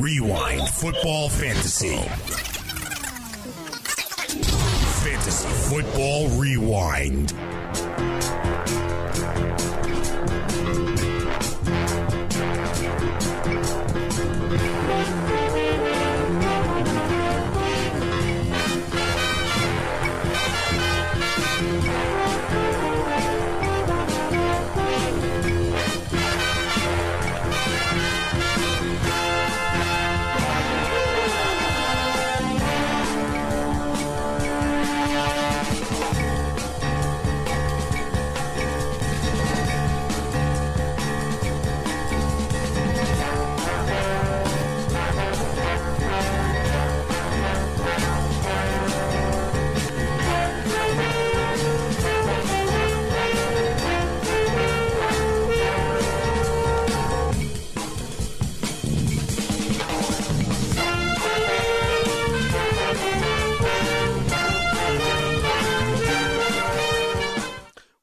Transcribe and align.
Rewind 0.00 0.66
Football 0.70 1.28
Fantasy. 1.28 1.94
Fantasy 5.04 5.48
Football 5.68 6.28
Rewind. 6.40 7.34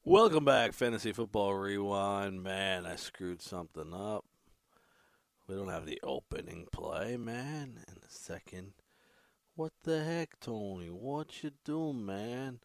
Welcome 0.08 0.46
back, 0.46 0.72
Fantasy 0.72 1.12
Football 1.12 1.52
Rewind. 1.52 2.42
Man, 2.42 2.86
I 2.86 2.96
screwed 2.96 3.42
something 3.42 3.92
up. 3.92 4.24
We 5.46 5.54
don't 5.54 5.68
have 5.68 5.84
the 5.84 6.00
opening 6.02 6.66
play, 6.72 7.18
man. 7.18 7.84
In 7.86 7.96
a 7.98 8.08
second. 8.08 8.72
What 9.54 9.74
the 9.84 10.02
heck, 10.02 10.40
Tony? 10.40 10.86
What 10.86 11.42
you 11.42 11.50
doing, 11.62 12.06
man? 12.06 12.60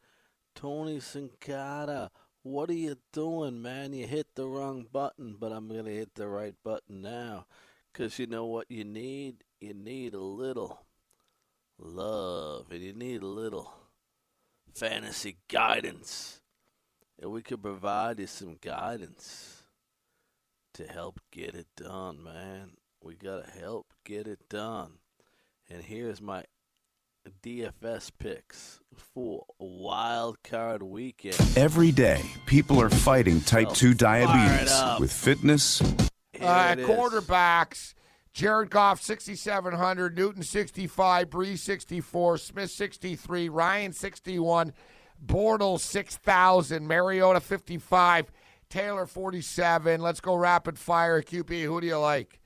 Tony 0.56 1.00
Sincata, 1.00 2.12
what 2.44 2.70
are 2.70 2.76
you 2.76 2.96
doing, 3.12 3.62
man? 3.62 3.92
You 3.92 4.08
hit 4.08 4.28
the 4.36 4.48
wrong 4.48 4.88
button, 4.90 5.36
but 5.38 5.52
I'm 5.52 5.68
going 5.68 5.84
to 5.84 5.92
hit 5.92 6.16
the 6.16 6.30
right 6.30 6.56
button 6.64 7.02
now. 7.02 7.46
Because 7.92 8.20
you 8.20 8.26
know 8.26 8.46
what 8.46 8.72
you 8.72 8.86
need? 8.86 9.44
You 9.60 9.74
need 9.74 10.14
a 10.14 10.22
little 10.22 10.86
love, 11.78 12.68
and 12.72 12.80
you 12.80 12.94
need 12.94 13.22
a 13.22 13.28
little 13.28 13.74
fantasy 14.74 15.40
guidance 15.50 16.40
and 17.22 17.32
we 17.32 17.42
could 17.42 17.62
provide 17.62 18.20
you 18.20 18.28
some 18.28 18.58
guidance 18.62 19.64
to 20.74 20.88
help 20.88 21.20
get 21.32 21.56
it 21.56 21.68
done, 21.78 22.24
man. 22.24 22.72
We 23.02 23.16
got 23.16 23.46
to 23.46 23.60
help 23.60 23.94
get 24.06 24.28
it 24.28 24.50
done. 24.50 24.94
And 25.70 25.84
here's 25.84 26.22
my 26.22 26.44
DFS 27.44 28.12
picks 28.18 28.80
for 29.14 29.46
a 29.60 29.66
wild 29.66 30.42
card 30.44 30.84
weekend. 30.84 31.36
Every 31.56 31.92
day, 31.92 32.22
people 32.46 32.82
are 32.82 32.90
fighting 32.90 33.42
type 33.42 33.70
2 33.74 33.94
diabetes 33.94 35.00
with 35.00 35.12
fitness. 35.12 35.80
Here 36.34 36.48
Uh, 36.48 36.76
quarterbacks. 36.76 37.94
Jared 38.34 38.72
Goff, 38.72 39.00
6,700. 39.00 40.18
Newton, 40.18 40.42
65. 40.44 41.30
Bree, 41.30 41.56
64. 41.56 42.40
Smith, 42.40 42.72
63. 42.72 43.48
Ryan, 43.48 43.94
61. 43.94 44.74
Bortles, 45.24 45.82
6,000. 45.82 46.88
Mariota, 46.88 47.40
55. 47.40 48.32
Taylor, 48.70 49.06
47. 49.06 50.02
Let's 50.02 50.20
go 50.20 50.36
rapid 50.36 50.80
fire. 50.80 51.22
QP, 51.22 51.64
who 51.64 51.82
do 51.82 51.88
you 51.88 51.98
like? 51.98 52.40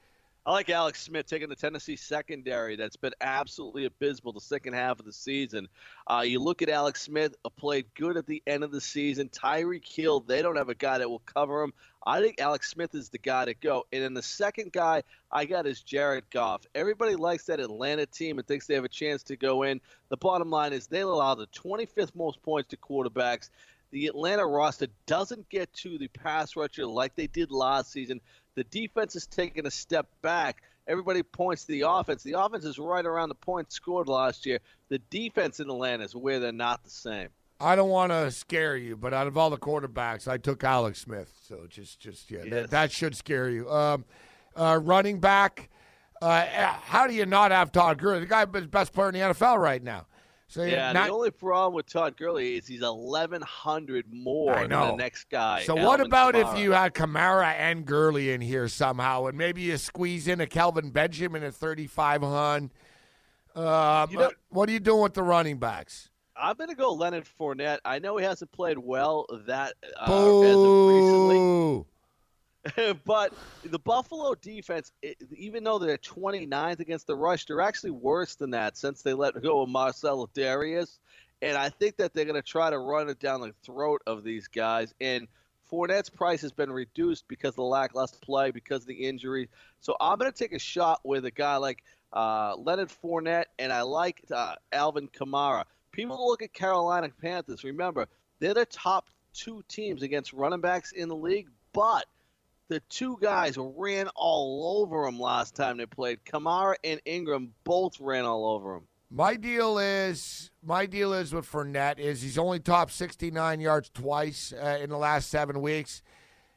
I 0.47 0.51
like 0.51 0.69
Alex 0.69 1.01
Smith 1.01 1.25
taking 1.25 1.49
the 1.49 1.57
Tennessee 1.57 1.97
secondary 1.97 2.77
that's 2.77 2.95
been 2.95 3.11
absolutely 3.19 3.83
abysmal 3.83 4.31
the 4.31 4.39
second 4.39 4.75
half 4.75 4.97
of 4.97 5.05
the 5.05 5.11
season. 5.11 5.67
Uh, 6.09 6.23
you 6.25 6.39
look 6.39 6.61
at 6.61 6.69
Alex 6.69 7.01
Smith, 7.01 7.35
uh, 7.43 7.49
played 7.49 7.85
good 7.95 8.15
at 8.15 8.25
the 8.25 8.41
end 8.47 8.63
of 8.63 8.71
the 8.71 8.79
season. 8.79 9.27
Tyreek 9.27 9.85
Hill, 9.85 10.21
they 10.21 10.41
don't 10.41 10.55
have 10.55 10.69
a 10.69 10.75
guy 10.75 10.99
that 10.99 11.09
will 11.09 11.19
cover 11.19 11.61
him. 11.61 11.73
I 12.05 12.21
think 12.21 12.39
Alex 12.39 12.69
Smith 12.69 12.95
is 12.95 13.09
the 13.09 13.17
guy 13.17 13.43
to 13.43 13.55
go. 13.55 13.87
And 13.91 14.01
then 14.01 14.13
the 14.13 14.23
second 14.23 14.71
guy 14.71 15.03
I 15.33 15.43
got 15.43 15.67
is 15.67 15.81
Jared 15.81 16.29
Goff. 16.29 16.61
Everybody 16.73 17.17
likes 17.17 17.43
that 17.47 17.59
Atlanta 17.59 18.05
team 18.05 18.39
and 18.39 18.47
thinks 18.47 18.67
they 18.67 18.75
have 18.75 18.85
a 18.85 18.89
chance 18.89 19.23
to 19.23 19.35
go 19.35 19.63
in. 19.63 19.81
The 20.07 20.15
bottom 20.15 20.49
line 20.49 20.71
is 20.71 20.87
they 20.87 21.01
allow 21.01 21.35
the 21.35 21.47
25th 21.47 22.15
most 22.15 22.41
points 22.41 22.69
to 22.69 22.77
quarterbacks. 22.77 23.49
The 23.91 24.07
Atlanta 24.07 24.45
roster 24.45 24.87
doesn't 25.07 25.49
get 25.49 25.73
to 25.73 25.97
the 25.97 26.07
pass 26.07 26.55
rusher 26.55 26.85
like 26.85 27.15
they 27.15 27.27
did 27.27 27.51
last 27.51 27.91
season. 27.91 28.21
The 28.57 28.63
defense 28.63 29.15
is 29.15 29.27
taking 29.27 29.67
a 29.67 29.71
step 29.71 30.07
back. 30.23 30.63
Everybody 30.87 31.21
points 31.21 31.65
to 31.65 31.73
the 31.73 31.81
offense. 31.87 32.23
The 32.23 32.33
offense 32.39 32.65
is 32.65 32.79
right 32.79 33.05
around 33.05 33.29
the 33.29 33.35
points 33.35 33.75
scored 33.75 34.07
last 34.07 34.47
year. 34.47 34.57
The 34.89 34.97
defense 35.11 35.59
in 35.59 35.69
Atlanta 35.69 36.03
is 36.03 36.15
where 36.15 36.39
they're 36.39 36.51
not 36.51 36.83
the 36.83 36.89
same. 36.89 37.27
I 37.59 37.75
don't 37.75 37.91
want 37.91 38.11
to 38.11 38.31
scare 38.31 38.75
you, 38.75 38.97
but 38.97 39.13
out 39.13 39.27
of 39.27 39.37
all 39.37 39.51
the 39.51 39.57
quarterbacks, 39.59 40.27
I 40.27 40.39
took 40.39 40.63
Alex 40.63 41.01
Smith. 41.01 41.31
So 41.47 41.67
just, 41.69 41.99
just 41.99 42.31
yeah, 42.31 42.39
that, 42.39 42.49
Yes. 42.49 42.69
that 42.71 42.91
should 42.91 43.15
scare 43.15 43.47
you. 43.47 43.69
Um, 43.69 44.05
uh, 44.55 44.79
running 44.81 45.19
back. 45.19 45.69
Uh, 46.19 46.43
how 46.47 47.05
do 47.05 47.13
you 47.13 47.27
not 47.27 47.51
have 47.51 47.71
Todd 47.71 47.99
Gurley? 47.99 48.21
The 48.21 48.25
guy 48.25 48.43
is 48.55 48.65
best 48.65 48.91
player 48.91 49.09
in 49.09 49.13
the 49.13 49.19
NFL 49.19 49.59
right 49.59 49.83
now. 49.83 50.07
So 50.49 50.63
Yeah, 50.63 50.93
not- 50.93 51.07
the 51.07 51.13
only 51.13 51.31
problem 51.31 51.73
with 51.73 51.87
Todd 51.87 52.15
Gurley 52.15 52.55
is 52.55 52.65
he's 52.67 52.81
1,100 52.81 54.05
more 54.13 54.55
than 54.55 54.69
the 54.69 54.95
next 54.95 55.29
guy. 55.29 55.63
So 55.63 55.75
what 55.75 55.99
about 55.99 56.35
Kamara. 56.35 56.53
if 56.53 56.59
you 56.59 56.71
had 56.71 56.93
Kamara 56.93 57.53
and 57.53 57.85
Gurley 57.85 58.31
in 58.31 58.39
here 58.39 58.67
somehow, 58.69 59.25
and 59.25 59.37
maybe 59.37 59.61
you 59.63 59.77
squeeze 59.77 60.27
in 60.27 60.39
a 60.39 60.47
Kelvin 60.47 60.89
Benjamin 60.91 61.43
at 61.43 61.53
thirty-five 61.53 62.21
hun? 62.21 62.71
Um, 63.55 64.09
You 64.11 64.19
know- 64.19 64.31
what 64.49 64.69
are 64.69 64.71
you 64.71 64.79
doing 64.79 65.01
with 65.03 65.15
the 65.15 65.23
running 65.23 65.57
backs? 65.57 66.09
I'm 66.39 66.55
going 66.55 66.69
to 66.69 66.75
go 66.75 66.93
Leonard 66.93 67.25
Fournette. 67.39 67.79
I 67.83 67.97
know 67.99 68.15
he 68.17 68.23
hasn't 68.23 68.51
played 68.51 68.77
well 68.77 69.25
that 69.47 69.73
uh, 69.99 70.03
as 70.03 70.55
of 70.55 70.87
recently. 70.87 71.85
But 73.05 73.33
the 73.63 73.79
Buffalo 73.79 74.35
defense, 74.35 74.91
even 75.35 75.63
though 75.63 75.79
they're 75.79 75.97
29th 75.97 76.79
against 76.79 77.07
the 77.07 77.15
rush, 77.15 77.45
they're 77.45 77.61
actually 77.61 77.91
worse 77.91 78.35
than 78.35 78.51
that 78.51 78.77
since 78.77 79.01
they 79.01 79.13
let 79.13 79.41
go 79.41 79.61
of 79.61 79.69
Marcell 79.69 80.29
Dareus. 80.35 80.99
And 81.41 81.55
I 81.55 81.69
think 81.69 81.97
that 81.97 82.13
they're 82.13 82.25
going 82.25 82.41
to 82.41 82.47
try 82.47 82.69
to 82.69 82.79
run 82.79 83.09
it 83.09 83.19
down 83.19 83.41
the 83.41 83.53
throat 83.63 84.01
of 84.07 84.23
these 84.23 84.47
guys. 84.47 84.93
And 84.99 85.27
Fournette's 85.71 86.09
price 86.09 86.41
has 86.41 86.51
been 86.51 86.71
reduced 86.71 87.27
because 87.27 87.49
of 87.49 87.57
the 87.57 87.63
lackluster 87.63 88.17
play, 88.21 88.51
because 88.51 88.81
of 88.81 88.87
the 88.87 89.05
injury. 89.05 89.49
So 89.81 89.95
I'm 89.99 90.17
going 90.17 90.31
to 90.31 90.37
take 90.37 90.53
a 90.53 90.59
shot 90.59 91.01
with 91.03 91.25
a 91.25 91.31
guy 91.31 91.57
like 91.57 91.83
uh, 92.13 92.55
Leonard 92.55 92.89
Fournette, 92.89 93.45
and 93.59 93.71
I 93.71 93.81
like 93.81 94.21
uh, 94.33 94.55
Alvin 94.71 95.09
Kamara. 95.09 95.65
People 95.91 96.27
look 96.27 96.41
at 96.41 96.53
Carolina 96.53 97.09
Panthers. 97.21 97.63
Remember, 97.63 98.07
they're 98.39 98.53
the 98.53 98.65
top 98.65 99.09
two 99.33 99.63
teams 99.67 100.03
against 100.03 100.33
running 100.33 100.61
backs 100.61 100.91
in 100.91 101.09
the 101.09 101.15
league, 101.15 101.49
but 101.73 102.05
the 102.69 102.81
two 102.89 103.17
guys 103.21 103.57
ran 103.57 104.09
all 104.15 104.81
over 104.81 105.05
him 105.05 105.19
last 105.19 105.55
time 105.55 105.77
they 105.77 105.85
played. 105.85 106.19
Kamara 106.25 106.75
and 106.83 107.01
Ingram 107.05 107.53
both 107.63 107.99
ran 107.99 108.25
all 108.25 108.45
over 108.45 108.75
him. 108.75 108.83
My 109.09 109.35
deal 109.35 109.79
is 109.79 110.51
my 110.61 110.85
deal 110.85 111.13
is 111.13 111.33
with 111.33 111.49
Fournette 111.49 111.97
is 111.97 112.21
he's 112.21 112.37
only 112.37 112.59
topped 112.59 112.91
69 112.91 113.61
yards 113.61 113.89
twice 113.89 114.53
uh, 114.53 114.79
in 114.81 114.89
the 114.89 114.97
last 114.97 115.29
seven 115.29 115.61
weeks. 115.61 116.03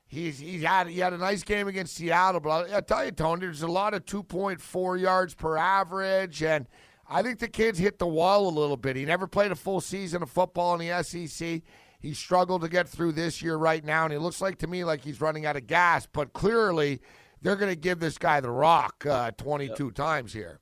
He's 0.08 0.40
he's 0.40 0.64
had 0.64 0.88
he 0.88 0.98
had 0.98 1.12
a 1.12 1.18
nice 1.18 1.44
game 1.44 1.68
against 1.68 1.94
Seattle, 1.94 2.40
but 2.40 2.70
I, 2.70 2.78
I 2.78 2.80
tell 2.80 3.04
you, 3.04 3.12
Tony, 3.12 3.42
there's 3.42 3.62
a 3.62 3.68
lot 3.68 3.94
of 3.94 4.04
2.4 4.04 5.00
yards 5.00 5.34
per 5.34 5.56
average, 5.56 6.42
and 6.42 6.66
I 7.08 7.22
think 7.22 7.38
the 7.38 7.46
kid's 7.46 7.78
hit 7.78 8.00
the 8.00 8.08
wall 8.08 8.48
a 8.48 8.50
little 8.50 8.76
bit. 8.76 8.96
He 8.96 9.04
never 9.04 9.28
played 9.28 9.52
a 9.52 9.56
full 9.56 9.80
season 9.80 10.20
of 10.20 10.30
football 10.30 10.74
in 10.80 10.88
the 10.88 11.02
SEC. 11.04 11.62
He 12.00 12.14
struggled 12.14 12.62
to 12.62 12.68
get 12.68 12.88
through 12.88 13.12
this 13.12 13.42
year 13.42 13.56
right 13.56 13.84
now, 13.84 14.04
and 14.04 14.14
it 14.14 14.20
looks 14.20 14.40
like 14.40 14.58
to 14.58 14.66
me 14.66 14.84
like 14.84 15.02
he's 15.02 15.20
running 15.20 15.44
out 15.44 15.56
of 15.56 15.66
gas. 15.66 16.08
But 16.10 16.32
clearly, 16.32 17.00
they're 17.42 17.56
going 17.56 17.70
to 17.70 17.78
give 17.78 18.00
this 18.00 18.16
guy 18.16 18.40
the 18.40 18.50
rock 18.50 19.04
uh, 19.06 19.32
22 19.32 19.90
times 19.92 20.32
here. 20.32 20.60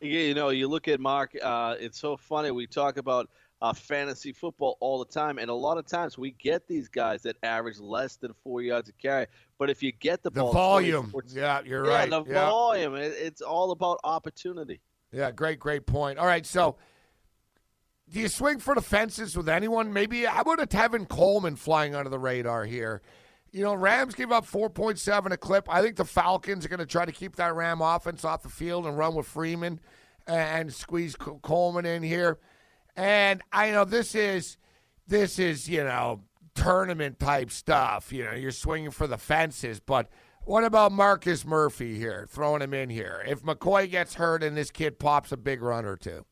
You 0.00 0.34
know, 0.34 0.48
you 0.48 0.66
look 0.66 0.88
at 0.88 1.00
Mark. 1.00 1.36
Uh, 1.40 1.76
it's 1.78 1.98
so 1.98 2.16
funny. 2.16 2.50
We 2.50 2.66
talk 2.66 2.96
about 2.96 3.28
uh, 3.60 3.72
fantasy 3.72 4.32
football 4.32 4.76
all 4.80 4.98
the 4.98 5.10
time, 5.10 5.38
and 5.38 5.50
a 5.50 5.54
lot 5.54 5.78
of 5.78 5.86
times 5.86 6.18
we 6.18 6.32
get 6.32 6.66
these 6.66 6.88
guys 6.88 7.22
that 7.22 7.36
average 7.42 7.78
less 7.78 8.16
than 8.16 8.32
four 8.42 8.62
yards 8.62 8.88
a 8.88 8.92
carry. 8.92 9.26
But 9.58 9.70
if 9.70 9.82
you 9.82 9.92
get 9.92 10.22
the, 10.22 10.30
The 10.30 10.40
ball, 10.40 10.52
volume, 10.52 11.10
24 11.10 11.22
yeah, 11.28 11.60
you're 11.64 11.86
yeah, 11.86 11.92
right. 11.92 12.10
the 12.10 12.24
yeah. 12.24 12.50
volume. 12.50 12.94
It, 12.96 13.14
it's 13.18 13.40
all 13.42 13.70
about 13.70 14.00
opportunity. 14.02 14.80
Yeah, 15.12 15.30
great, 15.30 15.58
great 15.58 15.86
point. 15.86 16.18
All 16.18 16.26
right, 16.26 16.44
so 16.44 16.76
do 18.10 18.20
you 18.20 18.28
swing 18.28 18.58
for 18.58 18.74
the 18.74 18.82
fences 18.82 19.36
with 19.36 19.48
anyone? 19.48 19.92
Maybe 19.92 20.24
how 20.24 20.42
about 20.42 20.62
a 20.62 20.66
Tevin 20.66 21.08
Coleman 21.08 21.56
flying 21.56 21.94
under 21.94 22.10
the 22.10 22.18
radar 22.18 22.64
here? 22.64 23.02
You 23.50 23.62
know, 23.62 23.74
Rams 23.74 24.14
give 24.14 24.32
up 24.32 24.46
4.7 24.46 25.32
a 25.32 25.36
clip. 25.36 25.72
I 25.72 25.80
think 25.80 25.96
the 25.96 26.04
Falcons 26.04 26.64
are 26.64 26.68
going 26.68 26.80
to 26.80 26.86
try 26.86 27.04
to 27.04 27.12
keep 27.12 27.36
that 27.36 27.54
Ram 27.54 27.80
offense 27.80 28.24
off 28.24 28.42
the 28.42 28.48
field 28.48 28.86
and 28.86 28.98
run 28.98 29.14
with 29.14 29.26
Freeman 29.26 29.80
and 30.26 30.72
squeeze 30.72 31.14
Coleman 31.16 31.86
in 31.86 32.02
here. 32.02 32.38
And 32.96 33.42
I 33.52 33.70
know 33.70 33.84
this 33.84 34.14
is 34.14 34.58
this 35.06 35.38
is, 35.38 35.68
you 35.68 35.84
know, 35.84 36.22
tournament 36.54 37.18
type 37.18 37.50
stuff. 37.50 38.12
You 38.12 38.24
know, 38.24 38.32
you're 38.32 38.50
swinging 38.50 38.90
for 38.90 39.06
the 39.06 39.18
fences, 39.18 39.80
but 39.80 40.08
what 40.44 40.64
about 40.64 40.92
Marcus 40.92 41.44
Murphy 41.44 41.96
here, 41.96 42.26
throwing 42.28 42.62
him 42.62 42.74
in 42.74 42.90
here? 42.90 43.24
If 43.26 43.42
McCoy 43.42 43.90
gets 43.90 44.14
hurt 44.14 44.42
and 44.42 44.56
this 44.56 44.70
kid 44.70 44.98
pops 44.98 45.32
a 45.32 45.36
big 45.36 45.62
run 45.62 45.84
or 45.84 45.96
two. 45.96 46.24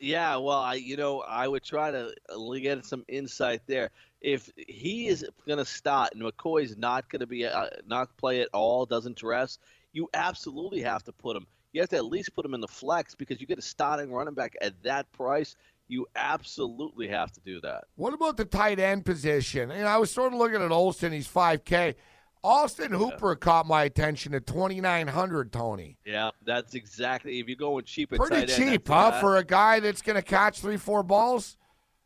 Yeah, 0.00 0.36
well, 0.36 0.58
I 0.58 0.74
you 0.74 0.96
know 0.96 1.20
I 1.20 1.46
would 1.46 1.62
try 1.62 1.90
to 1.90 2.12
get 2.60 2.84
some 2.86 3.04
insight 3.06 3.60
there. 3.66 3.90
If 4.22 4.50
he 4.56 5.08
is 5.08 5.26
going 5.46 5.58
to 5.58 5.64
start 5.64 6.14
and 6.14 6.22
McCoy's 6.22 6.76
not 6.76 7.08
going 7.10 7.20
to 7.20 7.26
be 7.26 7.46
uh, 7.46 7.66
not 7.86 8.16
play 8.16 8.40
at 8.40 8.48
all, 8.52 8.86
doesn't 8.86 9.16
dress, 9.16 9.58
you 9.92 10.08
absolutely 10.14 10.80
have 10.82 11.04
to 11.04 11.12
put 11.12 11.36
him. 11.36 11.46
You 11.72 11.82
have 11.82 11.90
to 11.90 11.96
at 11.96 12.06
least 12.06 12.34
put 12.34 12.44
him 12.44 12.54
in 12.54 12.60
the 12.60 12.68
flex 12.68 13.14
because 13.14 13.40
you 13.40 13.46
get 13.46 13.58
a 13.58 13.62
starting 13.62 14.10
running 14.12 14.34
back 14.34 14.56
at 14.60 14.82
that 14.82 15.10
price. 15.12 15.54
You 15.86 16.06
absolutely 16.16 17.08
have 17.08 17.32
to 17.32 17.40
do 17.40 17.60
that. 17.60 17.84
What 17.96 18.14
about 18.14 18.36
the 18.36 18.44
tight 18.44 18.78
end 18.78 19.04
position? 19.04 19.70
And 19.70 19.86
I 19.86 19.98
was 19.98 20.10
sort 20.10 20.32
of 20.32 20.38
looking 20.38 20.62
at 20.62 20.70
Olsen. 20.70 21.12
He's 21.12 21.26
five 21.26 21.64
K. 21.64 21.96
Austin 22.42 22.92
Hooper 22.92 23.32
yeah. 23.32 23.34
caught 23.36 23.66
my 23.66 23.84
attention 23.84 24.34
at 24.34 24.46
twenty 24.46 24.80
nine 24.80 25.06
hundred. 25.06 25.52
Tony. 25.52 25.98
Yeah, 26.04 26.30
that's 26.44 26.74
exactly. 26.74 27.38
If 27.38 27.48
you're 27.48 27.56
going 27.56 27.84
cheap, 27.84 28.10
pretty 28.10 28.46
cheap, 28.46 28.88
huh? 28.88 29.20
For 29.20 29.36
a 29.36 29.44
guy 29.44 29.80
that's 29.80 30.02
going 30.02 30.16
to 30.16 30.22
catch 30.22 30.60
three, 30.60 30.76
four 30.76 31.02
balls. 31.02 31.56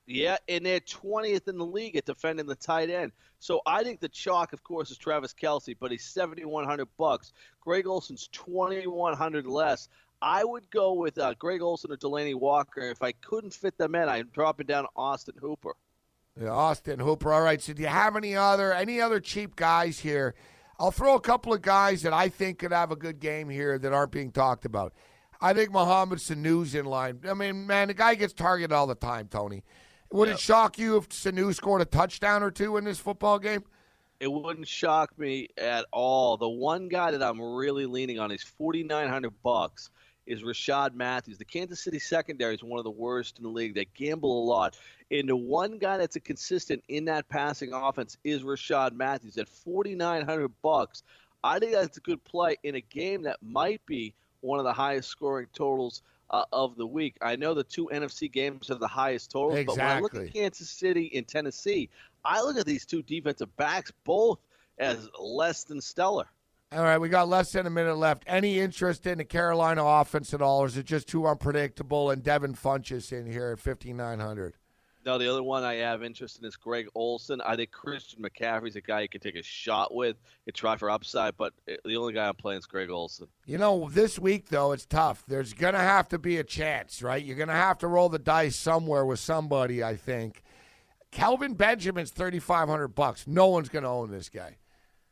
Yeah, 0.06 0.36
and 0.48 0.66
they're 0.66 0.80
twentieth 0.80 1.48
in 1.48 1.56
the 1.56 1.64
league 1.64 1.96
at 1.96 2.04
defending 2.04 2.46
the 2.46 2.56
tight 2.56 2.90
end. 2.90 3.12
So 3.38 3.60
I 3.66 3.82
think 3.84 4.00
the 4.00 4.08
chalk, 4.08 4.52
of 4.52 4.62
course, 4.64 4.90
is 4.90 4.98
Travis 4.98 5.32
Kelce, 5.32 5.76
but 5.78 5.90
he's 5.90 6.04
seventy 6.04 6.44
one 6.44 6.64
hundred 6.64 6.88
bucks. 6.98 7.32
Greg 7.60 7.86
Olsen's 7.86 8.28
twenty 8.32 8.86
one 8.86 9.16
hundred 9.16 9.46
less. 9.46 9.88
I 10.20 10.42
would 10.42 10.70
go 10.70 10.94
with 10.94 11.18
uh, 11.18 11.34
Greg 11.34 11.60
Olsen 11.60 11.92
or 11.92 11.96
Delanie 11.96 12.34
Walker. 12.34 12.80
If 12.80 13.02
I 13.02 13.12
couldn't 13.12 13.52
fit 13.52 13.76
them 13.76 13.94
in, 13.94 14.08
I'm 14.08 14.30
dropping 14.32 14.66
down 14.66 14.86
Austin 14.96 15.34
Hooper. 15.38 15.74
Yeah, 16.40 16.50
Austin 16.50 16.98
Hooper. 16.98 17.32
All 17.32 17.42
right. 17.42 17.60
So, 17.62 17.72
do 17.72 17.82
you 17.82 17.88
have 17.88 18.16
any 18.16 18.34
other 18.36 18.72
any 18.72 19.00
other 19.00 19.20
cheap 19.20 19.54
guys 19.54 20.00
here? 20.00 20.34
I'll 20.78 20.90
throw 20.90 21.14
a 21.14 21.20
couple 21.20 21.52
of 21.52 21.62
guys 21.62 22.02
that 22.02 22.12
I 22.12 22.28
think 22.28 22.58
could 22.58 22.72
have 22.72 22.90
a 22.90 22.96
good 22.96 23.20
game 23.20 23.48
here 23.48 23.78
that 23.78 23.92
aren't 23.92 24.10
being 24.10 24.32
talked 24.32 24.64
about. 24.64 24.92
I 25.40 25.52
think 25.52 25.70
Mohamed 25.70 26.18
Sanu's 26.18 26.74
in 26.74 26.86
line. 26.86 27.20
I 27.28 27.34
mean, 27.34 27.66
man, 27.66 27.88
the 27.88 27.94
guy 27.94 28.16
gets 28.16 28.32
targeted 28.32 28.72
all 28.72 28.86
the 28.86 28.94
time, 28.94 29.28
Tony. 29.28 29.62
Would 30.10 30.28
yep. 30.28 30.36
it 30.36 30.40
shock 30.40 30.78
you 30.78 30.96
if 30.96 31.08
Sanu 31.10 31.54
scored 31.54 31.82
a 31.82 31.84
touchdown 31.84 32.42
or 32.42 32.50
two 32.50 32.76
in 32.76 32.84
this 32.84 32.98
football 32.98 33.38
game? 33.38 33.64
It 34.20 34.32
wouldn't 34.32 34.66
shock 34.66 35.16
me 35.18 35.48
at 35.58 35.86
all. 35.92 36.36
The 36.36 36.48
one 36.48 36.88
guy 36.88 37.10
that 37.10 37.22
I'm 37.22 37.40
really 37.40 37.86
leaning 37.86 38.18
on 38.18 38.30
is 38.30 38.42
4900 38.42 39.32
bucks 39.42 39.90
is 40.26 40.42
Rishard 40.42 40.94
Matthews. 40.94 41.38
The 41.38 41.44
Kansas 41.44 41.80
City 41.80 41.98
secondary 41.98 42.54
is 42.54 42.62
one 42.62 42.78
of 42.78 42.84
the 42.84 42.90
worst 42.90 43.38
in 43.38 43.44
the 43.44 43.50
league. 43.50 43.74
They 43.74 43.86
gamble 43.94 44.42
a 44.42 44.44
lot. 44.44 44.76
And 45.10 45.28
the 45.28 45.36
one 45.36 45.78
guy 45.78 45.98
that's 45.98 46.16
a 46.16 46.20
consistent 46.20 46.82
in 46.88 47.06
that 47.06 47.28
passing 47.28 47.72
offense 47.72 48.16
is 48.24 48.42
Rishard 48.42 48.92
Matthews 48.92 49.38
at 49.38 49.48
4900 49.48 50.50
bucks. 50.62 51.02
I 51.42 51.58
think 51.58 51.72
that's 51.72 51.98
a 51.98 52.00
good 52.00 52.24
play 52.24 52.56
in 52.62 52.74
a 52.74 52.80
game 52.80 53.22
that 53.24 53.38
might 53.42 53.84
be 53.86 54.14
one 54.40 54.58
of 54.58 54.64
the 54.64 54.72
highest 54.72 55.08
scoring 55.08 55.46
totals 55.52 56.02
uh, 56.30 56.44
of 56.52 56.76
the 56.76 56.86
week. 56.86 57.16
I 57.20 57.36
know 57.36 57.54
the 57.54 57.64
two 57.64 57.88
NFC 57.92 58.30
games 58.32 58.68
have 58.68 58.80
the 58.80 58.88
highest 58.88 59.30
totals, 59.30 59.58
exactly. 59.58 59.76
but 59.76 59.84
when 59.84 59.96
I 59.96 60.00
look 60.00 60.14
at 60.14 60.32
Kansas 60.32 60.70
City 60.70 61.10
and 61.14 61.28
Tennessee, 61.28 61.90
I 62.24 62.40
look 62.40 62.56
at 62.56 62.66
these 62.66 62.86
two 62.86 63.02
defensive 63.02 63.54
backs 63.56 63.92
both 64.04 64.38
as 64.78 65.08
less 65.18 65.64
than 65.64 65.80
stellar. 65.80 66.26
All 66.74 66.82
right, 66.82 66.98
we 66.98 67.08
got 67.08 67.28
less 67.28 67.52
than 67.52 67.66
a 67.66 67.70
minute 67.70 67.98
left. 67.98 68.24
Any 68.26 68.58
interest 68.58 69.06
in 69.06 69.18
the 69.18 69.24
Carolina 69.24 69.84
offense 69.84 70.34
at 70.34 70.42
all, 70.42 70.64
or 70.64 70.66
is 70.66 70.76
it 70.76 70.86
just 70.86 71.06
too 71.06 71.24
unpredictable? 71.24 72.10
And 72.10 72.20
Devin 72.20 72.54
Funchess 72.54 73.12
in 73.12 73.30
here 73.30 73.52
at 73.52 73.60
fifty 73.60 73.92
nine 73.92 74.18
hundred. 74.18 74.54
No, 75.06 75.16
the 75.16 75.30
other 75.30 75.42
one 75.42 75.62
I 75.62 75.74
have 75.74 76.02
interest 76.02 76.40
in 76.40 76.46
is 76.46 76.56
Greg 76.56 76.88
Olsen. 76.96 77.40
I 77.42 77.54
think 77.54 77.70
Christian 77.70 78.22
McCaffrey's 78.24 78.74
a 78.74 78.80
guy 78.80 79.02
you 79.02 79.08
can 79.08 79.20
take 79.20 79.36
a 79.36 79.42
shot 79.42 79.94
with 79.94 80.16
and 80.46 80.54
try 80.54 80.76
for 80.76 80.90
upside, 80.90 81.36
but 81.36 81.52
eh, 81.68 81.76
the 81.84 81.96
only 81.96 82.12
guy 82.12 82.26
I'm 82.26 82.34
playing 82.34 82.58
is 82.58 82.66
Greg 82.66 82.90
Olsen. 82.90 83.28
You 83.46 83.58
know, 83.58 83.88
this 83.88 84.18
week 84.18 84.48
though, 84.48 84.72
it's 84.72 84.86
tough. 84.86 85.22
There's 85.28 85.52
gonna 85.52 85.78
have 85.78 86.08
to 86.08 86.18
be 86.18 86.38
a 86.38 86.44
chance, 86.44 87.04
right? 87.04 87.24
You're 87.24 87.36
gonna 87.36 87.52
have 87.52 87.78
to 87.78 87.86
roll 87.86 88.08
the 88.08 88.18
dice 88.18 88.56
somewhere 88.56 89.06
with 89.06 89.20
somebody. 89.20 89.84
I 89.84 89.94
think. 89.94 90.42
Kelvin 91.12 91.54
Benjamin's 91.54 92.10
thirty 92.10 92.40
five 92.40 92.68
hundred 92.68 92.96
bucks. 92.96 93.28
No 93.28 93.46
one's 93.46 93.68
gonna 93.68 93.92
own 93.92 94.10
this 94.10 94.28
guy 94.28 94.56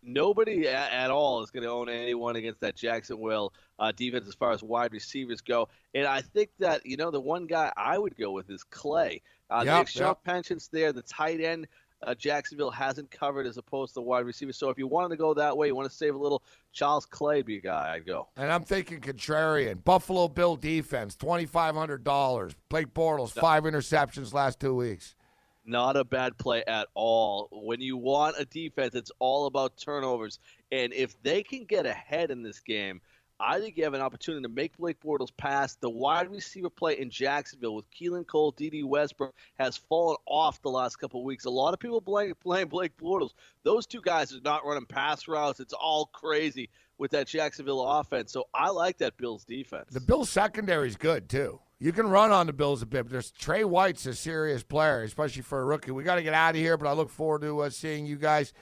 nobody 0.03 0.69
at, 0.69 0.93
at, 0.93 1.11
all 1.11 1.43
is 1.43 1.51
going 1.51 1.63
to 1.63 1.71
own 1.71 1.89
anyone 1.89 2.37
against 2.37 2.61
that 2.61 2.75
Jacksonville 2.75 3.53
uh, 3.79 3.93
defense 3.93 4.29
as 4.29 4.35
far 4.35 4.53
as 4.53 4.63
wide 4.63 4.93
receivers 4.93 5.41
go. 5.41 5.69
And 5.95 6.07
I 6.07 6.21
think 6.21 6.51
that, 6.59 6.85
you 6.85 6.97
know, 6.97 7.11
the 7.11 7.21
one 7.21 7.47
guy 7.47 7.73
I 7.77 7.99
would 7.99 8.17
go 8.17 8.33
with 8.33 8.51
is 8.51 8.65
Clay. 8.65 9.23
Uh, 9.51 9.63
yep, 9.65 9.89
the 9.89 10.01
yep. 10.01 10.25
pensions 10.25 10.69
there, 10.73 10.93
the 10.93 11.03
tight 11.03 11.41
end. 11.41 11.67
Uh, 12.05 12.15
Jacksonville 12.17 12.71
hasn't 12.71 13.09
covered 13.13 13.47
as 13.47 13.59
opposed 13.59 13.91
to 13.91 13.95
the 13.95 14.03
wide 14.03 14.27
receiver. 14.27 14.53
So 14.53 14.71
if 14.71 14.79
you 14.79 14.89
wanted 14.89 15.11
to 15.11 15.17
go 15.17 15.35
that 15.35 15.57
way, 15.57 15.69
you 15.69 15.77
want 15.77 15.89
to 15.89 15.97
save 15.97 16.17
a 16.17 16.19
little, 16.19 16.43
Charles 16.73 17.07
Clay 17.07 17.43
be 17.43 17.59
a 17.59 17.61
guy 17.61 17.93
I'd 17.95 18.07
go. 18.07 18.29
And 18.37 18.51
I'm 18.51 18.65
thinking 18.65 19.01
contrarian. 19.01 19.85
Buffalo 19.85 20.27
Bill 20.27 20.57
defense, 20.57 21.15
$2,500. 21.17 22.55
Blake 22.69 22.93
Bortles, 22.93 23.37
no. 23.37 23.41
five 23.41 23.63
interceptions 23.63 24.33
last 24.33 24.59
two 24.59 24.75
weeks. 24.75 25.15
Not 25.65 25.97
a 25.97 26.05
bad 26.05 26.37
play 26.39 26.65
at 26.67 26.89
all. 26.95 27.49
When 27.53 27.81
you 27.81 27.97
want 27.97 28.37
a 28.39 28.45
defense, 28.45 28.95
it's 28.95 29.13
all 29.21 29.47
about 29.47 29.77
turnovers. 29.77 30.41
And 30.73 30.93
if 30.93 31.21
they 31.23 31.43
can 31.43 31.65
get 31.65 31.87
ahead 31.87 32.31
in 32.31 32.43
this 32.43 32.59
game, 32.61 33.01
I 33.39 33.59
think 33.59 33.77
you 33.77 33.83
have 33.85 33.95
an 33.95 34.01
opportunity 34.01 34.43
to 34.43 34.49
make 34.49 34.77
Blake 34.77 35.01
Bortles 35.01 35.37
pass. 35.37 35.75
The 35.75 35.91
wide 35.91 36.31
receiver 36.31 36.71
play 36.71 36.99
in 36.99 37.11
Jacksonville 37.11 37.75
with 37.75 37.91
Keelan 37.91 38.27
Cole, 38.27 38.53
Dede 38.53 38.85
Westbrook 38.85 39.35
has 39.59 39.77
fallen 39.77 40.17
off 40.27 40.63
the 40.63 40.71
last 40.71 40.97
couple 40.97 41.21
of 41.21 41.27
weeks. 41.27 41.45
A 41.45 41.51
lot 41.51 41.75
of 41.75 41.81
people 41.81 42.01
blame, 42.01 42.35
blame 42.45 42.69
Blake 42.69 42.97
Bortles. 42.97 43.33
Those 43.65 43.87
two 43.87 44.01
guys 44.01 44.33
are 44.33 44.41
not 44.45 44.65
running 44.65 44.87
pass 44.87 45.27
routes. 45.27 45.59
It's 45.59 45.73
all 45.73 46.07
crazy 46.07 46.71
with 47.03 47.11
that 47.11 47.27
Jacksonville 47.27 47.85
offense. 47.85 48.31
So 48.33 48.45
I 48.55 48.71
like 48.71 48.99
that 48.99 49.17
Bills 49.17 49.45
defense. 49.45 49.91
The 49.91 50.01
Bills 50.01 50.31
secondary 50.31 50.87
is 50.87 50.95
good 50.95 51.29
too. 51.29 51.59
You 51.81 51.91
can 51.91 52.07
run 52.07 52.31
on 52.31 52.47
the 52.47 52.53
Bills 52.53 52.81
a 52.81 52.87
bit, 52.87 53.03
but 53.03 53.11
there's 53.11 53.33
Trey 53.33 53.65
White's 53.65 54.07
a 54.07 54.15
serious 54.15 54.63
player, 54.63 55.03
especially 55.03 55.43
for 55.43 55.61
a 55.61 55.65
rookie. 55.65 55.91
We 55.91 56.05
got 56.05 56.15
to 56.15 56.23
get 56.23 56.33
out 56.33 56.51
of 56.51 56.61
here, 56.61 56.77
but 56.77 56.89
I 56.89 56.93
look 56.93 57.11
forward 57.11 57.43
to 57.43 57.63
uh, 57.63 57.71
seeing 57.71 58.07
you 58.07 58.15
guys 58.15 58.53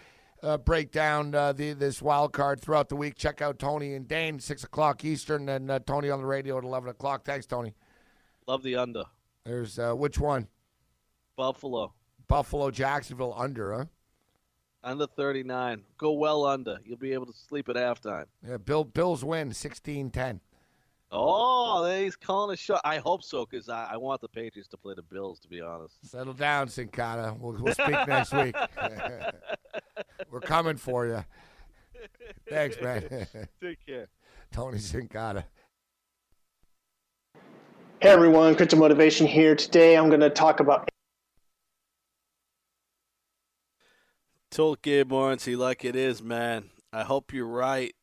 uh, 0.42 0.56
break 0.56 0.90
down 0.90 1.34
uh, 1.34 1.52
the, 1.52 1.74
this 1.74 2.00
wild 2.00 2.32
card 2.32 2.62
throughout 2.62 2.88
the 2.88 2.96
week. 2.96 3.14
Check 3.14 3.42
out 3.42 3.58
Tony 3.58 3.92
and 3.92 4.08
Dane, 4.08 4.40
6 4.40 4.64
o'clock 4.64 5.04
Eastern, 5.04 5.50
and 5.50 5.70
uh, 5.70 5.78
Tony 5.80 6.08
on 6.08 6.20
the 6.20 6.26
radio 6.26 6.56
at 6.56 6.64
11 6.64 6.88
o'clock. 6.88 7.26
Thanks, 7.26 7.44
Tony. 7.44 7.74
Love 8.46 8.62
the 8.62 8.76
under. 8.76 9.04
There's 9.44 9.78
uh, 9.78 9.92
which 9.92 10.18
one? 10.18 10.48
Buffalo. 11.36 11.92
Buffalo, 12.26 12.70
Jacksonville 12.70 13.34
under, 13.36 13.74
huh? 13.74 13.84
Under 14.82 15.06
39. 15.06 15.82
Go 15.98 16.12
well 16.12 16.46
under. 16.46 16.78
You'll 16.84 16.96
be 16.96 17.12
able 17.12 17.26
to 17.26 17.32
sleep 17.32 17.68
at 17.68 17.76
halftime. 17.76 18.24
Yeah, 18.46 18.56
Bill 18.56 18.84
Bills 18.84 19.24
win 19.24 19.52
16 19.52 20.10
10. 20.10 20.40
Oh, 21.12 21.84
he's 21.90 22.14
calling 22.14 22.54
a 22.54 22.56
shot. 22.56 22.80
I 22.84 22.98
hope 22.98 23.24
so 23.24 23.44
because 23.44 23.68
I, 23.68 23.90
I, 23.92 23.96
want 23.96 24.20
the 24.20 24.28
Patriots 24.28 24.68
to 24.68 24.76
play 24.76 24.94
the 24.94 25.02
Bills. 25.02 25.40
To 25.40 25.48
be 25.48 25.60
honest, 25.60 25.94
settle 26.08 26.32
down, 26.32 26.68
Sincata. 26.68 27.36
We'll, 27.36 27.60
we'll 27.60 27.74
speak 27.74 27.88
next 28.08 28.32
week. 28.32 28.54
We're 30.30 30.40
coming 30.40 30.76
for 30.76 31.06
you. 31.06 31.24
Thanks, 32.48 32.80
man. 32.80 33.02
Take 33.60 33.84
care, 33.84 34.08
Tony 34.52 34.78
Sincata. 34.78 35.44
Hey 38.00 38.08
everyone, 38.08 38.54
Crypto 38.54 38.76
Motivation 38.76 39.26
here. 39.26 39.56
Today 39.56 39.96
I'm 39.96 40.08
going 40.08 40.20
to 40.20 40.30
talk 40.30 40.60
about. 40.60 40.88
Told 44.50 44.82
Gabe 44.82 45.10
Morency 45.10 45.56
like 45.56 45.84
it 45.84 45.94
is, 45.94 46.22
man. 46.22 46.70
I 46.92 47.02
hope 47.02 47.32
you're 47.32 47.46
right. 47.46 47.94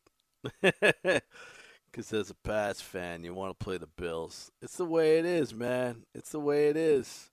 Because 1.90 2.12
as 2.12 2.30
a 2.30 2.34
Pats 2.34 2.80
fan, 2.80 3.24
you 3.24 3.34
want 3.34 3.58
to 3.58 3.64
play 3.64 3.78
the 3.78 3.88
Bills. 3.88 4.52
It's 4.60 4.76
the 4.76 4.84
way 4.84 5.18
it 5.18 5.24
is, 5.24 5.54
man. 5.54 6.04
It's 6.14 6.30
the 6.30 6.40
way 6.40 6.68
it 6.68 6.76
is. 6.76 7.30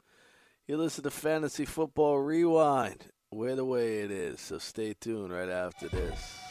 You 0.68 0.78
listen 0.78 1.04
to 1.04 1.12
Fantasy 1.12 1.66
Football 1.66 2.20
Rewind. 2.20 3.06
We're 3.32 3.56
the 3.56 3.66
way 3.66 4.00
it 4.00 4.12
is. 4.12 4.40
So 4.40 4.58
stay 4.58 4.96
tuned 5.00 5.32
right 5.32 5.50
after 5.50 5.90
this. 5.90 6.45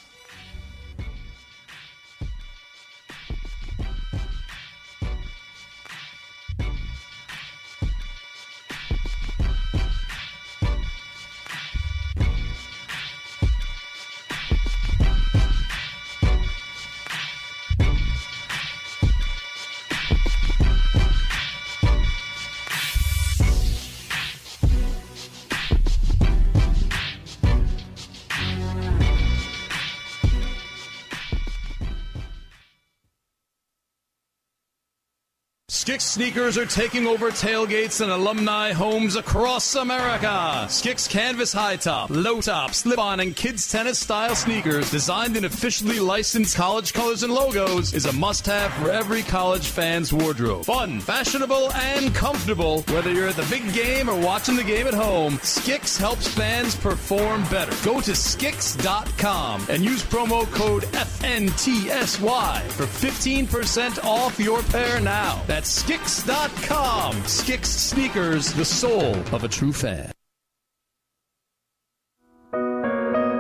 Skix 35.95 36.01
sneakers 36.01 36.59
are 36.59 36.67
taking 36.67 37.07
over 37.07 37.31
tailgates 37.31 38.01
and 38.01 38.11
alumni 38.11 38.73
homes 38.73 39.15
across 39.15 39.77
America. 39.77 40.67
Skix 40.67 41.09
canvas 41.09 41.53
high 41.53 41.77
top, 41.77 42.11
low 42.11 42.41
top, 42.41 42.75
slip 42.75 42.99
on, 42.99 43.21
and 43.21 43.37
kids 43.37 43.71
tennis 43.71 44.01
style 44.01 44.35
sneakers 44.35 44.91
designed 44.91 45.37
in 45.37 45.45
officially 45.45 46.01
licensed 46.01 46.57
college 46.57 46.93
colors 46.93 47.23
and 47.23 47.33
logos 47.33 47.95
is 47.95 48.07
a 48.07 48.13
must 48.13 48.45
have 48.45 48.73
for 48.73 48.91
every 48.91 49.23
college 49.23 49.69
fan's 49.69 50.13
wardrobe. 50.13 50.65
Fun, 50.65 50.99
fashionable, 50.99 51.73
and 51.75 52.13
comfortable. 52.13 52.83
Whether 52.89 53.13
you're 53.13 53.29
at 53.29 53.37
the 53.37 53.47
big 53.49 53.73
game 53.73 54.11
or 54.11 54.19
watching 54.19 54.57
the 54.57 54.65
game 54.65 54.89
at 54.89 54.95
home, 54.95 55.35
Skix 55.45 55.97
helps 55.97 56.27
fans 56.27 56.75
perform 56.75 57.45
better. 57.45 57.71
Go 57.85 58.01
to 58.01 58.11
Skix.com 58.11 59.67
and 59.69 59.85
use 59.85 60.03
promo 60.03 60.45
code 60.51 60.83
FNTSY 60.83 62.63
for 62.73 62.85
15% 62.85 64.03
off 64.03 64.41
your 64.41 64.61
pair 64.65 64.99
now. 64.99 65.41
That's 65.47 65.84
Skix.com. 65.85 67.12
Skix 67.25 67.67
Sneakers, 67.67 68.55
the 68.55 68.64
soul 68.64 69.14
of 69.35 69.45
a 69.45 69.49
true 69.49 69.71
fan. 69.71 70.11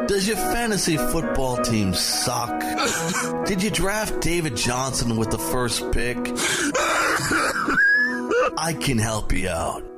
Does 0.06 0.28
your 0.28 0.36
fantasy 0.36 0.98
football 0.98 1.56
team 1.56 1.94
suck? 1.94 2.60
Did 3.46 3.62
you 3.62 3.70
draft 3.70 4.20
David 4.20 4.56
Johnson 4.56 5.16
with 5.16 5.30
the 5.30 5.38
first 5.38 5.90
pick? 5.90 6.18
I 8.58 8.74
can 8.78 8.98
help 8.98 9.32
you 9.32 9.48
out. 9.48 9.93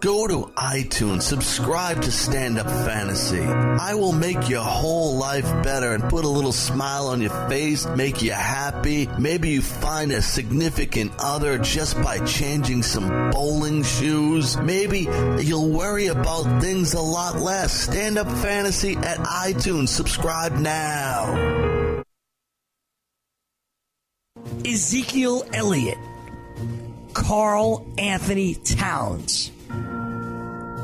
Go 0.00 0.26
to 0.26 0.52
iTunes, 0.56 1.22
subscribe 1.22 2.02
to 2.02 2.12
Stand 2.12 2.58
Up 2.58 2.66
Fantasy. 2.66 3.40
I 3.40 3.94
will 3.94 4.12
make 4.12 4.48
your 4.48 4.62
whole 4.62 5.16
life 5.16 5.50
better 5.62 5.94
and 5.94 6.04
put 6.04 6.26
a 6.26 6.28
little 6.28 6.52
smile 6.52 7.06
on 7.06 7.22
your 7.22 7.48
face, 7.48 7.86
make 7.86 8.20
you 8.20 8.32
happy. 8.32 9.08
Maybe 9.18 9.48
you 9.48 9.62
find 9.62 10.12
a 10.12 10.20
significant 10.20 11.12
other 11.18 11.56
just 11.58 11.96
by 12.02 12.18
changing 12.26 12.82
some 12.82 13.30
bowling 13.30 13.82
shoes. 13.82 14.58
Maybe 14.58 15.08
you'll 15.40 15.70
worry 15.70 16.08
about 16.08 16.60
things 16.60 16.92
a 16.92 17.00
lot 17.00 17.40
less. 17.40 17.72
Stand 17.72 18.18
Up 18.18 18.28
Fantasy 18.28 18.96
at 18.96 19.16
iTunes. 19.18 19.88
Subscribe 19.88 20.52
now. 20.52 22.02
Ezekiel 24.66 25.42
Elliott, 25.54 25.98
Carl 27.14 27.86
Anthony 27.98 28.56
Towns, 28.56 29.50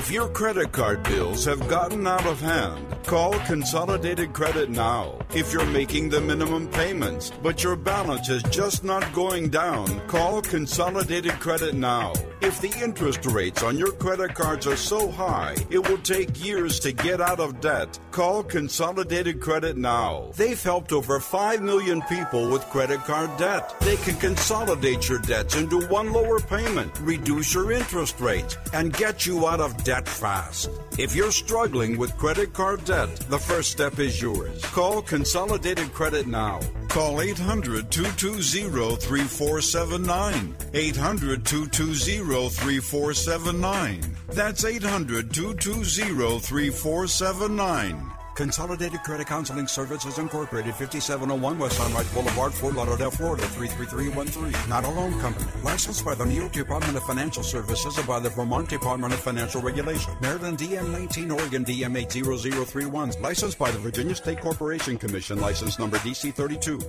If 0.00 0.10
your 0.10 0.28
credit 0.30 0.72
card 0.72 1.02
bills 1.02 1.44
have 1.44 1.68
gotten 1.68 2.06
out 2.06 2.24
of 2.24 2.40
hand, 2.40 2.86
call 3.04 3.38
Consolidated 3.40 4.32
Credit 4.32 4.70
now. 4.70 5.18
If 5.34 5.52
you're 5.52 5.66
making 5.66 6.08
the 6.08 6.22
minimum 6.22 6.68
payments, 6.68 7.30
but 7.42 7.62
your 7.62 7.76
balance 7.76 8.30
is 8.30 8.42
just 8.44 8.82
not 8.82 9.12
going 9.12 9.50
down, 9.50 10.00
call 10.08 10.40
Consolidated 10.40 11.32
Credit 11.32 11.74
now. 11.74 12.14
If 12.42 12.58
the 12.62 12.72
interest 12.82 13.26
rates 13.26 13.62
on 13.62 13.76
your 13.76 13.92
credit 13.92 14.34
cards 14.34 14.66
are 14.66 14.76
so 14.76 15.10
high, 15.10 15.56
it 15.68 15.86
will 15.86 15.98
take 15.98 16.42
years 16.42 16.80
to 16.80 16.90
get 16.90 17.20
out 17.20 17.38
of 17.38 17.60
debt, 17.60 17.98
call 18.12 18.42
Consolidated 18.42 19.42
Credit 19.42 19.76
now. 19.76 20.30
They've 20.36 20.62
helped 20.62 20.92
over 20.92 21.20
5 21.20 21.60
million 21.60 22.00
people 22.02 22.50
with 22.50 22.62
credit 22.70 23.00
card 23.00 23.36
debt. 23.36 23.78
They 23.80 23.96
can 23.96 24.16
consolidate 24.16 25.06
your 25.06 25.18
debts 25.18 25.54
into 25.54 25.86
one 25.88 26.14
lower 26.14 26.40
payment, 26.40 26.98
reduce 27.00 27.52
your 27.52 27.72
interest 27.72 28.18
rates, 28.20 28.56
and 28.72 28.94
get 28.94 29.26
you 29.26 29.46
out 29.46 29.60
of 29.60 29.84
debt 29.84 30.08
fast. 30.08 30.70
If 30.98 31.14
you're 31.14 31.32
struggling 31.32 31.98
with 31.98 32.16
credit 32.16 32.54
card 32.54 32.86
debt, 32.86 33.14
the 33.28 33.38
first 33.38 33.70
step 33.70 33.98
is 33.98 34.20
yours. 34.20 34.64
Call 34.64 35.02
Consolidated 35.02 35.92
Credit 35.92 36.26
now. 36.26 36.60
Call 36.88 37.20
800 37.20 37.90
220 37.90 38.96
3479. 38.96 40.56
800 40.74 41.44
220 41.44 42.29
3479. 42.30 44.16
That's 44.28 44.64
800 44.64 45.32
220 45.34 46.38
3479. 46.38 48.12
Consolidated 48.36 49.02
Credit 49.02 49.26
Counseling 49.26 49.66
Services 49.66 50.18
Incorporated, 50.18 50.74
5701 50.74 51.58
West 51.58 51.76
Sunrise 51.76 52.10
Boulevard, 52.14 52.54
Fort 52.54 52.74
Lauderdale, 52.74 53.10
Florida, 53.10 53.42
33313. 53.42 54.68
Not 54.68 54.84
a 54.84 54.88
loan 54.88 55.18
company. 55.20 55.50
Licensed 55.62 56.04
by 56.04 56.14
the 56.14 56.24
New 56.24 56.36
York 56.36 56.52
Department 56.52 56.96
of 56.96 57.02
Financial 57.02 57.42
Services 57.42 57.98
and 57.98 58.06
by 58.06 58.20
the 58.20 58.30
Vermont 58.30 58.68
Department 58.68 59.12
of 59.12 59.20
Financial 59.20 59.60
Regulation. 59.60 60.14
Maryland 60.22 60.58
DM 60.58 60.90
19, 60.90 61.30
Oregon 61.32 61.64
DM 61.64 61.98
80031. 61.98 63.12
Licensed 63.20 63.58
by 63.58 63.70
the 63.70 63.78
Virginia 63.78 64.14
State 64.14 64.40
Corporation 64.40 64.96
Commission, 64.96 65.40
license 65.40 65.78
number 65.78 65.98
DC 65.98 66.32
32. 66.32 66.80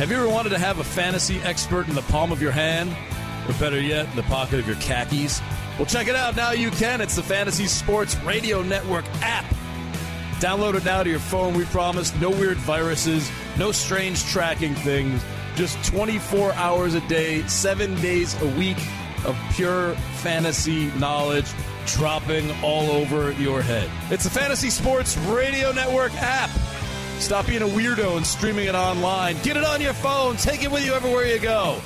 Have 0.00 0.10
you 0.10 0.16
ever 0.16 0.30
wanted 0.30 0.48
to 0.48 0.58
have 0.58 0.78
a 0.78 0.84
fantasy 0.84 1.42
expert 1.42 1.86
in 1.86 1.94
the 1.94 2.00
palm 2.00 2.32
of 2.32 2.40
your 2.40 2.52
hand? 2.52 2.96
Or 3.46 3.52
better 3.58 3.78
yet, 3.78 4.08
in 4.08 4.16
the 4.16 4.22
pocket 4.22 4.58
of 4.58 4.66
your 4.66 4.76
khakis? 4.76 5.42
Well, 5.76 5.84
check 5.84 6.08
it 6.08 6.16
out. 6.16 6.34
Now 6.36 6.52
you 6.52 6.70
can. 6.70 7.02
It's 7.02 7.16
the 7.16 7.22
Fantasy 7.22 7.66
Sports 7.66 8.16
Radio 8.20 8.62
Network 8.62 9.04
app. 9.20 9.44
Download 10.36 10.74
it 10.74 10.86
now 10.86 11.02
to 11.02 11.10
your 11.10 11.18
phone, 11.18 11.52
we 11.52 11.66
promise. 11.66 12.18
No 12.18 12.30
weird 12.30 12.56
viruses, 12.56 13.30
no 13.58 13.72
strange 13.72 14.24
tracking 14.24 14.74
things. 14.74 15.22
Just 15.54 15.76
24 15.92 16.54
hours 16.54 16.94
a 16.94 17.06
day, 17.06 17.42
seven 17.42 17.94
days 17.96 18.40
a 18.40 18.46
week 18.56 18.78
of 19.26 19.38
pure 19.52 19.94
fantasy 20.22 20.86
knowledge 20.92 21.52
dropping 21.84 22.50
all 22.62 22.90
over 22.90 23.32
your 23.32 23.60
head. 23.60 23.90
It's 24.10 24.24
the 24.24 24.30
Fantasy 24.30 24.70
Sports 24.70 25.18
Radio 25.18 25.72
Network 25.72 26.14
app. 26.14 26.48
Stop 27.20 27.46
being 27.46 27.62
a 27.62 27.66
weirdo 27.66 28.16
and 28.16 28.26
streaming 28.26 28.66
it 28.66 28.74
online. 28.74 29.36
Get 29.42 29.56
it 29.56 29.64
on 29.64 29.80
your 29.80 29.92
phone. 29.92 30.36
Take 30.36 30.62
it 30.64 30.70
with 30.70 30.84
you 30.84 30.94
everywhere 30.94 31.26
you 31.26 31.38
go. 31.38 31.78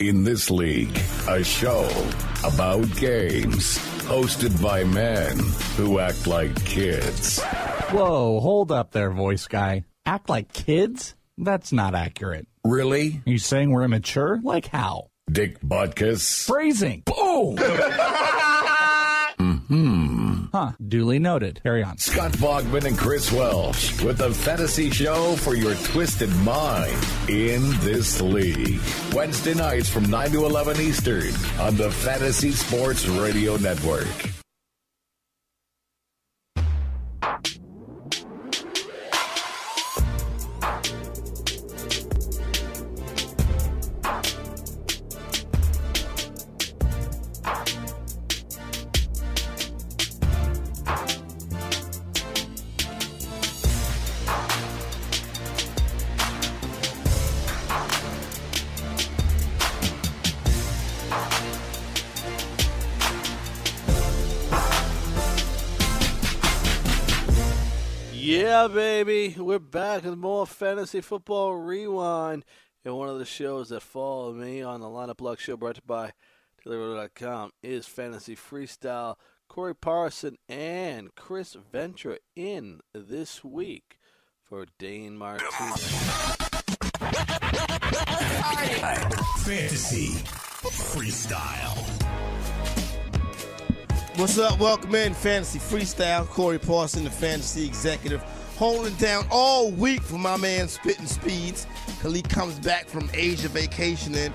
In 0.00 0.24
this 0.24 0.50
league, 0.50 0.96
a 1.28 1.42
show 1.42 1.88
about 2.44 2.82
games 2.96 3.78
hosted 4.06 4.62
by 4.62 4.84
men 4.84 5.38
who 5.76 5.98
act 5.98 6.26
like 6.26 6.54
kids. 6.64 7.40
Whoa, 7.90 8.40
hold 8.40 8.70
up 8.70 8.92
there, 8.92 9.10
voice 9.10 9.46
guy. 9.46 9.84
Act 10.06 10.28
like 10.28 10.52
kids? 10.52 11.14
That's 11.36 11.72
not 11.72 11.94
accurate. 11.94 12.46
Really? 12.64 13.22
Are 13.26 13.30
you 13.30 13.38
saying 13.38 13.70
we're 13.70 13.84
immature? 13.84 14.40
Like 14.42 14.66
how? 14.66 15.08
Dick 15.30 15.60
Butkus. 15.60 16.46
Phrasing. 16.46 17.02
Boom! 17.04 17.58
hmm 19.68 20.46
Huh. 20.52 20.72
Duly 20.86 21.18
noted. 21.18 21.60
Carry 21.62 21.82
on. 21.82 21.98
Scott 21.98 22.32
Bogman 22.32 22.84
and 22.84 22.96
Chris 22.98 23.30
Welsh 23.30 24.02
with 24.02 24.18
the 24.18 24.32
fantasy 24.32 24.90
show 24.90 25.36
for 25.36 25.54
your 25.54 25.74
twisted 25.74 26.34
mind 26.38 26.96
in 27.28 27.62
this 27.80 28.20
league. 28.22 28.80
Wednesday 29.12 29.54
nights 29.54 29.88
from 29.88 30.04
9 30.10 30.30
to 30.32 30.46
11 30.46 30.80
Eastern 30.80 31.32
on 31.60 31.76
the 31.76 31.90
Fantasy 31.90 32.52
Sports 32.52 33.06
Radio 33.08 33.56
Network. 33.56 34.06
Baby. 69.04 69.36
We're 69.38 69.60
back 69.60 70.02
with 70.02 70.18
more 70.18 70.44
Fantasy 70.44 71.00
Football 71.00 71.54
Rewind. 71.54 72.44
And 72.84 72.96
one 72.96 73.08
of 73.08 73.20
the 73.20 73.24
shows 73.24 73.68
that 73.68 73.82
follow 73.82 74.32
me 74.32 74.60
on 74.60 74.80
the 74.80 74.88
Lineup 74.88 75.20
Luck 75.20 75.38
Show 75.38 75.56
brought 75.56 75.76
to 75.76 75.82
you 75.84 75.86
by 75.86 76.12
DailyRoto.com 76.66 77.52
is 77.62 77.86
Fantasy 77.86 78.34
Freestyle. 78.34 79.14
Corey 79.48 79.76
Parson 79.76 80.36
and 80.48 81.14
Chris 81.14 81.56
Ventura 81.70 82.18
in 82.34 82.80
this 82.92 83.44
week 83.44 84.00
for 84.42 84.66
Dane 84.80 85.16
Martinez. 85.16 85.48
Fantasy 89.44 90.08
Freestyle. 90.64 91.78
What's 94.18 94.36
up? 94.36 94.58
Welcome 94.58 94.96
in 94.96 95.14
Fantasy 95.14 95.60
Freestyle. 95.60 96.26
Corey 96.26 96.58
Parson, 96.58 97.04
the 97.04 97.10
fantasy 97.10 97.64
executive, 97.64 98.24
holding 98.58 98.94
down 98.94 99.24
all 99.30 99.70
week 99.70 100.02
for 100.02 100.18
my 100.18 100.36
man 100.36 100.66
Spitting 100.66 101.06
Speeds 101.06 101.64
he 102.12 102.22
comes 102.22 102.58
back 102.58 102.86
from 102.86 103.08
Asia 103.14 103.48
vacationing. 103.48 104.32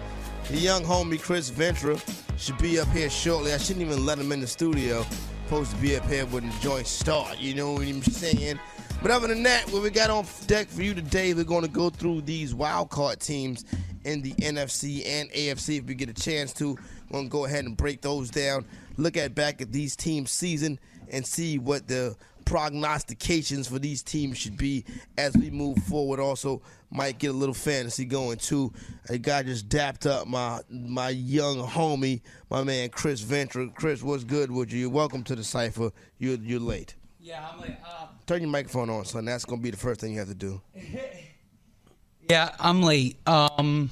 The 0.50 0.58
young 0.58 0.84
homie 0.84 1.22
Chris 1.22 1.50
Ventura 1.50 1.98
should 2.38 2.58
be 2.58 2.80
up 2.80 2.88
here 2.90 3.10
shortly. 3.10 3.52
I 3.52 3.58
shouldn't 3.58 3.86
even 3.86 4.06
let 4.06 4.18
him 4.18 4.32
in 4.32 4.40
the 4.40 4.48
studio. 4.48 5.06
Supposed 5.44 5.72
to 5.72 5.78
be 5.78 5.98
up 5.98 6.06
here 6.06 6.26
when 6.28 6.50
the 6.50 6.56
joint 6.62 6.88
start. 6.88 7.38
You 7.40 7.56
know 7.56 7.74
what 7.74 7.82
I'm 7.88 8.02
saying? 8.02 8.60
But 9.02 9.12
other 9.12 9.28
than 9.28 9.44
that, 9.44 9.70
what 9.72 9.84
we 9.84 9.90
got 9.90 10.10
on 10.10 10.26
deck 10.48 10.70
for 10.70 10.82
you 10.84 10.94
today, 10.94 11.34
we're 11.34 11.44
going 11.44 11.64
to 11.64 11.70
go 11.70 11.90
through 11.90 12.22
these 12.22 12.56
wild 12.56 12.90
card 12.90 13.20
teams 13.20 13.66
in 14.06 14.22
the 14.22 14.32
NFC 14.36 15.06
and 15.06 15.30
AFC 15.32 15.80
if 15.80 15.86
we 15.86 15.96
get 15.96 16.10
a 16.10 16.14
chance 16.14 16.54
to. 16.54 16.78
We're 17.10 17.12
going 17.12 17.26
to 17.26 17.30
go 17.30 17.46
ahead 17.46 17.66
and 17.66 17.76
break 17.76 18.02
those 18.02 18.30
down. 18.30 18.64
Look 18.96 19.18
at 19.18 19.36
back 19.36 19.62
at 19.62 19.74
these 19.74 19.96
teams' 19.96 20.32
season 20.32 20.80
and 21.10 21.26
see 21.26 21.58
what 21.58 21.88
the 21.88 22.16
prognostications 22.46 23.68
for 23.68 23.80
these 23.80 24.04
teams 24.04 24.38
should 24.38 24.58
be 24.58 24.86
as 25.18 25.36
we 25.36 25.50
move 25.50 25.78
forward. 25.84 26.20
Also, 26.20 26.62
might 26.92 27.18
get 27.18 27.32
a 27.32 27.34
little 27.34 27.56
fantasy 27.56 28.06
going 28.06 28.38
too. 28.38 28.72
A 29.10 29.18
guy 29.18 29.44
just 29.44 29.70
dapped 29.70 30.06
up 30.06 30.28
my 30.28 30.62
my 30.70 31.10
young 31.10 31.58
homie, 31.58 32.22
my 32.50 32.64
man 32.64 32.90
Chris 32.90 33.22
Ventura. 33.22 33.70
Chris, 33.70 34.04
what's 34.04 34.24
good 34.24 34.52
with 34.52 34.72
you? 34.72 34.90
Welcome 34.90 35.24
to 35.24 35.36
the 35.36 35.44
cipher. 35.44 35.92
You're 36.20 36.38
you're 36.38 36.60
late. 36.60 36.96
Yeah, 37.20 37.48
I'm 37.52 37.62
late. 37.62 37.78
Uh, 37.86 38.08
Turn 38.26 38.42
your 38.42 38.50
microphone 38.50 38.90
on, 38.90 39.06
son. 39.06 39.26
That's 39.26 39.46
gonna 39.46 39.62
be 39.62 39.72
the 39.72 39.78
first 39.78 40.02
thing 40.02 40.14
you 40.14 40.20
have 40.20 40.28
to 40.28 40.36
do. 40.36 40.62
yeah, 42.30 42.56
I'm 42.60 42.82
late. 42.84 43.18
Um, 43.28 43.90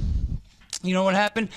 you 0.83 0.93
know 0.93 1.03
what 1.03 1.15
happened? 1.15 1.49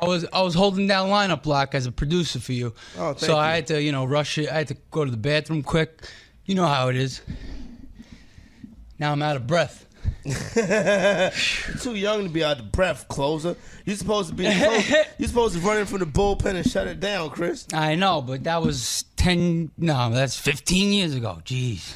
I 0.00 0.06
was 0.06 0.26
I 0.32 0.42
was 0.42 0.54
holding 0.54 0.86
down 0.86 1.08
lineup 1.08 1.42
block 1.42 1.74
as 1.74 1.86
a 1.86 1.92
producer 1.92 2.40
for 2.40 2.52
you. 2.52 2.74
Oh, 2.98 3.14
thank 3.14 3.18
so 3.20 3.36
I 3.36 3.54
had 3.54 3.66
to 3.68 3.82
you 3.82 3.92
know 3.92 4.04
rush 4.04 4.38
it. 4.38 4.48
I 4.50 4.54
had 4.54 4.68
to 4.68 4.76
go 4.90 5.04
to 5.04 5.10
the 5.10 5.16
bathroom 5.16 5.62
quick. 5.62 6.02
You 6.44 6.54
know 6.54 6.66
how 6.66 6.88
it 6.88 6.96
is. 6.96 7.20
Now 8.98 9.12
I'm 9.12 9.22
out 9.22 9.36
of 9.36 9.46
breath. 9.46 9.86
You're 10.24 11.76
too 11.80 11.94
young 11.94 12.24
to 12.24 12.28
be 12.30 12.44
out 12.44 12.58
of 12.60 12.70
breath, 12.72 13.08
closer. 13.08 13.56
You're 13.84 13.96
supposed 13.96 14.28
to 14.30 14.34
be. 14.34 14.44
you're 15.18 15.28
supposed 15.28 15.54
to 15.54 15.60
run 15.60 15.78
in 15.78 15.86
from 15.86 15.98
the 16.00 16.06
bullpen 16.06 16.54
and 16.54 16.68
shut 16.70 16.86
it 16.86 17.00
down, 17.00 17.30
Chris. 17.30 17.66
I 17.72 17.94
know, 17.94 18.20
but 18.22 18.44
that 18.44 18.62
was 18.62 19.04
ten. 19.16 19.70
No, 19.78 20.10
that's 20.10 20.38
fifteen 20.38 20.92
years 20.92 21.14
ago. 21.14 21.40
Jeez, 21.44 21.92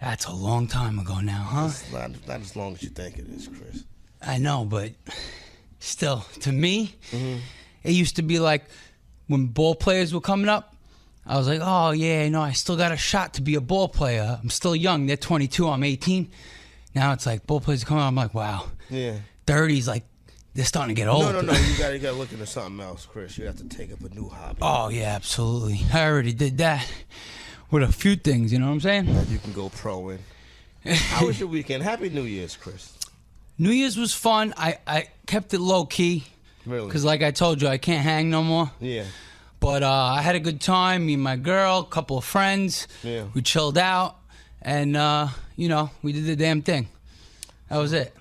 that's 0.00 0.26
a 0.26 0.32
long 0.32 0.66
time 0.66 0.98
ago 0.98 1.20
now, 1.20 1.42
huh? 1.42 1.66
It's 1.66 1.90
not, 1.92 2.10
not 2.26 2.40
as 2.40 2.56
long 2.56 2.74
as 2.74 2.82
you 2.82 2.90
think 2.90 3.18
it 3.18 3.26
is, 3.28 3.48
Chris. 3.48 3.84
I 4.20 4.38
know, 4.38 4.64
but 4.64 4.92
still, 5.80 6.24
to 6.40 6.52
me, 6.52 6.94
Mm-hmm. 7.10 7.38
it 7.82 7.92
used 7.92 8.16
to 8.16 8.22
be 8.22 8.38
like 8.38 8.64
when 9.26 9.46
ball 9.46 9.74
players 9.74 10.14
were 10.14 10.20
coming 10.20 10.48
up. 10.48 10.74
I 11.24 11.36
was 11.36 11.46
like, 11.46 11.60
oh 11.62 11.92
yeah, 11.92 12.28
no, 12.28 12.40
I 12.42 12.52
still 12.52 12.76
got 12.76 12.92
a 12.92 12.96
shot 12.96 13.34
to 13.34 13.42
be 13.42 13.54
a 13.54 13.60
ball 13.60 13.88
player. 13.88 14.38
I'm 14.42 14.50
still 14.50 14.74
young. 14.74 15.06
They're 15.06 15.16
22. 15.16 15.68
I'm 15.68 15.84
18. 15.84 16.30
Now 16.94 17.12
it's 17.12 17.26
like 17.26 17.46
ball 17.46 17.60
players 17.60 17.82
are 17.84 17.86
coming. 17.86 18.02
I'm 18.02 18.14
like, 18.14 18.34
wow. 18.34 18.66
Yeah. 18.90 19.16
30s, 19.46 19.86
like 19.86 20.04
they're 20.54 20.64
starting 20.64 20.94
to 20.94 21.00
get 21.00 21.08
old. 21.08 21.22
No, 21.24 21.32
no, 21.32 21.40
no. 21.40 21.52
You 21.52 21.78
gotta, 21.78 21.94
you 21.94 22.00
gotta 22.00 22.16
look 22.16 22.32
into 22.32 22.46
something 22.46 22.84
else, 22.84 23.06
Chris. 23.06 23.38
You 23.38 23.46
have 23.46 23.56
to 23.56 23.68
take 23.68 23.92
up 23.92 24.00
a 24.00 24.14
new 24.14 24.28
hobby. 24.28 24.58
Oh 24.60 24.88
yeah, 24.88 25.14
absolutely. 25.14 25.80
I 25.92 26.06
already 26.06 26.32
did 26.32 26.58
that 26.58 26.86
with 27.70 27.82
a 27.82 27.92
few 27.92 28.16
things. 28.16 28.52
You 28.52 28.58
know 28.58 28.66
what 28.66 28.72
I'm 28.72 28.80
saying? 28.80 29.14
That 29.14 29.28
you 29.28 29.38
can 29.38 29.52
go 29.52 29.68
pro 29.68 30.10
in. 30.10 30.18
How 30.84 31.26
was 31.26 31.38
your 31.38 31.48
weekend? 31.50 31.82
Happy 31.82 32.10
New 32.10 32.24
Year's, 32.24 32.56
Chris. 32.56 32.96
New 33.58 33.70
Year's 33.70 33.96
was 33.96 34.12
fun. 34.12 34.52
I, 34.56 34.78
I 34.86 35.08
kept 35.26 35.54
it 35.54 35.60
low 35.60 35.86
key. 35.86 36.24
Really? 36.66 36.86
Because, 36.86 37.04
like 37.04 37.22
I 37.22 37.30
told 37.30 37.62
you, 37.62 37.68
I 37.68 37.78
can't 37.78 38.02
hang 38.02 38.30
no 38.30 38.42
more. 38.42 38.70
Yeah. 38.80 39.04
But 39.62 39.84
uh, 39.84 39.90
I 39.90 40.22
had 40.22 40.34
a 40.34 40.40
good 40.40 40.60
time. 40.60 41.06
Me 41.06 41.14
and 41.14 41.22
my 41.22 41.36
girl, 41.36 41.78
a 41.78 41.84
couple 41.86 42.18
of 42.18 42.24
friends. 42.24 42.88
Yeah. 43.04 43.26
We 43.32 43.42
chilled 43.42 43.78
out, 43.78 44.16
and 44.60 44.96
uh, 44.96 45.28
you 45.54 45.68
know, 45.68 45.90
we 46.02 46.12
did 46.12 46.24
the 46.26 46.34
damn 46.34 46.62
thing. 46.62 46.88
That 47.68 47.78
was 47.78 47.92
it. 47.92 48.12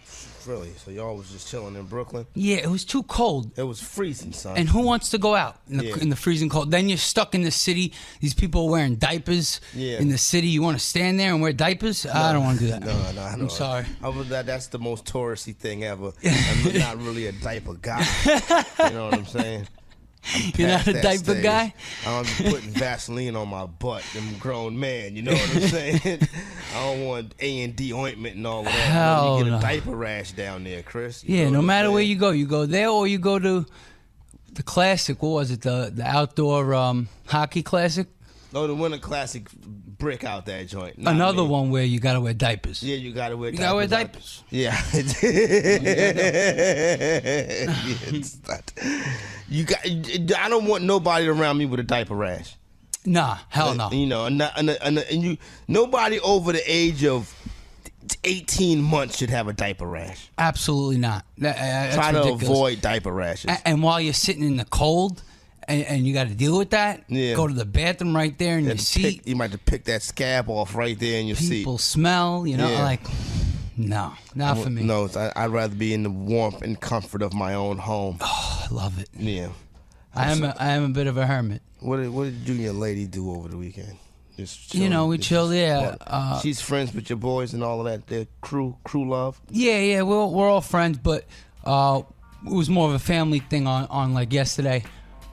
Really? 0.48 0.72
So 0.84 0.92
y'all 0.92 1.16
was 1.18 1.32
just 1.32 1.50
chilling 1.50 1.76
in 1.76 1.86
Brooklyn? 1.86 2.26
Yeah, 2.36 2.58
it 2.58 2.68
was 2.70 2.86
too 2.86 3.02
cold. 3.04 3.52
It 3.58 3.64
was 3.64 3.80
freezing, 3.80 4.34
son. 4.34 4.56
And 4.58 4.68
who 4.70 4.82
wants 4.82 5.10
to 5.12 5.18
go 5.20 5.34
out 5.36 5.58
in 5.70 5.78
the, 5.78 5.86
Yeah. 5.86 5.98
in 6.00 6.10
the 6.10 6.16
freezing 6.16 6.50
cold? 6.50 6.70
Then 6.72 6.90
you're 6.90 6.98
stuck 6.98 7.34
in 7.36 7.42
the 7.44 7.52
city. 7.52 7.94
These 8.22 8.34
people 8.36 8.66
are 8.66 8.70
wearing 8.72 8.96
diapers 8.96 9.62
Yeah. 9.76 10.00
in 10.00 10.10
the 10.10 10.18
city. 10.18 10.48
You 10.48 10.62
want 10.64 10.80
to 10.80 10.84
stand 10.84 11.20
there 11.20 11.32
and 11.34 11.42
wear 11.44 11.54
diapers? 11.54 12.06
I 12.08 12.34
don't 12.34 12.44
want 12.44 12.60
to 12.60 12.66
do 12.66 12.72
that. 12.72 12.82
No, 12.86 13.12
no. 13.12 13.22
I'm 13.22 13.50
sorry. 13.50 13.86
I 14.02 14.10
was, 14.10 14.30
that, 14.30 14.46
that's 14.48 14.66
the 14.68 14.80
most 14.80 15.06
touristy 15.06 15.56
thing 15.56 15.84
ever. 15.84 16.12
I'm 16.24 16.74
not 16.80 16.98
really 17.02 17.28
a 17.28 17.32
diaper 17.34 17.74
guy. 17.76 18.04
you 18.26 18.90
know 18.92 19.06
what 19.06 19.14
I'm 19.16 19.26
saying? 19.28 19.68
You're 20.56 20.68
not 20.68 20.88
a 20.88 20.94
diaper 21.02 21.24
stage. 21.24 21.44
guy? 21.44 21.74
I'm 22.06 22.26
putting 22.26 22.70
Vaseline 22.70 23.36
on 23.36 23.50
my 23.50 23.66
butt. 23.66 24.04
I'm 24.16 24.36
a 24.36 24.38
grown 24.38 24.80
man. 24.80 25.16
You 25.16 25.24
know 25.24 25.34
what 25.34 25.56
I'm 25.56 25.62
saying? 25.70 26.20
I 26.76 26.84
don't 26.84 27.06
want 27.06 27.34
A 27.40 27.64
and 27.64 27.76
D 27.76 27.92
ointment 27.94 28.36
and 28.36 28.46
all 28.46 28.64
that. 28.64 28.72
Hell 28.72 29.40
you 29.40 29.44
get 29.46 29.54
a 29.54 29.56
no. 29.56 29.62
diaper 29.62 29.96
rash 29.96 30.32
down 30.34 30.64
there, 30.64 30.84
Chris. 30.84 31.24
You 31.24 31.38
Yeah, 31.38 31.50
no 31.50 31.62
matter 31.62 31.90
where 31.92 32.04
you 32.04 32.16
go, 32.16 32.30
you 32.32 32.46
go 32.46 32.66
there 32.66 32.90
or 32.90 33.08
you 33.08 33.18
go 33.18 33.40
to 33.40 33.66
the 34.54 34.64
classic. 34.64 35.22
What 35.24 35.30
was 35.30 35.52
it? 35.52 35.62
The 35.62 35.92
the 35.94 36.06
outdoor 36.06 36.74
um, 36.76 37.10
hockey 37.28 37.64
classic. 37.64 38.08
No, 38.54 38.68
the 38.68 38.76
Winter 38.76 38.98
Classic 38.98 39.48
brick 40.02 40.24
out 40.26 40.48
that 40.48 40.68
joint. 40.68 40.98
Not 40.98 41.14
Another 41.16 41.44
me. 41.44 41.48
one 41.50 41.70
where 41.70 41.84
you 41.86 42.00
gotta 42.00 42.20
wear 42.20 42.34
diapers. 42.34 42.82
Yeah, 42.84 42.96
you 42.96 43.14
gotta 43.14 43.38
wear. 43.38 43.52
You 43.52 43.58
gotta 43.60 43.76
wear 43.76 43.88
diapers. 43.88 44.44
Yeah. 44.50 44.76
It's 44.94 45.22
not- 48.48 48.74
you 49.50 49.64
got. 49.64 49.80
I 49.86 50.50
don't 50.50 50.66
want 50.66 50.84
nobody 50.84 51.28
around 51.28 51.58
me 51.58 51.66
with 51.66 51.80
a 51.80 51.84
diaper 51.84 52.16
rash. 52.16 52.56
Nah, 53.06 53.38
hell 53.50 53.74
no. 53.76 53.90
You 53.92 54.08
know, 54.08 54.26
and, 54.26 54.38
not- 54.40 54.54
and, 54.58 54.70
and, 54.72 54.98
and 55.00 55.24
you 55.24 55.38
nobody 55.68 56.20
over 56.20 56.52
the 56.52 56.62
age 56.66 57.06
of 57.06 57.34
eighteen 58.24 58.82
months 58.82 59.18
should 59.18 59.30
have 59.30 59.48
a 59.48 59.54
diaper 59.54 59.88
rash. 59.88 60.30
Absolutely 60.38 60.98
not. 60.98 61.26
That- 61.38 61.56
uh, 61.56 61.60
that's 61.62 61.96
Try 61.96 62.12
to 62.12 62.18
ridiculous. 62.20 62.50
avoid 62.50 62.82
diaper 62.82 63.12
rashes. 63.12 63.52
A- 63.52 63.68
And 63.68 63.82
while 63.84 64.02
you're 64.02 64.14
sitting 64.14 64.44
in 64.44 64.58
the 64.58 64.66
cold, 64.66 65.22
and, 65.72 65.84
and 65.86 66.08
you 66.08 66.14
got 66.14 66.28
to 66.28 66.36
deal 66.36 66.58
with 66.58 66.70
that, 66.72 67.04
Yeah. 67.08 67.36
go 67.36 67.48
to 67.48 67.54
the 67.54 67.66
bathroom 67.66 68.16
right 68.16 68.38
there 68.38 68.58
in 68.58 68.64
your 68.66 68.72
And 68.72 68.82
seat. 68.82 69.18
pick- 69.20 69.28
you 69.28 69.36
might 69.36 69.52
have 69.52 69.60
to 69.64 69.72
pick 69.72 69.86
that 69.86 70.02
scab 70.04 70.50
off 70.50 70.76
right 70.76 70.98
there 71.00 71.20
in 71.20 71.28
your 71.28 71.36
seat. 71.38 71.60
People 71.60 71.78
smell, 71.78 72.46
you 72.46 72.58
know, 72.58 72.70
Yeah. 72.70 72.84
like 72.84 73.02
no, 73.78 74.14
not 74.36 74.58
for 74.60 74.70
me. 74.70 74.84
No, 74.84 75.10
I, 75.16 75.32
I'd 75.36 75.50
rather 75.50 75.74
be 75.76 75.94
in 75.94 76.04
the 76.04 76.10
warmth 76.10 76.62
and 76.62 76.80
comfort 76.80 77.22
of 77.22 77.34
my 77.34 77.54
own 77.56 77.78
home. 77.78 78.18
Oh, 78.22 78.68
I 78.70 78.74
love 78.74 79.00
it. 79.00 79.10
Yeah. 79.18 79.50
I 80.14 80.32
am 80.32 80.44
a, 80.44 80.56
I 80.60 80.68
am 80.70 80.84
a 80.84 80.90
bit 80.90 81.08
of 81.08 81.18
a 81.18 81.26
hermit. 81.26 81.62
What 81.80 81.98
did, 81.98 82.10
what 82.10 82.26
did 82.26 82.48
you 82.48 82.54
and 82.56 82.64
your 82.64 82.74
lady 82.74 83.06
do 83.08 83.32
over 83.32 83.48
the 83.48 83.58
weekend? 83.58 83.98
Just 84.38 84.76
You 84.76 84.90
know, 84.90 85.08
we 85.08 85.18
chilled, 85.18 85.54
yeah, 85.54 85.96
uh, 86.02 86.40
She's 86.42 86.62
friends 86.62 86.94
with 86.94 87.10
your 87.10 87.18
boys 87.18 87.54
and 87.54 87.64
all 87.64 87.80
of 87.80 87.86
that. 87.86 88.08
Their 88.08 88.28
crew, 88.42 88.76
crew 88.84 89.08
love. 89.10 89.40
Yeah, 89.50 89.80
yeah, 89.80 90.02
we're 90.04 90.26
we're 90.28 90.50
all 90.50 90.62
friends, 90.62 90.98
but 90.98 91.26
uh, 91.66 92.02
it 92.46 92.52
was 92.52 92.70
more 92.70 92.88
of 92.90 92.94
a 92.96 93.00
family 93.00 93.40
thing 93.40 93.68
on 93.68 93.86
on 93.90 94.14
like 94.14 94.32
yesterday. 94.34 94.84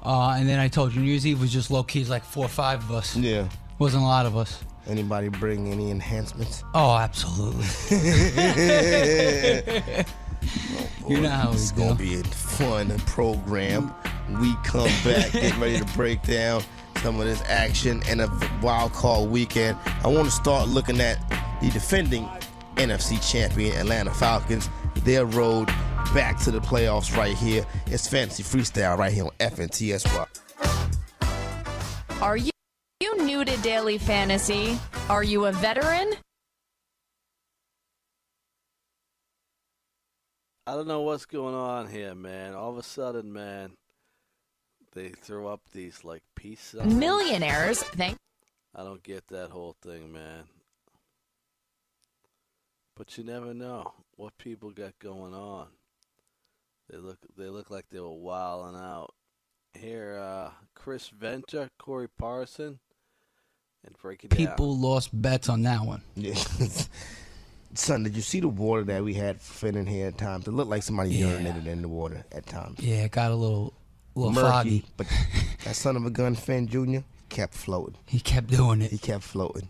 Uh, 0.02 0.36
and 0.38 0.48
then 0.48 0.58
I 0.58 0.68
told 0.68 0.94
you 0.94 1.00
New 1.00 1.08
Year's 1.08 1.26
Eve 1.26 1.40
was 1.40 1.52
just 1.52 1.70
low 1.70 1.82
key, 1.82 2.04
like 2.04 2.24
four 2.24 2.46
or 2.46 2.48
five 2.48 2.82
of 2.84 2.92
us. 2.92 3.16
Yeah. 3.16 3.48
Wasn't 3.78 4.02
a 4.02 4.06
lot 4.06 4.26
of 4.26 4.36
us. 4.36 4.62
Anybody 4.86 5.28
bring 5.28 5.70
any 5.70 5.90
enhancements? 5.90 6.64
Oh, 6.74 6.96
absolutely. 6.96 7.66
you 11.08 11.20
know 11.20 11.28
how 11.28 11.52
It's 11.52 11.72
gonna 11.72 11.94
be 11.94 12.20
a 12.20 12.24
fun 12.24 12.96
program. 13.00 13.92
We 14.40 14.54
come 14.64 14.88
back, 15.04 15.32
get 15.32 15.56
ready 15.58 15.78
to 15.78 15.84
break 15.96 16.22
down 16.22 16.62
some 17.02 17.20
of 17.20 17.26
this 17.26 17.42
action 17.42 18.02
and 18.08 18.20
a 18.20 18.30
wild 18.62 18.92
card 18.92 19.30
weekend. 19.30 19.76
I 20.02 20.08
want 20.08 20.24
to 20.24 20.30
start 20.30 20.68
looking 20.68 21.00
at 21.00 21.18
the 21.60 21.70
defending 21.70 22.28
NFC 22.76 23.18
champion 23.30 23.76
Atlanta 23.76 24.12
Falcons. 24.12 24.68
Their 25.04 25.26
road 25.26 25.68
back 26.14 26.38
to 26.40 26.50
the 26.50 26.60
playoffs 26.60 27.16
right 27.16 27.36
here. 27.36 27.66
It's 27.86 28.08
fantasy 28.08 28.42
freestyle 28.42 28.96
right 28.98 29.12
here 29.12 29.24
on 29.24 29.30
FNTSY. 29.40 30.26
Are 32.22 32.36
you, 32.36 32.50
you 33.00 33.24
new 33.24 33.44
to 33.44 33.56
daily 33.58 33.98
fantasy? 33.98 34.78
Are 35.08 35.22
you 35.22 35.46
a 35.46 35.52
veteran? 35.52 36.14
I 40.66 40.72
don't 40.74 40.86
know 40.88 41.02
what's 41.02 41.26
going 41.26 41.54
on 41.54 41.88
here, 41.88 42.14
man. 42.14 42.54
All 42.54 42.70
of 42.70 42.76
a 42.78 42.82
sudden, 42.82 43.32
man, 43.32 43.72
they 44.94 45.08
throw 45.10 45.46
up 45.46 45.62
these 45.72 46.04
like 46.04 46.22
peace 46.34 46.60
signs. 46.60 46.94
Millionaires, 46.94 47.82
thank 47.82 48.18
I 48.74 48.84
don't 48.84 49.02
get 49.02 49.28
that 49.28 49.50
whole 49.50 49.76
thing, 49.82 50.12
man. 50.12 50.44
but 52.96 53.16
you 53.16 53.24
never 53.24 53.54
know 53.54 53.94
what 54.16 54.36
people 54.38 54.70
got 54.70 54.98
going 54.98 55.32
on. 55.34 55.68
They 56.90 56.98
look 56.98 57.18
they 57.36 57.46
look 57.48 57.70
like 57.70 57.86
they 57.90 58.00
were 58.00 58.10
wilding 58.10 58.78
out. 58.80 59.14
Here, 59.78 60.18
uh, 60.20 60.50
Chris 60.74 61.08
Ventura, 61.08 61.70
Corey 61.78 62.08
Parson, 62.08 62.78
and 63.84 63.96
break 64.00 64.24
it 64.24 64.30
down. 64.30 64.38
People 64.38 64.76
lost 64.76 65.10
bets 65.20 65.48
on 65.48 65.62
that 65.62 65.82
one. 65.82 66.02
Yeah. 66.16 66.34
Son, 67.74 68.02
did 68.02 68.16
you 68.16 68.22
see 68.22 68.40
the 68.40 68.48
water 68.48 68.82
that 68.84 69.04
we 69.04 69.12
had 69.14 69.40
Finn 69.40 69.76
in 69.76 69.86
here 69.86 70.06
at 70.08 70.16
times? 70.18 70.48
It 70.48 70.52
looked 70.52 70.70
like 70.70 70.82
somebody 70.82 71.10
Yeah. 71.10 71.26
urinated 71.38 71.66
in 71.66 71.82
the 71.82 71.88
water 71.88 72.24
at 72.32 72.46
times. 72.46 72.80
Yeah, 72.80 73.04
it 73.04 73.10
got 73.12 73.30
a 73.30 73.34
little, 73.34 73.74
little 74.14 74.32
Murky, 74.32 74.48
foggy. 74.48 74.84
But 74.96 75.06
that 75.64 75.76
son 75.76 75.96
of 75.96 76.06
a 76.06 76.10
gun, 76.10 76.34
Finn 76.34 76.66
Jr., 76.66 77.00
kept 77.28 77.52
floating. 77.52 77.96
He 78.06 78.20
kept 78.20 78.46
doing 78.48 78.80
it. 78.80 78.90
He 78.90 78.96
kept 78.98 79.22
floating. 79.22 79.68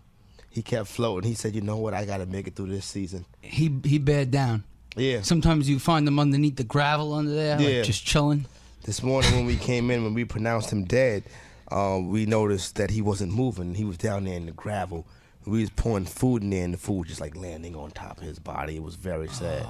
He 0.49 0.61
kept 0.61 0.87
floating. 0.87 1.29
He 1.29 1.35
said, 1.35 1.53
"You 1.53 1.61
know 1.61 1.77
what? 1.77 1.93
I 1.93 2.05
got 2.05 2.17
to 2.17 2.25
make 2.25 2.47
it 2.47 2.55
through 2.55 2.69
this 2.69 2.85
season." 2.85 3.25
He 3.41 3.79
he 3.83 3.99
bared 3.99 4.31
down. 4.31 4.63
Yeah. 4.95 5.21
Sometimes 5.21 5.69
you 5.69 5.79
find 5.79 6.05
them 6.07 6.19
underneath 6.19 6.55
the 6.57 6.63
gravel 6.63 7.13
under 7.13 7.33
there, 7.33 7.59
Yeah. 7.61 7.77
like 7.77 7.85
just 7.85 8.05
chilling. 8.05 8.45
This 8.83 9.03
morning 9.03 9.31
when 9.35 9.45
we 9.45 9.55
came 9.55 9.91
in, 9.91 10.03
when 10.03 10.13
we 10.13 10.25
pronounced 10.25 10.71
him 10.71 10.85
dead, 10.85 11.23
uh, 11.71 11.99
we 12.01 12.25
noticed 12.25 12.75
that 12.75 12.89
he 12.89 13.01
wasn't 13.01 13.33
moving. 13.33 13.75
He 13.75 13.83
was 13.85 13.97
down 13.97 14.25
there 14.25 14.35
in 14.35 14.45
the 14.45 14.51
gravel. 14.51 15.05
We 15.45 15.61
was 15.61 15.69
pouring 15.69 16.05
food 16.05 16.43
in 16.43 16.49
there, 16.49 16.63
and 16.63 16.73
the 16.73 16.77
food 16.77 17.07
just 17.07 17.21
like 17.21 17.35
landing 17.35 17.75
on 17.75 17.91
top 17.91 18.17
of 18.17 18.23
his 18.23 18.39
body. 18.39 18.75
It 18.77 18.83
was 18.83 18.95
very 18.95 19.27
sad. 19.29 19.65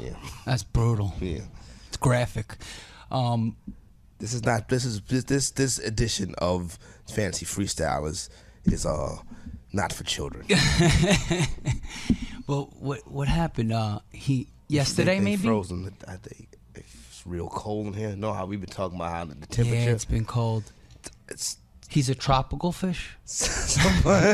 Yeah. 0.00 0.14
That's 0.46 0.62
brutal. 0.62 1.14
Yeah. 1.20 1.40
It's 1.88 1.96
graphic. 1.96 2.56
Um, 3.10 3.56
This 4.18 4.34
is 4.34 4.44
not. 4.44 4.68
This 4.68 4.84
is 4.84 5.00
this 5.02 5.24
this, 5.24 5.50
this 5.50 5.78
edition 5.78 6.34
of 6.38 6.78
Fantasy 7.08 7.44
Freestyle 7.46 8.08
is 8.08 8.30
is 8.64 8.86
uh 8.86 9.16
not 9.72 9.92
for 9.92 10.04
children. 10.04 10.46
well, 12.46 12.70
what 12.78 13.00
what 13.10 13.28
happened? 13.28 13.72
Uh, 13.72 14.00
he 14.10 14.48
yesterday 14.72 15.18
they 15.18 15.24
maybe. 15.24 15.46
frozen. 15.46 15.92
I 16.08 16.16
think 16.16 16.48
it's 16.74 17.22
real 17.26 17.48
cold 17.48 17.88
in 17.88 17.92
here. 17.92 18.16
Know 18.16 18.32
how 18.32 18.46
we've 18.46 18.60
been 18.60 18.70
talking 18.70 18.96
about 18.96 19.12
how 19.12 19.24
the 19.24 19.34
temperature. 19.46 19.74
Yeah, 19.74 19.90
it's 19.90 20.04
been 20.04 20.24
cold. 20.24 20.72
It's 21.28 21.58
He's 21.92 22.08
a 22.08 22.14
tropical 22.14 22.72
fish. 22.72 23.10
I 24.08 24.32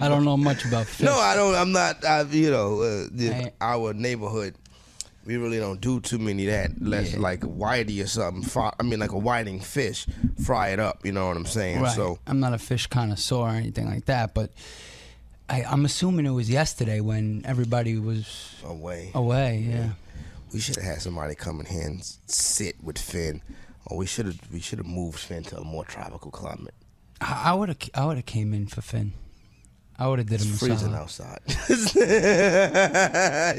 don't 0.00 0.24
know 0.24 0.36
much 0.36 0.64
about 0.64 0.86
fish. 0.86 1.04
No, 1.04 1.14
I 1.14 1.34
don't. 1.34 1.56
I'm 1.56 1.72
not. 1.72 2.04
I, 2.04 2.22
you 2.22 2.52
know, 2.52 2.80
uh, 2.80 3.08
the, 3.10 3.52
our 3.60 3.92
neighborhood, 3.92 4.54
we 5.26 5.36
really 5.36 5.58
don't 5.58 5.80
do 5.80 5.98
too 5.98 6.20
many 6.20 6.46
of 6.46 6.52
that. 6.52 6.70
Unless 6.78 7.16
like 7.16 7.42
a 7.42 7.48
whitey 7.48 8.00
or 8.04 8.06
something. 8.06 8.44
Fry, 8.44 8.72
I 8.78 8.84
mean, 8.84 9.00
like 9.00 9.10
a 9.10 9.18
whiting 9.18 9.58
fish, 9.58 10.06
fry 10.44 10.68
it 10.68 10.78
up. 10.78 11.04
You 11.04 11.10
know 11.10 11.26
what 11.26 11.36
I'm 11.36 11.44
saying? 11.44 11.80
Right. 11.80 11.96
So 11.96 12.20
I'm 12.24 12.38
not 12.38 12.54
a 12.54 12.58
fish 12.58 12.86
connoisseur 12.86 13.34
or 13.34 13.48
anything 13.48 13.86
like 13.86 14.04
that, 14.04 14.32
but 14.32 14.52
I, 15.48 15.64
I'm 15.64 15.84
assuming 15.84 16.26
it 16.26 16.30
was 16.30 16.50
yesterday 16.50 17.00
when 17.00 17.42
everybody 17.44 17.98
was 17.98 18.54
away. 18.64 19.10
Away, 19.14 19.66
yeah. 19.70 19.90
we 20.52 20.60
should 20.60 20.76
have 20.76 20.84
had 20.84 21.00
somebody 21.02 21.34
come 21.34 21.60
in 21.60 21.66
here 21.66 21.86
and 21.86 22.02
sit 22.26 22.76
with 22.82 22.98
Finn, 22.98 23.40
or 23.86 23.96
we 23.96 24.06
should 24.06 24.26
have 24.26 24.38
we 24.52 24.60
should 24.60 24.78
have 24.78 24.86
moved 24.86 25.18
Finn 25.18 25.44
to 25.44 25.58
a 25.58 25.64
more 25.64 25.84
tropical 25.84 26.30
climate. 26.30 26.74
I 27.20 27.54
would 27.54 27.68
have 27.70 27.78
I 27.94 28.04
would 28.06 28.16
have 28.16 28.26
came 28.26 28.52
in 28.52 28.66
for 28.66 28.80
Finn. 28.82 29.12
I 30.00 30.06
would 30.06 30.20
have 30.20 30.28
did 30.28 30.40
him 30.40 30.52
It's 30.52 30.62
a 30.62 30.66
freezing 30.66 30.92
solid. 30.92 31.00
outside. 31.00 31.40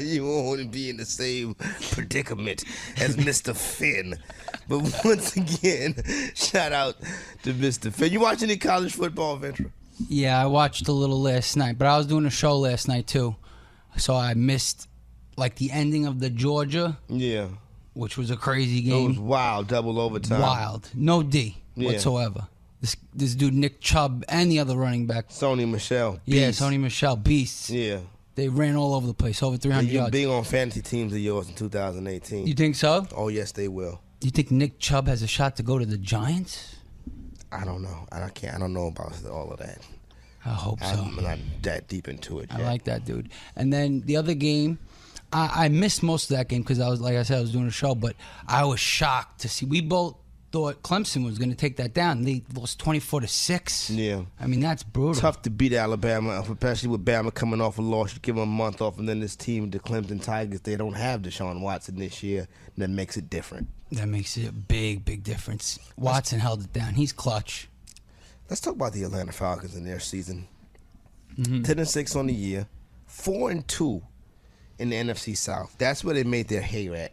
you 0.00 0.24
won't 0.24 0.46
want 0.46 0.60
to 0.62 0.68
be 0.68 0.88
in 0.88 0.96
the 0.96 1.04
same 1.04 1.54
predicament 1.92 2.64
as 2.96 3.14
Mr. 3.18 3.54
Finn. 3.54 4.16
But 4.66 4.78
once 5.04 5.36
again, 5.36 5.96
shout 6.34 6.72
out 6.72 6.96
to 7.42 7.52
Mr. 7.52 7.92
Finn. 7.92 8.10
You 8.10 8.20
watching 8.20 8.48
any 8.48 8.56
college 8.58 8.94
football, 8.94 9.36
Ventura? 9.36 9.70
Yeah, 10.08 10.40
I 10.40 10.46
watched 10.46 10.88
a 10.88 10.92
little 10.92 11.20
last 11.20 11.56
night, 11.56 11.78
but 11.78 11.86
I 11.86 11.96
was 11.98 12.06
doing 12.06 12.26
a 12.26 12.30
show 12.30 12.58
last 12.58 12.88
night 12.88 13.06
too, 13.06 13.36
so 13.96 14.14
I 14.14 14.34
missed 14.34 14.88
like 15.36 15.56
the 15.56 15.70
ending 15.70 16.06
of 16.06 16.20
the 16.20 16.30
Georgia. 16.30 16.98
Yeah. 17.08 17.48
Which 17.94 18.16
was 18.16 18.30
a 18.30 18.36
crazy 18.36 18.82
game. 18.82 18.92
It 18.92 18.98
game. 19.00 19.08
was 19.08 19.18
wild, 19.18 19.68
double 19.68 19.98
overtime. 20.00 20.40
Wild. 20.40 20.88
No 20.94 21.22
D 21.22 21.56
Yeah. 21.74 21.86
whatsoever. 21.92 22.46
This 22.80 22.96
this 23.14 23.34
dude 23.34 23.52
Nick 23.54 23.80
Chubb 23.80 24.24
and 24.28 24.50
the 24.50 24.58
other 24.60 24.76
running 24.76 25.06
back. 25.06 25.28
Sony 25.28 25.68
Michel. 25.68 26.18
Yeah, 26.24 26.46
Beast. 26.48 26.62
Sony 26.62 26.80
Michel. 26.80 27.16
Beasts. 27.16 27.68
Yeah. 27.68 27.98
They 28.36 28.48
ran 28.48 28.76
all 28.76 28.94
over 28.94 29.06
the 29.06 29.12
place, 29.12 29.42
over 29.42 29.56
300 29.58 29.88
you 29.90 29.98
yards. 29.98 30.12
big 30.12 30.26
on 30.28 30.44
fantasy 30.44 30.80
teams 30.80 31.12
of 31.12 31.18
yours 31.18 31.48
in 31.48 31.54
2018. 31.56 32.46
You 32.46 32.54
think 32.54 32.74
so? 32.76 33.06
Oh 33.14 33.28
yes, 33.28 33.52
they 33.52 33.68
will. 33.68 34.00
You 34.22 34.30
think 34.30 34.50
Nick 34.50 34.78
Chubb 34.78 35.08
has 35.08 35.20
a 35.22 35.26
shot 35.26 35.56
to 35.56 35.62
go 35.62 35.78
to 35.78 35.84
the 35.84 35.98
Giants? 35.98 36.76
I 37.52 37.64
don't 37.64 37.82
know. 37.82 38.06
I 38.12 38.28
can't. 38.28 38.54
I 38.54 38.58
don't 38.58 38.72
know 38.72 38.86
about 38.86 39.12
all 39.26 39.52
of 39.52 39.58
that. 39.58 39.78
I 40.44 40.50
hope 40.50 40.80
so. 40.80 40.86
I'm 40.86 41.16
not 41.16 41.38
that 41.62 41.88
deep 41.88 42.08
into 42.08 42.38
it. 42.38 42.48
Yet. 42.50 42.56
I 42.56 42.62
yet. 42.62 42.66
like 42.66 42.84
that 42.84 43.04
dude. 43.04 43.30
And 43.56 43.72
then 43.72 44.00
the 44.02 44.16
other 44.16 44.34
game, 44.34 44.78
I, 45.32 45.64
I 45.64 45.68
missed 45.68 46.02
most 46.02 46.30
of 46.30 46.36
that 46.36 46.48
game 46.48 46.62
because 46.62 46.80
I 46.80 46.88
was, 46.88 47.00
like 47.00 47.16
I 47.16 47.22
said, 47.24 47.38
I 47.38 47.40
was 47.40 47.52
doing 47.52 47.66
a 47.66 47.72
show. 47.72 47.94
But 47.94 48.16
I 48.46 48.64
was 48.64 48.80
shocked 48.80 49.40
to 49.42 49.48
see. 49.48 49.66
We 49.66 49.80
both 49.80 50.16
thought 50.52 50.82
Clemson 50.82 51.24
was 51.24 51.38
going 51.38 51.50
to 51.50 51.56
take 51.56 51.76
that 51.76 51.94
down. 51.94 52.22
They 52.22 52.42
lost 52.54 52.78
twenty 52.78 53.00
four 53.00 53.20
to 53.20 53.28
six. 53.28 53.90
Yeah. 53.90 54.22
I 54.38 54.46
mean 54.46 54.60
that's 54.60 54.82
brutal. 54.82 55.20
Tough 55.20 55.42
to 55.42 55.50
beat 55.50 55.72
Alabama, 55.72 56.42
especially 56.42 56.88
with 56.88 57.04
Bama 57.04 57.32
coming 57.32 57.60
off 57.60 57.78
a 57.78 57.82
loss. 57.82 58.14
You 58.14 58.20
give 58.20 58.36
them 58.36 58.42
a 58.42 58.46
month 58.46 58.80
off, 58.80 58.98
and 58.98 59.08
then 59.08 59.20
this 59.20 59.36
team, 59.36 59.70
the 59.70 59.78
Clemson 59.78 60.22
Tigers, 60.22 60.60
they 60.62 60.76
don't 60.76 60.94
have 60.94 61.22
Deshaun 61.22 61.60
Watson 61.60 61.96
this 61.96 62.22
year. 62.22 62.48
And 62.74 62.82
that 62.82 62.90
makes 62.90 63.16
it 63.16 63.30
different. 63.30 63.68
That 63.92 64.06
makes 64.06 64.36
it 64.36 64.48
a 64.48 64.52
big, 64.52 65.04
big 65.04 65.24
difference. 65.24 65.78
Watson 65.96 66.38
held 66.38 66.62
it 66.62 66.72
down. 66.72 66.94
He's 66.94 67.12
clutch. 67.12 67.68
Let's 68.48 68.60
talk 68.60 68.74
about 68.74 68.92
the 68.92 69.04
Atlanta 69.04 69.32
Falcons 69.32 69.76
and 69.76 69.86
their 69.86 70.00
season. 70.00 70.48
Mm-hmm. 71.38 71.62
Ten 71.62 71.78
and 71.78 71.88
six 71.88 72.16
on 72.16 72.26
the 72.26 72.34
year, 72.34 72.66
four 73.06 73.50
and 73.50 73.66
two 73.66 74.02
in 74.78 74.90
the 74.90 74.96
NFC 74.96 75.36
South. 75.36 75.74
That's 75.78 76.02
where 76.02 76.14
they 76.14 76.24
made 76.24 76.48
their 76.48 76.62
hay 76.62 76.88
at. 76.88 77.12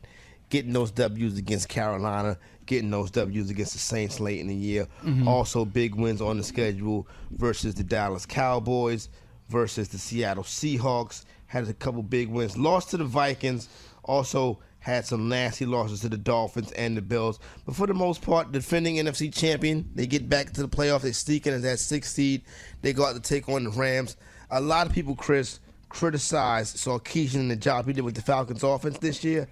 Getting 0.49 0.71
those 0.73 0.91
W's 0.91 1.37
against 1.37 1.67
Carolina, 1.67 2.37
getting 2.65 2.89
those 2.89 3.11
W's 3.11 3.49
against 3.49 3.73
the 3.73 3.79
Saints 3.79 4.19
late 4.19 4.39
in 4.39 4.47
the 4.47 4.55
year. 4.55 4.87
Mhm. 5.03 5.27
Also, 5.27 5.65
big 5.65 5.95
wins 5.95 6.21
on 6.21 6.37
the 6.37 6.43
schedule 6.43 7.07
versus 7.31 7.75
the 7.75 7.83
Dallas 7.83 8.25
Cowboys, 8.25 9.09
versus 9.49 9.89
the 9.89 9.97
Seattle 9.97 10.43
Seahawks. 10.43 11.25
Had 11.47 11.67
a 11.67 11.73
couple 11.73 12.03
big 12.03 12.29
wins. 12.29 12.57
Lost 12.57 12.91
to 12.91 12.97
the 12.97 13.05
Vikings. 13.05 13.69
Also 14.03 14.59
had 14.79 15.05
some 15.05 15.27
nasty 15.27 15.65
losses 15.65 15.99
to 16.01 16.09
the 16.09 16.17
Dolphins 16.17 16.71
and 16.73 16.95
the 16.95 17.01
Bills. 17.01 17.39
But 17.65 17.75
for 17.75 17.87
the 17.87 17.93
most 17.93 18.21
part, 18.21 18.53
defending 18.53 18.95
NFC 18.95 19.29
champion, 19.29 19.89
they 19.95 20.07
get 20.07 20.29
back 20.29 20.53
to 20.53 20.61
the 20.61 20.69
playoffs. 20.69 21.01
They 21.01 21.11
sneak 21.11 21.45
in 21.45 21.53
as 21.53 21.61
that 21.63 21.79
sixth 21.79 22.13
seed. 22.13 22.43
They 22.81 22.93
go 22.93 23.05
out 23.05 23.15
to 23.15 23.21
take 23.21 23.49
on 23.49 23.65
the 23.65 23.69
Rams. 23.71 24.15
A 24.49 24.61
lot 24.61 24.87
of 24.87 24.93
people, 24.93 25.13
Chris, 25.15 25.59
criticized 25.89 26.77
Sarkisian 26.77 27.35
and 27.35 27.51
the 27.51 27.55
job 27.57 27.85
he 27.85 27.93
did 27.93 28.03
with 28.05 28.15
the 28.15 28.21
Falcons 28.21 28.63
offense 28.63 28.97
this 28.99 29.23
year. 29.25 29.47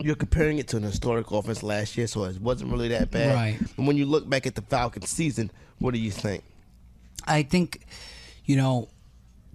You're 0.00 0.16
comparing 0.16 0.58
it 0.58 0.68
to 0.68 0.76
an 0.78 0.82
historic 0.82 1.30
offense 1.30 1.62
last 1.62 1.96
year, 1.96 2.06
so 2.06 2.24
it 2.24 2.40
wasn't 2.40 2.72
really 2.72 2.88
that 2.88 3.10
bad. 3.10 3.34
Right. 3.34 3.58
And 3.76 3.86
when 3.86 3.96
you 3.96 4.06
look 4.06 4.28
back 4.28 4.46
at 4.46 4.54
the 4.54 4.62
Falcons 4.62 5.10
season, 5.10 5.50
what 5.78 5.92
do 5.92 6.00
you 6.00 6.10
think? 6.10 6.42
I 7.26 7.42
think, 7.42 7.86
you 8.44 8.56
know, 8.56 8.88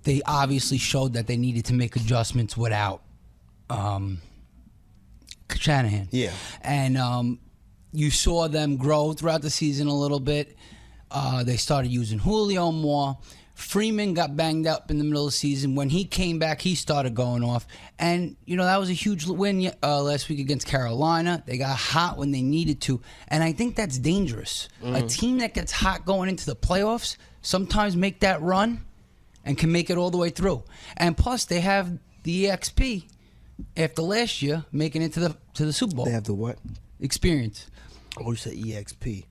they 0.03 0.21
obviously 0.25 0.77
showed 0.77 1.13
that 1.13 1.25
they 1.27 1.35
needed 1.35 1.65
to 1.65 1.73
make 1.73 1.95
adjustments 1.95 2.55
without 2.55 3.01
um, 3.69 4.21
Shanahan. 5.53 6.09
Yeah. 6.11 6.31
And 6.61 6.97
um, 6.97 7.39
you 7.91 8.11
saw 8.11 8.47
them 8.47 8.77
grow 8.77 9.13
throughout 9.13 9.41
the 9.41 9.49
season 9.49 9.87
a 9.87 9.95
little 9.95 10.19
bit. 10.19 10.55
Uh, 11.09 11.43
they 11.43 11.57
started 11.57 11.89
using 11.89 12.19
Julio 12.19 12.71
more. 12.71 13.17
Freeman 13.55 14.13
got 14.13 14.35
banged 14.35 14.67
up 14.67 14.91
in 14.91 14.97
the 14.97 15.03
middle 15.05 15.25
of 15.25 15.31
the 15.31 15.37
season. 15.37 15.75
When 15.75 15.89
he 15.89 16.03
came 16.03 16.39
back, 16.39 16.59
he 16.61 16.75
started 16.75 17.15
going 17.15 17.41
off. 17.43 17.65
And, 17.97 18.35
you 18.45 18.57
know, 18.57 18.65
that 18.65 18.77
was 18.77 18.89
a 18.89 18.93
huge 18.93 19.25
win 19.25 19.71
uh, 19.81 20.01
last 20.03 20.27
week 20.27 20.39
against 20.39 20.67
Carolina. 20.67 21.41
They 21.45 21.57
got 21.57 21.77
hot 21.77 22.17
when 22.17 22.31
they 22.31 22.41
needed 22.41 22.81
to. 22.81 23.01
And 23.29 23.43
I 23.43 23.53
think 23.53 23.77
that's 23.77 23.97
dangerous. 23.97 24.67
A 24.83 24.85
Mhm. 25.01 25.09
team 25.09 25.37
that 25.39 25.53
gets 25.53 25.71
hot 25.71 26.05
going 26.05 26.27
into 26.29 26.45
the 26.45 26.55
playoffs 26.55 27.15
sometimes 27.41 27.95
make 27.95 28.19
that 28.19 28.41
run 28.41 28.83
and 29.45 29.57
can 29.57 29.71
make 29.71 29.89
it 29.89 29.97
all 29.97 30.11
the 30.11 30.17
way 30.17 30.29
through. 30.31 30.63
And 30.97 31.15
plus, 31.15 31.45
they 31.45 31.61
have 31.61 31.97
the 32.23 32.47
EXP 32.47 33.07
after 33.77 34.01
last 34.01 34.41
year 34.41 34.65
making 34.73 35.01
it 35.01 35.13
to 35.13 35.19
the 35.21 35.37
to 35.53 35.65
the 35.65 35.71
Super 35.71 35.95
Bowl. 35.95 36.05
They 36.05 36.11
have 36.11 36.25
the 36.25 36.33
what? 36.33 36.57
Experience. 36.99 37.67
Oh, 38.19 38.31
you 38.31 38.35
said 38.35 38.53
EXP. 38.53 39.23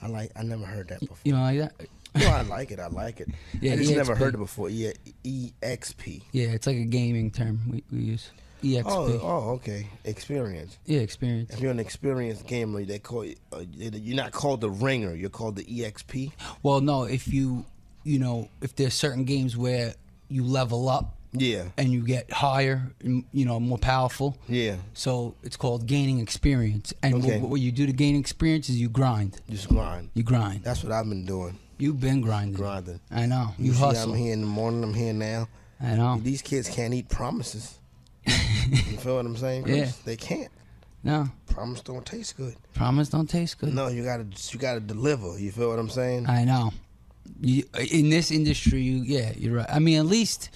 I 0.00 0.06
like. 0.06 0.30
I 0.36 0.42
never 0.44 0.64
heard 0.64 0.88
that 0.88 1.00
before. 1.00 1.16
You 1.24 1.32
know 1.32 1.40
like 1.40 1.58
that? 1.58 1.72
No, 2.14 2.26
I 2.28 2.42
like 2.42 2.70
it. 2.70 2.80
I 2.80 2.88
like 2.88 3.20
it. 3.20 3.28
Yeah, 3.60 3.74
I 3.74 3.76
just 3.76 3.94
never 3.94 4.14
heard 4.14 4.34
it 4.34 4.38
before. 4.38 4.70
Yeah, 4.70 4.92
EXP. 5.24 6.22
Yeah, 6.32 6.48
it's 6.48 6.66
like 6.66 6.76
a 6.76 6.84
gaming 6.84 7.30
term 7.30 7.60
we, 7.70 7.84
we 7.92 7.98
use. 7.98 8.30
EXP. 8.62 8.82
Oh, 8.86 9.20
oh, 9.22 9.50
okay. 9.54 9.86
Experience. 10.04 10.78
Yeah, 10.86 11.00
experience. 11.00 11.50
If 11.52 11.60
you're 11.60 11.70
an 11.70 11.80
experienced 11.80 12.46
gamer, 12.46 12.84
they 12.84 12.98
call 12.98 13.24
you. 13.24 13.36
Uh, 13.52 13.62
you're 13.74 14.16
not 14.16 14.32
called 14.32 14.60
the 14.60 14.70
ringer. 14.70 15.14
You're 15.14 15.30
called 15.30 15.56
the 15.56 15.64
EXP. 15.64 16.32
Well, 16.62 16.80
no, 16.80 17.04
if 17.04 17.28
you 17.28 17.64
you 18.04 18.18
know 18.18 18.48
if 18.60 18.76
there's 18.76 18.94
certain 18.94 19.24
games 19.24 19.56
where 19.56 19.94
you 20.28 20.44
level 20.44 20.88
up. 20.88 21.16
Yeah. 21.32 21.66
And 21.78 21.92
you 21.92 22.02
get 22.02 22.28
higher, 22.32 22.90
you 23.04 23.44
know, 23.44 23.60
more 23.60 23.78
powerful. 23.78 24.36
Yeah. 24.48 24.78
So 24.94 25.36
it's 25.44 25.56
called 25.56 25.86
gaining 25.86 26.18
experience. 26.18 26.92
And 27.04 27.14
Okay. 27.14 27.38
what, 27.38 27.50
what 27.50 27.60
you 27.60 27.70
do 27.70 27.86
to 27.86 27.92
gain 27.92 28.16
experience 28.16 28.68
is 28.68 28.80
you 28.80 28.88
grind. 28.88 29.40
Just 29.48 29.68
grind. 29.68 30.10
You 30.14 30.24
grind. 30.24 30.64
That's 30.64 30.82
what 30.82 30.90
I've 30.90 31.08
been 31.08 31.24
doing. 31.24 31.56
You've 31.80 32.00
been 32.00 32.20
grinding. 32.20 32.54
Grinding. 32.54 33.00
I 33.10 33.26
know. 33.26 33.48
You, 33.58 33.66
You, 33.66 33.72
see, 33.72 33.78
hustle. 33.80 34.12
I'm 34.12 34.18
here 34.18 34.32
in 34.32 34.40
the 34.42 34.46
morning. 34.46 34.82
I'm 34.84 34.94
here 34.94 35.12
now. 35.12 35.48
I 35.82 35.94
know. 35.96 36.20
These 36.22 36.42
kids 36.42 36.68
can't 36.68 36.92
eat 36.94 37.08
promises. 37.08 37.78
you 38.26 38.32
feel 38.98 39.16
what 39.16 39.26
I'm 39.26 39.36
saying? 39.36 39.64
Chris? 39.64 39.76
Yeah. 39.78 39.90
They 40.04 40.16
can't. 40.16 40.50
No. 41.02 41.28
Promise 41.46 41.80
don't 41.80 42.04
taste 42.04 42.36
good. 42.36 42.54
Promise 42.74 43.08
don't 43.08 43.28
taste 43.28 43.58
good. 43.58 43.72
No, 43.74 43.88
you 43.88 44.04
gotta 44.04 44.26
you 44.50 44.58
gotta 44.58 44.80
deliver. 44.80 45.38
You 45.38 45.50
feel 45.50 45.70
what 45.70 45.78
I'm 45.78 45.88
saying? 45.88 46.28
I 46.28 46.44
know. 46.44 46.72
You, 47.40 47.64
in 47.90 48.10
this 48.10 48.30
industry, 48.30 48.82
you 48.82 48.96
yeah, 49.02 49.32
you're 49.34 49.56
right. 49.56 49.66
I 49.70 49.78
mean, 49.78 49.98
at 49.98 50.04
least 50.04 50.50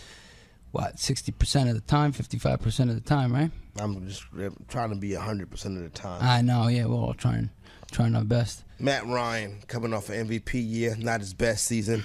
what 0.72 0.98
sixty 0.98 1.32
percent 1.32 1.70
of 1.70 1.74
the 1.76 1.80
time, 1.80 2.12
fifty 2.12 2.38
five 2.38 2.60
percent 2.60 2.90
of 2.90 2.96
the 2.96 3.02
time, 3.08 3.32
right? 3.32 3.50
I'm 3.80 4.06
just 4.06 4.24
trying 4.68 4.90
to 4.90 4.96
be 4.96 5.14
hundred 5.14 5.50
percent 5.50 5.78
of 5.78 5.82
the 5.84 5.88
time. 5.88 6.18
I 6.22 6.42
know. 6.42 6.68
Yeah, 6.68 6.86
we're 6.86 6.96
all 6.96 7.14
trying, 7.14 7.48
trying 7.94 8.14
our 8.14 8.24
best. 8.24 8.64
Matt 8.78 9.06
Ryan 9.06 9.62
coming 9.68 9.94
off 9.94 10.10
an 10.10 10.28
MVP 10.28 10.54
year, 10.54 10.96
not 10.98 11.20
his 11.20 11.32
best 11.32 11.66
season. 11.66 12.04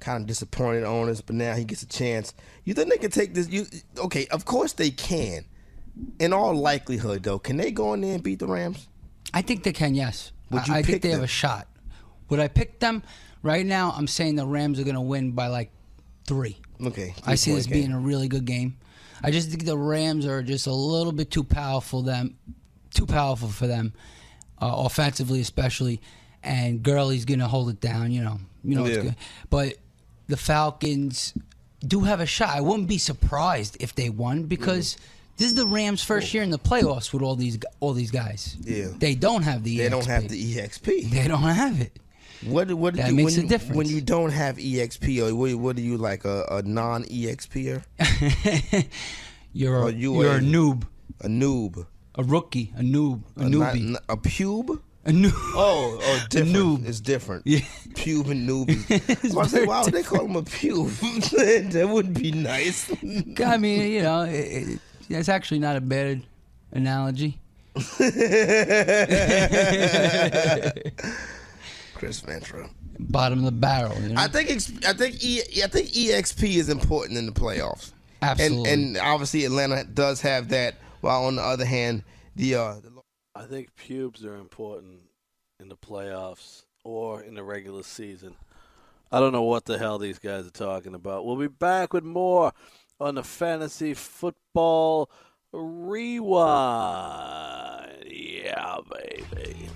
Kind 0.00 0.22
of 0.22 0.26
disappointed 0.26 0.84
on 0.84 1.08
us, 1.08 1.20
but 1.20 1.34
now 1.34 1.54
he 1.54 1.64
gets 1.64 1.82
a 1.82 1.88
chance. 1.88 2.34
You 2.64 2.74
think 2.74 2.90
they 2.90 2.98
can 2.98 3.10
take 3.10 3.34
this? 3.34 3.48
You 3.48 3.66
okay? 3.98 4.26
Of 4.28 4.44
course 4.44 4.72
they 4.72 4.90
can. 4.90 5.44
In 6.18 6.32
all 6.32 6.54
likelihood, 6.54 7.22
though, 7.22 7.38
can 7.38 7.56
they 7.56 7.70
go 7.70 7.94
in 7.94 8.00
there 8.00 8.14
and 8.14 8.22
beat 8.22 8.38
the 8.38 8.46
Rams? 8.46 8.88
I 9.32 9.42
think 9.42 9.62
they 9.64 9.72
can. 9.72 9.94
Yes. 9.94 10.32
Would 10.50 10.68
you 10.68 10.74
I, 10.74 10.78
I 10.78 10.82
think 10.82 11.02
they 11.02 11.10
have 11.10 11.22
a 11.22 11.26
shot. 11.26 11.68
Would 12.28 12.40
I 12.40 12.48
pick 12.48 12.80
them 12.80 13.02
right 13.42 13.64
now? 13.64 13.94
I'm 13.96 14.06
saying 14.06 14.36
the 14.36 14.46
Rams 14.46 14.78
are 14.80 14.84
going 14.84 14.94
to 14.94 15.00
win 15.00 15.32
by 15.32 15.48
like 15.48 15.70
three. 16.26 16.58
Okay. 16.84 17.14
I 17.26 17.34
see 17.34 17.52
this 17.52 17.66
three-point 17.66 17.86
being 17.86 17.92
a 17.92 18.00
really 18.00 18.28
good 18.28 18.44
game. 18.44 18.76
I 19.22 19.30
just 19.30 19.48
think 19.50 19.64
the 19.64 19.78
Rams 19.78 20.26
are 20.26 20.42
just 20.42 20.66
a 20.66 20.72
little 20.72 21.12
bit 21.12 21.30
too 21.30 21.44
powerful 21.44 22.02
them, 22.02 22.36
too 22.92 23.06
powerful 23.06 23.48
for 23.48 23.66
them, 23.66 23.94
uh, 24.60 24.72
offensively 24.86 25.40
especially. 25.40 26.00
And 26.42 26.82
Gurley's 26.82 27.24
gonna 27.24 27.48
hold 27.48 27.70
it 27.70 27.80
down. 27.80 28.12
You 28.12 28.22
know, 28.22 28.38
you 28.62 28.74
know 28.76 28.84
it's 28.84 28.98
good. 29.02 29.16
But 29.50 29.74
the 30.26 30.36
Falcons 30.36 31.32
do 31.86 32.00
have 32.00 32.20
a 32.20 32.26
shot. 32.26 32.50
I 32.50 32.60
wouldn't 32.60 32.88
be 32.88 32.98
surprised 32.98 33.76
if 33.80 33.94
they 33.94 34.10
won 34.10 34.42
because 34.44 34.96
this 35.36 35.48
is 35.48 35.54
the 35.54 35.66
Rams' 35.66 36.04
first 36.04 36.32
year 36.34 36.42
in 36.42 36.50
the 36.50 36.58
playoffs 36.58 37.12
with 37.12 37.22
all 37.22 37.34
these 37.36 37.58
all 37.80 37.92
these 37.94 38.10
guys. 38.10 38.56
Yeah. 38.62 38.88
They 38.98 39.14
don't 39.14 39.42
have 39.42 39.64
the. 39.64 39.78
They 39.78 39.88
don't 39.88 40.02
EXP. 40.02 40.06
have 40.06 40.28
the 40.28 40.54
EXP. 40.56 41.10
They 41.10 41.26
don't 41.28 41.40
have 41.42 41.80
it. 41.80 41.98
What 42.44 42.70
what 42.74 42.94
That 42.96 43.08
do, 43.08 43.14
makes 43.14 43.32
when 43.36 43.40
a 43.40 43.42
you, 43.44 43.48
difference. 43.48 43.76
when 43.76 43.88
you 43.88 44.00
don't 44.02 44.30
have 44.30 44.58
EXP 44.58 45.26
or 45.30 45.34
what, 45.34 45.54
what 45.54 45.76
are 45.78 45.80
you 45.80 45.96
like 45.96 46.26
a, 46.26 46.44
a 46.50 46.62
non 46.62 47.04
EXPer? 47.04 47.82
You're 49.52 49.76
a, 49.76 49.82
Or 49.84 49.90
you 49.90 50.20
you're 50.22 50.32
a- 50.32 50.36
a 50.38 50.40
noob, 50.40 50.84
A 51.22 51.28
noob, 51.28 51.86
a 52.16 52.22
rookie, 52.22 52.72
a 52.76 52.80
noob, 52.82 53.22
a, 53.36 53.42
a, 53.42 53.48
not- 53.48 53.74
newbie, 53.74 53.96
a 54.08 54.16
pube. 54.16 54.80
a 55.04 55.10
noob. 55.10 55.32
Oh, 55.34 55.98
oh, 56.00 56.24
different. 56.30 56.54
noob. 56.56 56.86
It's 56.86 57.00
different. 57.00 57.42
Yeah. 57.46 57.58
Pube 57.90 58.30
and 58.30 58.48
noob. 58.48 58.70
Is, 59.24 59.36
I 59.36 59.46
say, 59.46 59.64
why 59.66 59.82
would 59.82 59.92
they 59.92 60.02
call 60.02 60.24
him 60.26 60.36
a 60.36 60.42
pube? 60.42 60.88
that 61.72 61.88
wouldn't 61.88 62.18
be 62.20 62.32
nice. 62.32 62.90
I 63.44 63.56
mean, 63.58 63.90
you 63.92 64.02
know, 64.02 64.22
it, 64.22 64.78
it's 65.08 65.28
actually 65.28 65.58
not 65.60 65.76
a 65.76 65.80
bad 65.80 66.22
analogy. 66.72 67.38
Chris 71.94 72.20
Ventura. 72.20 72.68
Bottom 72.98 73.40
of 73.40 73.44
the 73.46 73.52
barrel. 73.52 74.00
You 74.00 74.10
know? 74.10 74.20
I 74.20 74.28
think 74.28 74.50
I 74.86 74.92
think 74.92 75.24
e- 75.24 75.42
I 75.62 75.66
think 75.66 75.88
EXP 75.88 76.56
is 76.56 76.68
important 76.68 77.18
in 77.18 77.26
the 77.26 77.32
playoffs. 77.32 77.90
Absolutely. 78.22 78.70
And, 78.70 78.96
and 78.96 78.98
obviously 78.98 79.44
Atlanta 79.44 79.84
does 79.84 80.20
have 80.20 80.48
that. 80.50 80.76
While 81.04 81.26
on 81.26 81.36
the 81.36 81.42
other 81.42 81.66
hand, 81.66 82.02
the 82.34 82.54
uh, 82.54 82.74
the 82.80 82.90
I 83.34 83.42
think 83.42 83.76
pubes 83.76 84.24
are 84.24 84.36
important 84.36 85.00
in 85.60 85.68
the 85.68 85.76
playoffs 85.76 86.64
or 86.82 87.20
in 87.20 87.34
the 87.34 87.42
regular 87.42 87.82
season. 87.82 88.36
I 89.12 89.20
don't 89.20 89.32
know 89.32 89.42
what 89.42 89.66
the 89.66 89.76
hell 89.76 89.98
these 89.98 90.18
guys 90.18 90.46
are 90.46 90.50
talking 90.50 90.94
about. 90.94 91.26
We'll 91.26 91.36
be 91.36 91.48
back 91.48 91.92
with 91.92 92.04
more 92.04 92.54
on 92.98 93.16
the 93.16 93.22
fantasy 93.22 93.92
football 93.92 95.10
rewind. 95.52 96.04
Yeah, 98.06 98.78
baby. 98.90 99.68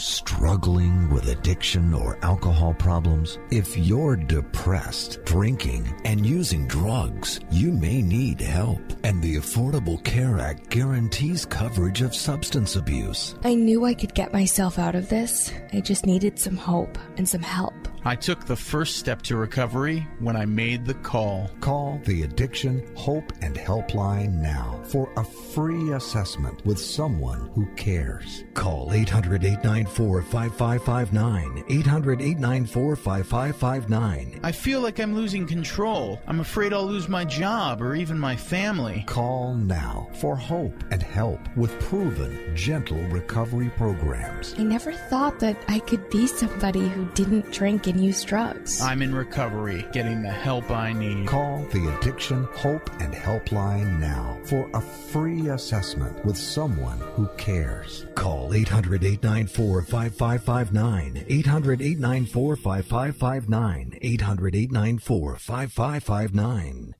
Struggling 0.00 1.10
with 1.10 1.28
addiction 1.28 1.94
or 1.94 2.18
alcohol 2.22 2.74
problems? 2.74 3.38
If 3.50 3.76
you're 3.76 4.16
depressed, 4.16 5.24
drinking, 5.24 5.92
and 6.04 6.24
using 6.24 6.66
drugs, 6.66 7.40
you 7.50 7.70
may 7.70 8.02
need 8.02 8.40
help. 8.40 8.80
And 9.04 9.22
the 9.22 9.36
Affordable 9.36 10.02
Care 10.02 10.38
Act 10.38 10.70
guarantees 10.70 11.44
coverage 11.44 12.02
of 12.02 12.14
substance 12.14 12.76
abuse. 12.76 13.34
I 13.44 13.54
knew 13.54 13.84
I 13.84 13.94
could 13.94 14.14
get 14.14 14.32
myself 14.32 14.78
out 14.78 14.94
of 14.94 15.08
this. 15.08 15.52
I 15.72 15.80
just 15.80 16.06
needed 16.06 16.38
some 16.38 16.56
hope 16.56 16.98
and 17.16 17.28
some 17.28 17.42
help. 17.42 17.74
I 18.04 18.16
took 18.16 18.46
the 18.46 18.56
first 18.56 18.96
step 18.96 19.20
to 19.22 19.36
recovery 19.36 20.08
when 20.20 20.34
I 20.34 20.46
made 20.46 20.86
the 20.86 20.94
call. 20.94 21.50
Call 21.60 22.00
the 22.04 22.22
Addiction 22.22 22.90
Hope 22.96 23.30
and 23.42 23.54
Helpline 23.54 24.40
now 24.40 24.80
for 24.84 25.12
a 25.16 25.24
free 25.24 25.92
assessment 25.92 26.64
with 26.64 26.78
someone 26.78 27.50
who 27.54 27.66
cares. 27.76 28.44
Call 28.54 28.92
800 28.92 29.44
894 29.44 30.22
5559. 30.22 31.64
800 31.68 32.22
894 32.22 32.96
5559. 32.96 34.40
I 34.42 34.52
feel 34.52 34.80
like 34.80 34.98
I'm 34.98 35.14
losing 35.14 35.46
control. 35.46 36.20
I'm 36.26 36.40
afraid 36.40 36.72
I'll 36.72 36.86
lose 36.86 37.08
my 37.08 37.24
job 37.26 37.82
or 37.82 37.94
even 37.94 38.18
my 38.18 38.34
family. 38.34 39.04
Call 39.06 39.54
now 39.54 40.08
for 40.14 40.36
hope 40.36 40.74
and 40.90 41.02
help 41.02 41.40
with 41.54 41.78
proven 41.80 42.56
gentle 42.56 43.02
recovery 43.08 43.70
programs. 43.76 44.54
I 44.58 44.62
never 44.62 44.92
thought 44.92 45.38
that 45.40 45.62
I 45.68 45.80
could 45.80 46.08
be 46.08 46.26
somebody 46.26 46.88
who 46.88 47.04
didn't 47.12 47.52
drink 47.52 47.89
and 47.90 48.04
use 48.04 48.24
drugs. 48.24 48.80
I'm 48.80 49.02
in 49.02 49.14
recovery, 49.14 49.86
getting 49.92 50.22
the 50.22 50.30
help 50.30 50.70
I 50.70 50.92
need. 50.92 51.26
Call 51.26 51.64
the 51.72 51.96
Addiction 51.96 52.44
Hope 52.52 52.88
and 53.00 53.12
Helpline 53.12 53.98
now 53.98 54.38
for 54.44 54.70
a 54.74 54.80
free 54.80 55.48
assessment 55.48 56.24
with 56.24 56.36
someone 56.36 56.98
who 57.14 57.28
cares. 57.36 58.06
Call 58.14 58.54
800 58.54 59.04
894 59.04 59.82
5559. 59.82 61.24
800 61.28 61.82
894 61.82 62.56
5559. 62.56 63.98
800 64.00 64.54
894 64.54 65.36
5559. 65.36 66.94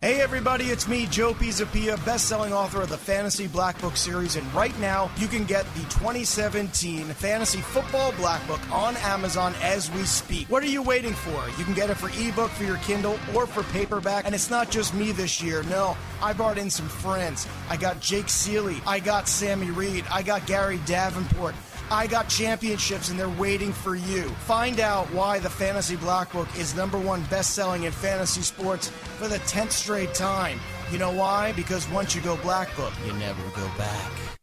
Hey 0.00 0.20
everybody, 0.20 0.66
it's 0.66 0.86
me, 0.86 1.06
Joe 1.06 1.34
Pisapia, 1.34 1.96
best-selling 2.04 2.52
author 2.52 2.82
of 2.82 2.88
the 2.88 2.96
Fantasy 2.96 3.48
Black 3.48 3.80
Book 3.80 3.96
series, 3.96 4.36
and 4.36 4.54
right 4.54 4.78
now 4.78 5.10
you 5.16 5.26
can 5.26 5.44
get 5.44 5.64
the 5.74 5.80
2017 5.90 7.06
Fantasy 7.06 7.58
Football 7.58 8.12
Black 8.12 8.46
Book 8.46 8.60
on 8.70 8.96
Amazon 8.98 9.56
as 9.60 9.90
we 9.90 10.04
speak. 10.04 10.48
What 10.48 10.62
are 10.62 10.68
you 10.68 10.82
waiting 10.82 11.14
for? 11.14 11.48
You 11.58 11.64
can 11.64 11.74
get 11.74 11.90
it 11.90 11.96
for 11.96 12.10
ebook 12.10 12.52
for 12.52 12.62
your 12.62 12.76
Kindle 12.76 13.18
or 13.34 13.44
for 13.44 13.64
paperback, 13.72 14.24
and 14.24 14.36
it's 14.36 14.50
not 14.50 14.70
just 14.70 14.94
me 14.94 15.10
this 15.10 15.42
year. 15.42 15.64
No, 15.64 15.96
I 16.22 16.32
brought 16.32 16.58
in 16.58 16.70
some 16.70 16.88
friends. 16.88 17.48
I 17.68 17.76
got 17.76 17.98
Jake 17.98 18.26
Ciely, 18.26 18.80
I 18.86 19.00
got 19.00 19.26
Sammy 19.26 19.72
Reed, 19.72 20.04
I 20.12 20.22
got 20.22 20.46
Gary 20.46 20.78
Davenport. 20.86 21.56
I 21.90 22.06
got 22.06 22.28
championships 22.28 23.08
and 23.08 23.18
they're 23.18 23.28
waiting 23.28 23.72
for 23.72 23.94
you. 23.94 24.28
Find 24.46 24.78
out 24.78 25.06
why 25.12 25.38
the 25.38 25.48
Fantasy 25.48 25.96
Black 25.96 26.32
Book 26.32 26.48
is 26.58 26.76
number 26.76 26.98
one 26.98 27.22
best 27.24 27.54
selling 27.54 27.84
in 27.84 27.92
fantasy 27.92 28.42
sports 28.42 28.88
for 28.88 29.26
the 29.26 29.38
10th 29.40 29.72
straight 29.72 30.12
time. 30.14 30.60
You 30.92 30.98
know 30.98 31.12
why? 31.12 31.52
Because 31.52 31.88
once 31.90 32.14
you 32.14 32.20
go 32.20 32.36
Black 32.36 32.74
Book, 32.76 32.92
you 33.06 33.12
never 33.14 33.42
go 33.56 33.66
back. 33.78 34.37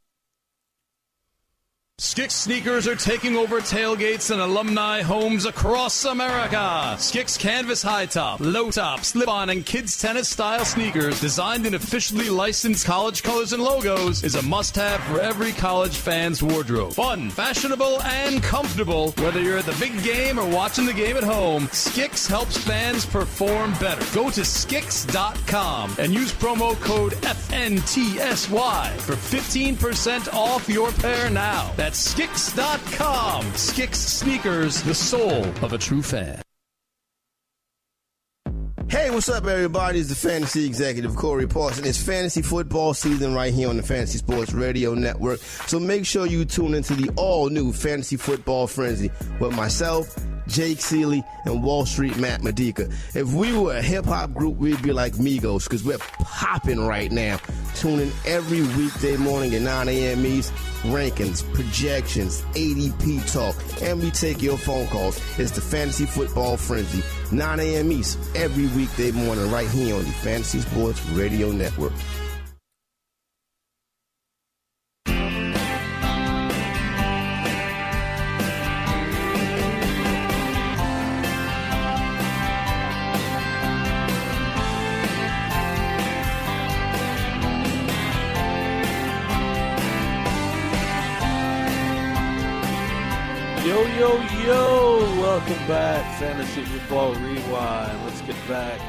Skix 1.97 2.31
sneakers 2.31 2.89
are 2.89 2.95
taking 2.97 3.37
over 3.37 3.61
tailgates 3.61 4.29
and 4.29 4.41
alumni 4.41 5.01
homes 5.01 5.45
across 5.45 6.03
America. 6.03 6.57
Skix 6.97 7.39
canvas 7.39 7.81
high 7.81 8.05
top, 8.05 8.41
low 8.41 8.69
top, 8.69 8.99
slip 9.05 9.29
on, 9.29 9.49
and 9.49 9.65
kids 9.65 9.97
tennis 9.97 10.27
style 10.27 10.65
sneakers 10.65 11.21
designed 11.21 11.65
in 11.65 11.73
officially 11.73 12.29
licensed 12.29 12.85
college 12.85 13.23
colors 13.23 13.53
and 13.53 13.63
logos 13.63 14.25
is 14.25 14.35
a 14.35 14.41
must 14.41 14.75
have 14.75 14.99
for 15.03 15.21
every 15.21 15.53
college 15.53 15.95
fan's 15.95 16.43
wardrobe. 16.43 16.91
Fun, 16.91 17.29
fashionable, 17.29 18.01
and 18.01 18.43
comfortable. 18.43 19.11
Whether 19.11 19.39
you're 19.39 19.59
at 19.59 19.65
the 19.65 19.77
big 19.79 20.03
game 20.03 20.37
or 20.37 20.49
watching 20.49 20.85
the 20.85 20.93
game 20.93 21.15
at 21.15 21.23
home, 21.23 21.67
Skix 21.67 22.27
helps 22.27 22.57
fans 22.57 23.05
perform 23.05 23.71
better. 23.79 24.03
Go 24.13 24.29
to 24.31 24.41
Skix.com 24.41 25.95
and 25.97 26.13
use 26.13 26.33
promo 26.33 26.75
code 26.81 27.13
FNTSY 27.13 28.91
for 28.97 29.13
15% 29.13 30.33
off 30.33 30.67
your 30.67 30.91
pair 30.91 31.29
now. 31.29 31.71
That's 31.77 31.84
Skix.com. 31.93 33.43
Skix 33.53 33.95
Sneakers, 33.95 34.81
the 34.83 34.95
soul 34.95 35.43
of 35.63 35.73
a 35.73 35.77
true 35.77 36.01
fan. 36.01 36.41
Hey, 38.87 39.09
what's 39.09 39.29
up, 39.29 39.45
everybody? 39.47 39.99
It's 39.99 40.09
the 40.09 40.15
Fantasy 40.15 40.65
Executive, 40.65 41.15
Corey 41.15 41.47
Parson. 41.47 41.85
It's 41.85 42.01
fantasy 42.01 42.43
football 42.43 42.93
season 42.93 43.33
right 43.33 43.51
here 43.51 43.67
on 43.67 43.77
the 43.77 43.83
Fantasy 43.83 44.19
Sports 44.19 44.53
Radio 44.53 44.93
Network. 44.93 45.39
So 45.39 45.79
make 45.79 46.05
sure 46.05 46.27
you 46.27 46.45
tune 46.45 46.75
into 46.75 46.93
the 46.93 47.11
all 47.15 47.49
new 47.49 47.73
Fantasy 47.73 48.15
Football 48.15 48.67
Frenzy 48.67 49.09
with 49.39 49.55
myself, 49.55 50.15
Jake 50.47 50.77
Ciely, 50.79 51.23
and 51.45 51.63
Wall 51.63 51.85
Street 51.85 52.17
Matt 52.17 52.43
Medica. 52.43 52.89
If 53.13 53.33
we 53.33 53.57
were 53.57 53.75
a 53.75 53.81
hip 53.81 54.05
hop 54.05 54.33
group, 54.33 54.57
we'd 54.57 54.81
be 54.81 54.93
like 54.93 55.13
Migos 55.13 55.63
because 55.65 55.83
we're 55.83 55.97
popping 55.97 56.85
right 56.85 57.11
now. 57.11 57.39
Tune 57.75 57.99
in 57.99 58.11
every 58.25 58.61
weekday 58.61 59.17
morning 59.17 59.53
at 59.55 59.61
9 59.61 59.89
a.m. 59.89 60.25
East. 60.25 60.53
Rankings, 60.85 61.41
projections, 61.53 62.41
ADP 62.53 63.31
talk, 63.33 63.55
and 63.81 63.99
we 63.99 64.11
take 64.11 64.43
your 64.43 64.55
phone 64.55 64.85
calls. 64.87 65.19
It's 65.39 65.49
the 65.49 65.61
Fantasy 65.61 66.05
Football 66.05 66.57
Frenzy, 66.57 67.01
9 67.31 67.59
a.m. 67.59 67.91
East, 67.91 68.19
every 68.35 68.67
weekday 68.67 69.09
morning, 69.09 69.49
right 69.49 69.67
here 69.67 69.95
on 69.95 70.03
the 70.03 70.11
Fantasy 70.11 70.59
Sports 70.59 71.03
Radio 71.07 71.51
Network. 71.51 71.93
Yo, 94.05 94.13
yo, 94.17 94.45
yo! 94.45 95.19
Welcome 95.19 95.67
back, 95.67 96.19
Fantasy 96.19 96.61
Football 96.61 97.15
Rewind. 97.15 98.05
Let's 98.05 98.21
get 98.21 98.35
back 98.47 98.79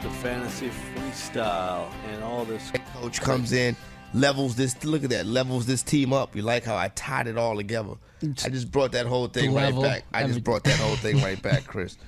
to 0.00 0.08
fantasy 0.08 0.70
freestyle 0.70 1.92
and 2.08 2.24
all 2.24 2.46
this. 2.46 2.72
Coach 2.94 3.20
comes 3.20 3.52
in, 3.52 3.76
levels 4.14 4.56
this. 4.56 4.82
Look 4.86 5.04
at 5.04 5.10
that, 5.10 5.26
levels 5.26 5.66
this 5.66 5.82
team 5.82 6.14
up. 6.14 6.34
You 6.34 6.40
like 6.40 6.64
how 6.64 6.74
I 6.78 6.88
tied 6.94 7.26
it 7.26 7.36
all 7.36 7.56
together? 7.56 7.92
I 8.22 8.48
just 8.48 8.72
brought 8.72 8.92
that 8.92 9.04
whole 9.04 9.26
thing 9.26 9.52
right 9.52 9.78
back. 9.78 10.04
I 10.14 10.26
just 10.26 10.42
brought 10.42 10.64
that 10.64 10.78
whole 10.78 10.96
thing 10.96 11.20
right 11.20 11.40
back, 11.42 11.64
Chris. 11.66 11.98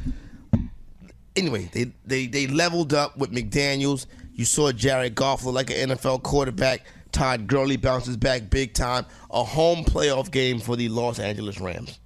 Anyway, 1.37 1.69
they, 1.75 1.93
they 2.07 2.27
they 2.27 2.47
leveled 2.47 2.95
up 2.95 3.19
with 3.19 3.33
McDaniel's. 3.33 4.07
You 4.33 4.47
saw 4.47 4.73
Jared 4.73 5.15
Goff 5.15 5.45
look 5.45 5.57
like 5.57 5.69
an 5.69 5.91
NFL 5.91 6.23
quarterback. 6.23 6.87
Todd 7.13 7.47
Gurley 7.47 7.77
bounces 7.77 8.17
back 8.17 8.49
big 8.49 8.73
time. 8.73 9.05
A 9.31 9.45
home 9.45 9.85
playoff 9.85 10.31
game 10.31 10.59
for 10.59 10.75
the 10.75 10.89
Los 10.89 11.19
Angeles 11.19 11.61
Rams. 11.61 12.01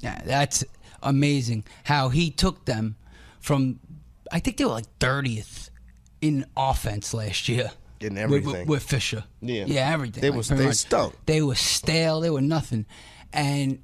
Yeah, 0.00 0.20
that's 0.24 0.64
amazing 1.02 1.64
how 1.84 2.08
he 2.08 2.30
took 2.30 2.64
them 2.64 2.96
from. 3.40 3.80
I 4.30 4.40
think 4.40 4.56
they 4.58 4.64
were 4.64 4.72
like 4.72 4.98
thirtieth 5.00 5.70
in 6.20 6.46
offense 6.56 7.14
last 7.14 7.48
year. 7.48 7.70
In 8.00 8.16
everything. 8.16 8.60
with, 8.60 8.68
with 8.68 8.82
Fisher. 8.84 9.24
Yeah. 9.40 9.64
yeah, 9.66 9.90
everything. 9.92 10.20
They 10.20 10.30
like, 10.30 10.36
was- 10.36 10.48
they 10.48 10.70
stunk. 10.72 11.14
They 11.26 11.42
were 11.42 11.56
stale. 11.56 12.20
They 12.20 12.30
were 12.30 12.40
nothing, 12.40 12.86
and 13.32 13.82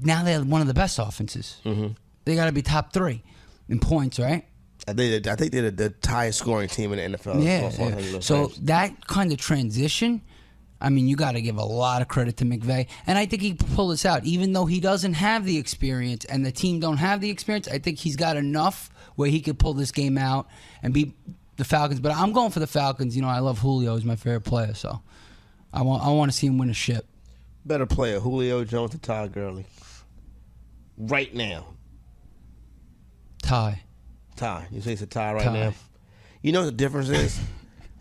now 0.00 0.22
they're 0.24 0.42
one 0.42 0.60
of 0.60 0.66
the 0.66 0.74
best 0.74 0.98
offenses. 0.98 1.58
Mm-hmm. 1.64 1.88
They 2.26 2.34
got 2.34 2.46
to 2.46 2.52
be 2.52 2.62
top 2.62 2.92
three 2.92 3.22
in 3.68 3.80
points, 3.80 4.18
right? 4.18 4.44
I 4.88 4.92
think 4.92 5.26
I 5.26 5.34
think 5.36 5.52
they're 5.52 5.70
the, 5.70 5.94
the 6.00 6.08
highest 6.08 6.38
scoring 6.40 6.68
team 6.68 6.92
in 6.92 7.12
the 7.12 7.18
NFL. 7.18 7.42
yeah. 7.42 7.70
Yeah. 7.98 8.20
So 8.20 8.52
that 8.62 9.06
kind 9.06 9.32
of 9.32 9.38
transition, 9.38 10.20
I 10.80 10.90
mean, 10.90 11.08
you 11.08 11.16
got 11.16 11.32
to 11.32 11.40
give 11.40 11.56
a 11.56 11.64
lot 11.64 12.02
of 12.02 12.08
credit 12.08 12.36
to 12.38 12.44
McVay, 12.44 12.86
and 13.06 13.16
I 13.16 13.24
think 13.26 13.40
he 13.42 13.54
can 13.54 13.66
pull 13.74 13.88
this 13.88 14.04
out, 14.04 14.24
even 14.24 14.52
though 14.52 14.66
he 14.66 14.78
doesn't 14.80 15.14
have 15.14 15.44
the 15.44 15.56
experience 15.56 16.24
and 16.26 16.44
the 16.44 16.52
team 16.52 16.80
don't 16.80 16.98
have 16.98 17.20
the 17.20 17.30
experience. 17.30 17.66
I 17.68 17.78
think 17.78 17.98
he's 17.98 18.16
got 18.16 18.36
enough 18.36 18.90
where 19.14 19.30
he 19.30 19.40
could 19.40 19.58
pull 19.58 19.72
this 19.74 19.90
game 19.90 20.18
out 20.18 20.46
and 20.82 20.92
beat 20.92 21.14
the 21.56 21.64
Falcons. 21.64 22.00
But 22.00 22.12
I'm 22.12 22.32
going 22.32 22.50
for 22.50 22.60
the 22.60 22.66
Falcons. 22.66 23.16
You 23.16 23.22
know, 23.22 23.28
I 23.28 23.38
love 23.38 23.58
Julio; 23.60 23.94
he's 23.96 24.04
my 24.04 24.16
favorite 24.16 24.42
player, 24.42 24.74
so 24.74 25.00
I 25.72 25.80
want 25.82 26.02
I 26.02 26.10
want 26.10 26.30
to 26.30 26.36
see 26.36 26.46
him 26.46 26.58
win 26.58 26.68
a 26.68 26.74
ship. 26.74 27.06
better 27.64 27.86
player, 27.86 28.20
Julio 28.20 28.62
Jones 28.64 28.94
or 28.94 28.98
Todd 28.98 29.32
Gurley? 29.32 29.64
Right 30.98 31.34
now, 31.34 31.66
Tie. 33.42 33.82
Ty. 34.36 34.66
You 34.70 34.80
say 34.80 34.92
it's 34.92 35.02
a 35.02 35.06
tie 35.06 35.32
right 35.32 35.44
Tie. 35.44 35.52
now. 35.52 35.72
You 36.42 36.52
know 36.52 36.60
what 36.60 36.66
the 36.66 36.72
difference 36.72 37.08
is? 37.08 37.40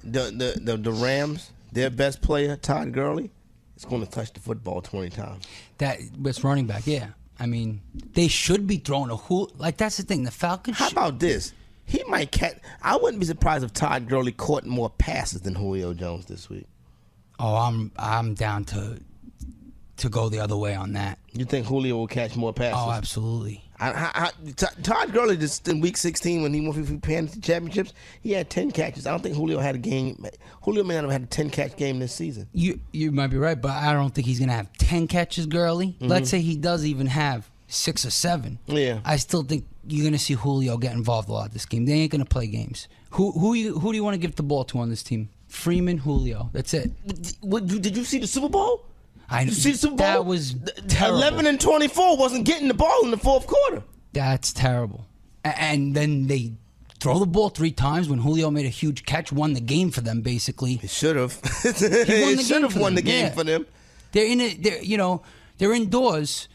the, 0.03 0.31
the 0.31 0.59
the 0.61 0.77
the 0.77 0.91
Rams, 0.91 1.51
their 1.75 1.91
best 1.91 2.21
player, 2.21 2.55
Todd 2.55 2.91
Gurley, 2.91 3.29
is 3.77 3.85
going 3.85 4.03
to 4.03 4.09
touch 4.09 4.33
the 4.33 4.39
football 4.39 4.81
twenty 4.81 5.09
times. 5.09 5.45
That 5.77 5.99
was 6.19 6.43
running 6.43 6.65
back. 6.65 6.87
Yeah, 6.87 7.09
I 7.39 7.45
mean, 7.45 7.81
they 8.13 8.27
should 8.27 8.65
be 8.65 8.77
throwing 8.77 9.11
a 9.11 9.17
who 9.17 9.49
like 9.57 9.77
that's 9.77 9.97
the 9.97 10.03
thing. 10.03 10.23
The 10.23 10.31
Falcons. 10.31 10.77
How 10.77 10.89
about 10.89 11.19
this? 11.19 11.53
He 11.85 12.03
might 12.05 12.31
catch. 12.31 12.57
I 12.81 12.95
wouldn't 12.95 13.19
be 13.19 13.27
surprised 13.27 13.63
if 13.63 13.73
Todd 13.73 14.09
Gurley 14.09 14.31
caught 14.31 14.65
more 14.65 14.89
passes 14.89 15.41
than 15.41 15.53
Julio 15.53 15.93
Jones 15.93 16.25
this 16.25 16.49
week. 16.49 16.65
Oh, 17.37 17.55
I'm 17.55 17.91
I'm 17.99 18.33
down 18.33 18.65
to 18.65 18.99
to 19.97 20.09
go 20.09 20.29
the 20.29 20.39
other 20.39 20.57
way 20.57 20.73
on 20.73 20.93
that. 20.93 21.19
You 21.33 21.45
think 21.45 21.67
Julio 21.67 21.97
will 21.97 22.07
catch 22.07 22.35
more 22.35 22.53
passes? 22.53 22.81
Oh, 22.81 22.91
absolutely. 22.91 23.64
I, 23.79 23.91
I, 23.91 24.11
I, 24.15 24.31
Todd 24.83 25.11
Gurley 25.13 25.37
just 25.37 25.67
in 25.67 25.81
Week 25.81 25.97
16 25.97 26.41
when 26.41 26.53
he 26.53 26.61
won 26.61 26.83
for 26.83 27.07
fantasy 27.07 27.41
championships, 27.41 27.93
he 28.21 28.31
had 28.31 28.49
10 28.49 28.71
catches. 28.71 29.05
I 29.05 29.11
don't 29.11 29.21
think 29.21 29.35
Julio 29.35 29.59
had 29.59 29.75
a 29.75 29.79
game. 29.79 30.25
Julio 30.61 30.83
may 30.83 30.95
not 30.95 31.03
have 31.03 31.11
had 31.11 31.23
a 31.23 31.27
10 31.27 31.49
catch 31.49 31.75
game 31.75 31.99
this 31.99 32.13
season. 32.13 32.47
You 32.53 32.79
you 32.91 33.11
might 33.11 33.27
be 33.27 33.37
right, 33.37 33.59
but 33.59 33.71
I 33.71 33.93
don't 33.93 34.13
think 34.13 34.27
he's 34.27 34.39
gonna 34.39 34.53
have 34.53 34.71
ten 34.77 35.07
catches, 35.07 35.45
Gurley. 35.45 35.95
Mhm. 35.99 36.09
Let's 36.09 36.29
say 36.29 36.39
he 36.41 36.55
does 36.55 36.85
even 36.85 37.07
have 37.07 37.49
six 37.67 38.05
or 38.05 38.11
seven. 38.11 38.59
Yeah. 38.67 38.99
I 39.03 39.17
still 39.17 39.43
think 39.43 39.65
you're 39.87 40.05
gonna 40.05 40.17
see 40.17 40.33
Julio 40.35 40.77
get 40.77 40.93
involved 40.93 41.29
a 41.29 41.33
lot 41.33 41.51
this 41.51 41.65
game. 41.65 41.85
They 41.85 41.93
ain't 41.93 42.11
gonna 42.11 42.25
play 42.25 42.47
games. 42.47 42.87
Who 43.11 43.31
who 43.31 43.53
you 43.53 43.79
who 43.79 43.91
do 43.91 43.95
you 43.95 44.03
want 44.03 44.13
to 44.15 44.19
give 44.19 44.35
the 44.35 44.43
ball 44.43 44.63
to 44.65 44.79
on 44.79 44.89
this 44.89 45.03
team? 45.03 45.29
Freeman, 45.47 45.97
Julio. 45.99 46.49
That's 46.53 46.73
it. 46.73 46.91
What, 47.41 47.65
did 47.67 47.95
you 47.95 48.03
see 48.03 48.19
the 48.19 48.27
Super 48.27 48.49
Bowl? 48.49 48.85
I 49.29 49.45
see 49.47 49.73
Super 49.73 49.89
Bowl? 49.95 49.97
That 49.97 50.25
was 50.25 50.55
terrible. 50.87 51.17
11 51.19 51.47
and 51.47 51.59
24 51.59 52.17
wasn't 52.17 52.45
getting 52.45 52.67
the 52.67 52.73
ball 52.73 53.03
in 53.03 53.11
the 53.11 53.17
fourth 53.17 53.47
quarter. 53.47 53.83
That's 54.13 54.53
terrible. 54.53 55.05
And 55.43 55.95
then 55.95 56.27
they 56.27 56.53
throw 56.99 57.19
the 57.19 57.25
ball 57.25 57.49
three 57.49 57.71
times 57.71 58.07
when 58.09 58.19
Julio 58.19 58.49
made 58.51 58.65
a 58.65 58.69
huge 58.69 59.05
catch, 59.05 59.31
won 59.31 59.53
the 59.53 59.59
game 59.61 59.91
for 59.91 60.01
them. 60.01 60.21
Basically, 60.21 60.75
he 60.75 60.87
should 60.87 61.15
have. 61.15 61.33
he 61.63 61.69
won 61.69 61.79
the 61.89 62.05
He 62.07 62.35
game 62.35 62.37
should 62.39 62.61
have 62.63 62.73
for 62.73 62.79
won 62.79 62.95
them. 62.95 63.03
the 63.03 63.09
game 63.11 63.25
Yeah. 63.25 63.31
for 63.33 63.43
them. 63.43 63.65
They're 64.11 64.25
in 64.27 64.39
it. 64.41 64.63
They're 64.63 64.81
you 64.81 64.97
know 64.97 65.21
they're 65.57 65.73
indoors, 65.73 66.47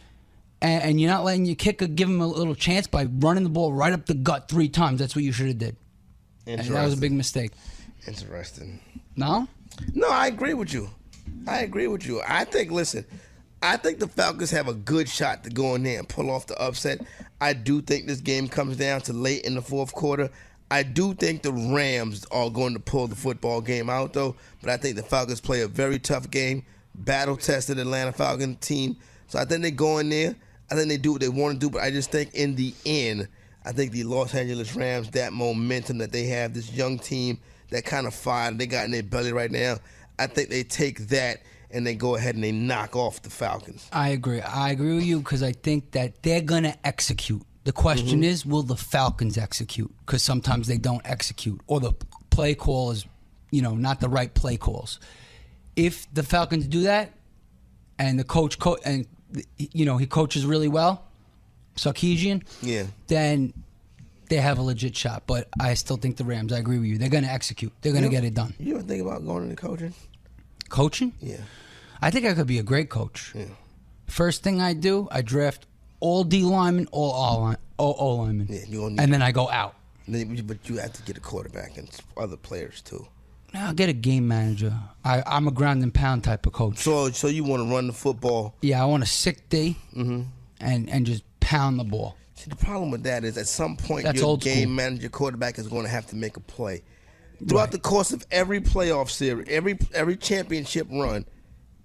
and, 0.62 0.82
and 0.82 1.00
you're 1.00 1.10
not 1.10 1.24
letting 1.24 1.44
your 1.44 1.56
kicker 1.56 1.86
give 1.86 2.08
him 2.08 2.20
a 2.20 2.26
little 2.26 2.54
chance 2.54 2.86
by 2.86 3.04
running 3.04 3.44
the 3.44 3.50
ball 3.50 3.72
right 3.72 3.92
up 3.92 4.06
the 4.06 4.14
gut 4.14 4.48
three 4.48 4.68
times. 4.68 4.98
That's 5.00 5.14
what 5.14 5.24
you 5.24 5.32
should 5.32 5.48
have 5.48 5.58
did. 5.58 5.76
And 6.46 6.60
that 6.62 6.84
was 6.84 6.94
a 6.94 6.96
big 6.96 7.12
mistake. 7.12 7.52
Interesting. 8.06 8.80
No. 9.14 9.46
No, 9.94 10.08
I 10.10 10.26
agree 10.28 10.54
with 10.54 10.72
you. 10.72 10.88
I 11.46 11.60
agree 11.60 11.86
with 11.86 12.06
you. 12.06 12.22
I 12.26 12.44
think, 12.44 12.70
listen, 12.70 13.04
I 13.62 13.76
think 13.76 13.98
the 13.98 14.08
Falcons 14.08 14.50
have 14.50 14.68
a 14.68 14.74
good 14.74 15.08
shot 15.08 15.44
to 15.44 15.50
go 15.50 15.74
in 15.74 15.82
there 15.82 15.98
and 15.98 16.08
pull 16.08 16.30
off 16.30 16.46
the 16.46 16.60
upset. 16.60 17.00
I 17.40 17.52
do 17.52 17.82
think 17.82 18.06
this 18.06 18.20
game 18.20 18.48
comes 18.48 18.76
down 18.76 19.00
to 19.02 19.12
late 19.12 19.44
in 19.44 19.54
the 19.54 19.62
fourth 19.62 19.92
quarter. 19.92 20.30
I 20.70 20.82
do 20.82 21.14
think 21.14 21.42
the 21.42 21.52
Rams 21.52 22.24
are 22.30 22.48
going 22.48 22.74
to 22.74 22.80
pull 22.80 23.08
the 23.08 23.16
football 23.16 23.60
game 23.60 23.90
out, 23.90 24.12
though. 24.12 24.36
But 24.60 24.70
I 24.70 24.76
think 24.76 24.96
the 24.96 25.02
Falcons 25.02 25.40
play 25.40 25.62
a 25.62 25.68
very 25.68 25.98
tough 25.98 26.30
game, 26.30 26.64
battle 26.94 27.36
tested 27.36 27.78
Atlanta 27.78 28.12
Falcon 28.12 28.56
team. 28.56 28.96
So 29.26 29.38
I 29.38 29.44
think 29.44 29.62
they 29.62 29.72
go 29.72 29.98
in 29.98 30.08
there. 30.08 30.36
I 30.70 30.76
think 30.76 30.88
they 30.88 30.96
do 30.96 31.12
what 31.12 31.20
they 31.20 31.28
want 31.28 31.54
to 31.54 31.66
do. 31.66 31.70
But 31.70 31.82
I 31.82 31.90
just 31.90 32.12
think 32.12 32.34
in 32.34 32.54
the 32.54 32.72
end, 32.86 33.28
I 33.64 33.72
think 33.72 33.92
the 33.92 34.04
Los 34.04 34.34
Angeles 34.34 34.76
Rams, 34.76 35.10
that 35.10 35.32
momentum 35.32 35.98
that 35.98 36.12
they 36.12 36.26
have, 36.26 36.54
this 36.54 36.72
young 36.72 36.98
team, 36.98 37.38
that 37.70 37.84
kind 37.84 38.06
of 38.06 38.14
fire 38.14 38.52
they 38.52 38.66
got 38.66 38.84
in 38.84 38.90
their 38.90 39.02
belly 39.02 39.32
right 39.32 39.50
now, 39.50 39.76
I 40.20 40.26
think 40.26 40.50
they 40.50 40.62
take 40.62 41.08
that 41.08 41.42
and 41.70 41.86
they 41.86 41.94
go 41.94 42.14
ahead 42.16 42.34
and 42.34 42.44
they 42.44 42.52
knock 42.52 42.94
off 42.96 43.22
the 43.22 43.30
Falcons. 43.30 43.88
I 43.92 44.08
agree. 44.10 44.40
I 44.40 44.70
agree 44.70 44.94
with 44.96 45.04
you 45.04 45.18
because 45.20 45.42
I 45.42 45.52
think 45.52 45.92
that 45.92 46.22
they're 46.22 46.40
gonna 46.42 46.76
execute. 46.84 47.42
The 47.64 47.72
question 47.72 48.20
Mhm. 48.20 48.24
is, 48.24 48.44
will 48.46 48.62
the 48.62 48.76
Falcons 48.76 49.36
execute? 49.38 49.92
Because 50.04 50.22
sometimes 50.22 50.66
they 50.66 50.78
don't 50.78 51.02
execute, 51.04 51.60
or 51.66 51.78
the 51.80 51.92
play 52.30 52.54
call 52.54 52.90
is, 52.90 53.04
you 53.50 53.62
know, 53.62 53.74
not 53.74 54.00
the 54.00 54.08
right 54.08 54.32
play 54.34 54.56
calls. 54.56 54.98
If 55.76 56.12
the 56.12 56.22
Falcons 56.22 56.66
do 56.66 56.82
that, 56.82 57.12
and 57.98 58.18
the 58.18 58.24
coach 58.24 58.58
co- 58.58 58.78
and 58.84 59.06
you 59.58 59.84
know 59.84 59.96
he 59.98 60.06
coaches 60.06 60.44
really 60.44 60.68
well, 60.68 61.04
Sarkisian, 61.76 62.42
Yeah. 62.62 62.84
then 63.06 63.52
they 64.28 64.36
have 64.38 64.58
a 64.58 64.62
legit 64.62 64.96
shot. 64.96 65.24
But 65.26 65.48
I 65.60 65.74
still 65.74 65.96
think 65.96 66.16
the 66.16 66.24
Rams. 66.24 66.52
I 66.52 66.58
agree 66.58 66.78
with 66.78 66.88
you. 66.88 66.98
They're 66.98 67.08
going 67.08 67.24
to 67.24 67.30
execute. 67.30 67.72
They're 67.82 67.92
going 67.92 68.04
to 68.04 68.10
get 68.10 68.24
it 68.24 68.34
done. 68.34 68.54
You 68.58 68.74
ever 68.76 68.82
think 68.82 69.02
about 69.02 69.24
going 69.24 69.44
into 69.44 69.56
coaching? 69.56 69.92
Coaching? 70.70 71.12
Yeah. 71.20 71.42
I 72.00 72.10
think 72.10 72.24
I 72.24 72.32
could 72.32 72.46
be 72.46 72.58
a 72.58 72.62
great 72.62 72.88
coach. 72.88 73.32
Yeah. 73.34 73.44
First 74.06 74.42
thing 74.42 74.60
I 74.62 74.72
do, 74.72 75.06
I 75.10 75.20
draft 75.22 75.66
all 76.00 76.24
D 76.24 76.42
linemen, 76.42 76.88
all 76.92 77.12
all, 77.12 77.40
line, 77.42 77.56
all, 77.76 77.92
all 77.92 78.18
linemen, 78.24 78.46
Yeah, 78.48 78.60
you 78.66 78.88
need- 78.90 78.98
and 79.00 79.12
then 79.12 79.20
I 79.22 79.32
go 79.32 79.48
out. 79.50 79.74
But 80.08 80.68
you 80.68 80.78
have 80.78 80.92
to 80.94 81.02
get 81.02 81.16
a 81.16 81.20
quarterback 81.20 81.76
and 81.76 81.88
other 82.16 82.36
players 82.36 82.80
too. 82.80 83.06
I'll 83.54 83.74
get 83.74 83.88
a 83.88 83.92
game 83.92 84.26
manager. 84.26 84.72
I, 85.04 85.22
I'm 85.26 85.46
a 85.46 85.50
ground 85.50 85.82
and 85.82 85.92
pound 85.92 86.24
type 86.24 86.46
of 86.46 86.52
coach. 86.52 86.78
So, 86.78 87.10
so 87.10 87.26
you 87.28 87.44
want 87.44 87.62
to 87.68 87.72
run 87.72 87.86
the 87.88 87.92
football? 87.92 88.54
Yeah, 88.62 88.82
I 88.82 88.86
want 88.86 89.02
a 89.02 89.06
sick 89.06 89.48
day 89.48 89.76
Mm-hmm. 89.94 90.22
and 90.60 90.88
and 90.90 91.04
just 91.06 91.22
pound 91.40 91.78
the 91.78 91.84
ball. 91.84 92.16
See, 92.34 92.48
the 92.48 92.56
problem 92.56 92.90
with 92.90 93.02
that 93.04 93.22
is 93.24 93.36
at 93.36 93.46
some 93.48 93.76
point 93.76 94.04
That's 94.04 94.18
your 94.18 94.28
old 94.28 94.40
game 94.42 94.62
school. 94.62 94.74
manager 94.74 95.08
quarterback 95.10 95.58
is 95.58 95.68
going 95.68 95.82
to 95.84 95.90
have 95.90 96.06
to 96.06 96.16
make 96.16 96.36
a 96.36 96.40
play. 96.40 96.82
Throughout 97.48 97.70
the 97.72 97.78
course 97.78 98.12
of 98.12 98.26
every 98.30 98.60
playoff 98.60 99.08
series, 99.10 99.46
every 99.48 99.78
every 99.94 100.16
championship 100.16 100.86
run, 100.90 101.24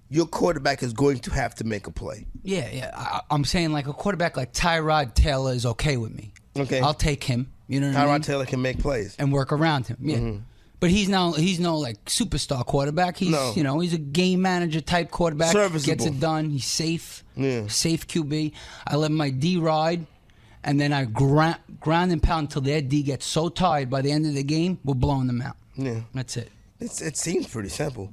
your 0.10 0.26
quarterback 0.26 0.84
is 0.84 0.94
going 0.94 1.20
to 1.20 1.32
have 1.32 1.56
to 1.56 1.64
make 1.64 1.88
a 1.88 1.92
play. 1.92 2.26
Yeah, 2.44 2.70
yeah. 2.72 2.92
I, 2.96 3.22
I'm 3.32 3.46
saying 3.46 3.72
like 3.72 3.88
a 3.88 3.94
quarterback 3.94 4.38
like 4.38 4.54
Tyrod 4.54 5.14
Taylor 5.14 5.54
is 5.54 5.66
okay 5.66 5.98
with 5.98 6.14
me. 6.14 6.34
Okay. 6.58 6.80
I'll 6.80 6.94
take 6.94 7.24
him. 7.24 7.52
You 7.68 7.80
know 7.82 7.88
what 7.88 7.96
I 7.98 8.06
Tyrod 8.06 8.12
mean? 8.12 8.22
Taylor 8.22 8.46
can 8.46 8.62
make 8.62 8.80
plays. 8.80 9.16
and 9.18 9.32
work 9.34 9.52
around 9.52 9.88
him. 9.88 9.98
Yeah. 10.02 10.18
Mhm. 10.18 10.42
But 10.82 10.90
he's 10.92 11.08
no 11.10 11.32
he's 11.32 11.60
no 11.60 11.78
like 11.80 12.04
superstar 12.06 12.64
quarterback. 12.66 13.18
He's 13.18 13.30
No. 13.30 13.54
you 13.56 13.64
know 13.64 13.80
he's 13.80 13.94
a 13.94 13.98
game 13.98 14.42
manager 14.42 14.82
type 14.82 15.10
quarterback. 15.10 15.52
Serviceable. 15.54 15.96
Gets 15.96 16.06
it 16.06 16.20
done. 16.20 16.50
He's 16.50 16.66
safe. 16.66 17.24
Yeah. 17.36 17.68
Safe 17.68 18.06
QB. 18.08 18.52
I 18.86 18.96
let 18.98 19.10
my 19.12 19.30
D 19.32 19.58
ride, 19.58 20.06
and 20.66 20.80
then 20.82 20.92
I 20.92 21.06
ground 21.06 21.58
ground 21.80 22.12
and 22.12 22.22
pound 22.22 22.48
until 22.48 22.62
their 22.62 22.82
D 22.82 23.04
gets 23.04 23.26
so 23.26 23.48
tired. 23.50 23.90
By 23.90 24.02
the 24.02 24.12
end 24.12 24.26
of 24.26 24.34
the 24.34 24.44
game, 24.44 24.78
we're 24.84 24.96
blowing 24.96 25.28
them 25.28 25.42
out. 25.42 25.56
Yeah, 25.78 26.02
that's 26.14 26.36
it. 26.36 26.52
It's, 26.80 27.02
it 27.02 27.16
seems 27.16 27.48
pretty 27.48 27.70
simple. 27.70 28.12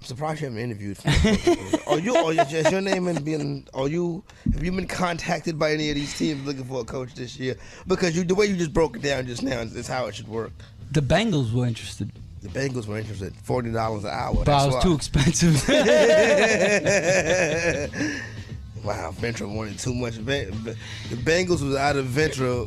I'm 0.00 0.06
surprised 0.06 0.40
you 0.40 0.46
haven't 0.48 0.62
interviewed. 0.62 0.96
Are 1.86 1.98
you? 1.98 2.14
Are, 2.16 2.32
you- 2.32 2.70
your 2.70 2.80
name 2.80 3.08
in 3.08 3.22
being? 3.24 3.66
Are 3.74 3.88
you? 3.88 4.22
Have 4.52 4.62
you 4.64 4.72
been 4.72 4.86
contacted 4.86 5.58
by 5.58 5.72
any 5.72 5.90
of 5.90 5.96
these 5.96 6.16
teams 6.16 6.46
looking 6.46 6.64
for 6.64 6.80
a 6.80 6.84
coach 6.84 7.14
this 7.14 7.38
year? 7.38 7.56
Because 7.86 8.16
you, 8.16 8.24
the 8.24 8.34
way 8.34 8.46
you 8.46 8.56
just 8.56 8.72
broke 8.72 8.96
it 8.96 9.02
down 9.02 9.26
just 9.26 9.42
now 9.42 9.58
is, 9.60 9.74
is 9.76 9.86
how 9.88 10.06
it 10.06 10.14
should 10.14 10.28
work. 10.28 10.52
The 10.92 11.00
Bengals 11.00 11.52
were 11.52 11.66
interested, 11.66 12.10
The 12.42 12.48
Bengals 12.48 12.86
were 12.86 12.98
interested. 12.98 13.34
Forty 13.42 13.70
dollars 13.72 14.04
an 14.04 14.10
hour. 14.10 14.34
but 14.44 14.48
I 14.48 14.52
That's 14.52 14.66
was 14.66 14.74
why. 14.76 14.82
too 14.82 14.94
expensive. 14.94 15.64
wow, 18.84 19.10
Ventura 19.12 19.48
wanted 19.50 19.78
too 19.78 19.94
much. 19.94 20.14
Ven- 20.14 20.50
The 20.64 21.16
Bengals 21.16 21.62
was 21.62 21.74
out 21.76 21.96
of 21.96 22.06
Ventura. 22.06 22.66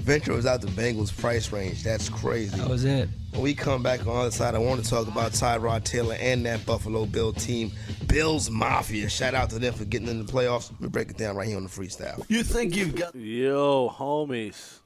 Ventura 0.00 0.36
was 0.36 0.46
out 0.46 0.60
the 0.62 0.68
Bengals 0.68 1.16
price 1.16 1.52
range. 1.52 1.82
That's 1.82 2.08
crazy. 2.08 2.56
That 2.58 2.68
was 2.68 2.84
it. 2.84 3.08
When 3.32 3.42
we 3.42 3.54
come 3.54 3.82
back 3.82 4.00
on 4.00 4.06
the 4.06 4.12
other 4.12 4.30
side, 4.30 4.54
I 4.54 4.58
want 4.58 4.82
to 4.82 4.88
talk 4.88 5.08
about 5.08 5.32
Tyrod 5.32 5.84
Taylor 5.84 6.16
and 6.18 6.46
that 6.46 6.64
Buffalo 6.64 7.04
Bill 7.04 7.32
team, 7.32 7.70
Bills 8.06 8.48
Mafia. 8.50 9.08
Shout 9.10 9.34
out 9.34 9.50
to 9.50 9.58
them 9.58 9.74
for 9.74 9.84
getting 9.84 10.08
in 10.08 10.24
the 10.24 10.32
playoffs. 10.32 10.72
We 10.80 10.88
break 10.88 11.10
it 11.10 11.18
down 11.18 11.36
right 11.36 11.46
here 11.46 11.56
on 11.58 11.64
the 11.64 11.68
freestyle. 11.68 12.24
You 12.28 12.42
think 12.42 12.74
you've 12.74 12.94
got 12.94 13.14
yo 13.14 13.90
homies? 13.90 14.78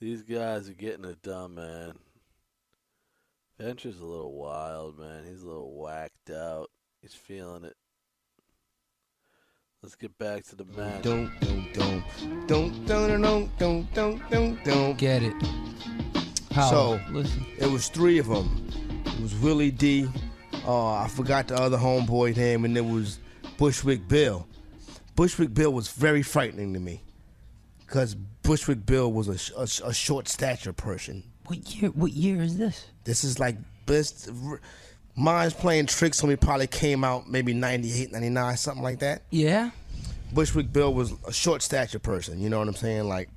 These 0.00 0.22
guys 0.22 0.70
are 0.70 0.74
getting 0.74 1.04
it 1.04 1.20
done, 1.22 1.56
man. 1.56 1.92
Venture's 3.58 3.98
a 3.98 4.04
little 4.04 4.32
wild, 4.32 4.98
man. 4.98 5.24
He's 5.28 5.42
a 5.42 5.46
little 5.46 5.76
whacked 5.76 6.30
out. 6.30 6.70
He's 7.02 7.14
feeling 7.14 7.64
it. 7.64 7.74
Let's 9.80 9.94
get 9.94 10.18
back 10.18 10.42
to 10.46 10.56
the 10.56 10.64
match. 10.64 11.02
Don't, 11.02 11.30
don't, 11.38 11.72
don't, 11.72 12.46
don't, 12.48 12.86
don't, 12.86 13.16
don't, 13.16 13.58
don't, 13.58 13.94
don't, 13.94 14.28
don't, 14.28 14.64
don't. 14.64 14.98
Get 14.98 15.22
it. 15.22 15.34
How? 16.50 16.68
So, 16.68 17.00
listen. 17.12 17.46
it 17.56 17.70
was 17.70 17.88
three 17.88 18.18
of 18.18 18.26
them. 18.26 18.66
It 19.06 19.20
was 19.20 19.36
Willie 19.36 19.70
D. 19.70 20.08
Uh, 20.66 20.94
I 20.94 21.06
forgot 21.06 21.46
the 21.46 21.54
other 21.54 21.78
homeboy 21.78 22.36
name, 22.36 22.64
and 22.64 22.76
it 22.76 22.84
was 22.84 23.20
Bushwick 23.56 24.08
Bill. 24.08 24.48
Bushwick 25.14 25.54
Bill 25.54 25.72
was 25.72 25.86
very 25.92 26.22
frightening 26.22 26.74
to 26.74 26.80
me 26.80 27.00
because 27.86 28.16
Bushwick 28.42 28.84
Bill 28.84 29.12
was 29.12 29.28
a, 29.28 29.60
a, 29.60 29.90
a 29.90 29.94
short 29.94 30.26
stature 30.26 30.72
person. 30.72 31.22
What 31.46 31.72
year? 31.72 31.90
What 31.90 32.10
year 32.10 32.42
is 32.42 32.58
this? 32.58 32.84
This 33.04 33.22
is 33.22 33.38
like 33.38 33.54
best. 33.86 34.28
Mind's 35.18 35.52
playing 35.52 35.86
tricks 35.86 36.22
on 36.22 36.28
me 36.30 36.36
probably 36.36 36.68
came 36.68 37.02
out 37.02 37.28
maybe 37.28 37.52
98, 37.52 38.12
99, 38.12 38.56
something 38.56 38.82
like 38.82 39.00
that. 39.00 39.22
Yeah. 39.30 39.70
Bushwick 40.32 40.72
Bill 40.72 40.94
was 40.94 41.12
a 41.26 41.32
short 41.32 41.62
stature 41.62 41.98
person. 41.98 42.40
You 42.40 42.48
know 42.48 42.58
what 42.58 42.68
I'm 42.68 42.76
saying? 42.76 43.08
Like 43.08 43.28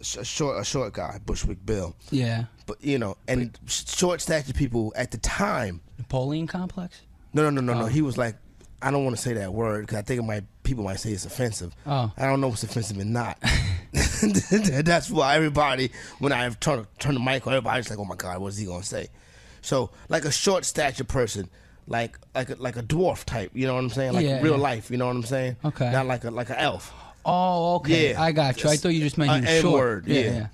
a 0.00 0.24
short, 0.24 0.60
a 0.60 0.64
short 0.64 0.92
guy, 0.92 1.20
Bushwick 1.24 1.64
Bill. 1.64 1.94
Yeah. 2.10 2.44
But 2.66 2.82
you 2.82 2.98
know, 2.98 3.16
and 3.28 3.56
short 3.66 4.20
stature 4.20 4.52
people 4.52 4.92
at 4.96 5.10
the 5.10 5.18
time. 5.18 5.80
Napoleon 5.98 6.46
complex. 6.46 7.02
No, 7.32 7.42
no, 7.44 7.50
no, 7.50 7.60
no, 7.60 7.78
no. 7.78 7.84
Oh. 7.84 7.88
He 7.88 8.02
was 8.02 8.18
like, 8.18 8.34
I 8.82 8.90
don't 8.90 9.04
want 9.04 9.14
to 9.16 9.22
say 9.22 9.34
that 9.34 9.52
word 9.52 9.82
because 9.82 9.98
I 9.98 10.02
think 10.02 10.20
it 10.20 10.24
might 10.24 10.44
people 10.62 10.84
might 10.84 10.98
say 10.98 11.12
it's 11.12 11.26
offensive. 11.26 11.74
Oh. 11.86 12.10
I 12.16 12.26
don't 12.26 12.40
know 12.40 12.48
what's 12.48 12.62
offensive 12.62 12.98
and 12.98 13.12
not. 13.12 13.38
That's 13.92 15.10
why 15.10 15.36
everybody, 15.36 15.90
when 16.18 16.32
I 16.32 16.48
turn 16.50 16.86
turn 16.98 17.14
the 17.14 17.20
mic 17.20 17.46
on, 17.46 17.52
everybody's 17.52 17.90
like, 17.90 17.98
"Oh 17.98 18.04
my 18.04 18.16
God, 18.16 18.40
what's 18.40 18.56
he 18.56 18.66
gonna 18.66 18.82
say?" 18.82 19.08
So, 19.62 19.90
like 20.08 20.24
a 20.24 20.32
short 20.32 20.64
stature 20.64 21.04
person, 21.04 21.48
like 21.86 22.18
like 22.34 22.50
a, 22.50 22.54
like 22.56 22.76
a 22.76 22.82
dwarf 22.82 23.24
type. 23.24 23.50
You 23.54 23.66
know 23.66 23.74
what 23.74 23.80
I'm 23.84 23.90
saying? 23.90 24.12
Like 24.14 24.24
Yeah, 24.24 24.40
real 24.40 24.56
yeah. 24.56 24.62
life. 24.62 24.90
You 24.90 24.96
know 24.96 25.06
what 25.06 25.16
I'm 25.16 25.22
saying? 25.24 25.56
Okay. 25.64 25.90
Not 25.90 26.06
like 26.06 26.24
a 26.24 26.30
like 26.30 26.50
an 26.50 26.56
elf. 26.56 26.92
Oh, 27.24 27.76
okay. 27.76 28.12
Yeah. 28.12 28.22
I 28.22 28.32
got 28.32 28.62
you. 28.62 28.70
I 28.70 28.76
thought 28.76 28.88
you 28.90 29.00
just 29.00 29.18
meant 29.18 29.46
he 29.46 29.52
was 29.52 29.60
short. 29.60 29.74
word. 29.74 30.06
Yeah. 30.06 30.20
yeah. 30.20 30.46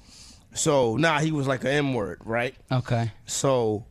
So 0.54 0.96
nah, 0.96 1.18
he 1.20 1.32
was 1.32 1.46
like 1.46 1.62
an 1.62 1.70
M 1.70 1.94
word, 1.94 2.20
right? 2.24 2.54
Okay. 2.72 3.12
So 3.26 3.84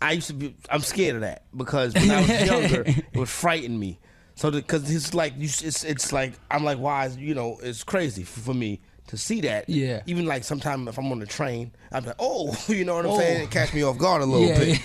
I 0.00 0.12
used 0.12 0.28
to 0.28 0.34
be. 0.34 0.56
I'm 0.70 0.80
scared 0.80 1.16
of 1.16 1.20
that 1.22 1.42
because 1.56 1.94
when 1.94 2.10
I 2.10 2.20
was 2.20 2.28
younger, 2.46 2.82
it 2.86 3.04
would 3.14 3.28
frighten 3.28 3.78
me. 3.78 3.98
So 4.36 4.50
because 4.52 4.88
it's 4.94 5.14
like 5.14 5.34
you, 5.36 5.44
it's 5.44 5.82
it's 5.82 6.12
like 6.12 6.34
I'm 6.50 6.62
like 6.62 6.78
why 6.78 7.06
is 7.06 7.16
you 7.16 7.34
know 7.34 7.58
it's 7.60 7.82
crazy 7.82 8.22
for, 8.22 8.40
for 8.40 8.54
me 8.54 8.80
to 9.08 9.16
see 9.16 9.40
that. 9.42 9.68
Yeah. 9.68 10.02
Even 10.06 10.26
like 10.26 10.44
sometimes 10.44 10.88
if 10.88 10.98
I'm 10.98 11.10
on 11.12 11.18
the 11.18 11.26
train, 11.26 11.72
I'm 11.92 12.04
like 12.04 12.16
oh 12.18 12.56
you 12.68 12.84
know 12.84 12.94
what 12.96 13.04
I'm 13.06 13.10
Oh. 13.12 13.18
saying 13.18 13.42
it 13.44 13.50
catch 13.50 13.74
me 13.74 13.82
off 13.82 13.98
guard 13.98 14.22
a 14.22 14.26
little 14.26 14.46
Yeah, 14.46 14.58
bit. 14.58 14.80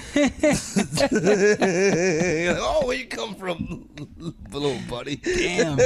You're 1.12 2.54
like, 2.54 2.62
oh 2.62 2.86
where 2.88 2.98
you 2.98 3.06
come 3.08 3.36
from, 3.36 3.90
little 4.52 4.78
buddy? 4.90 5.18
Damn. 5.18 5.78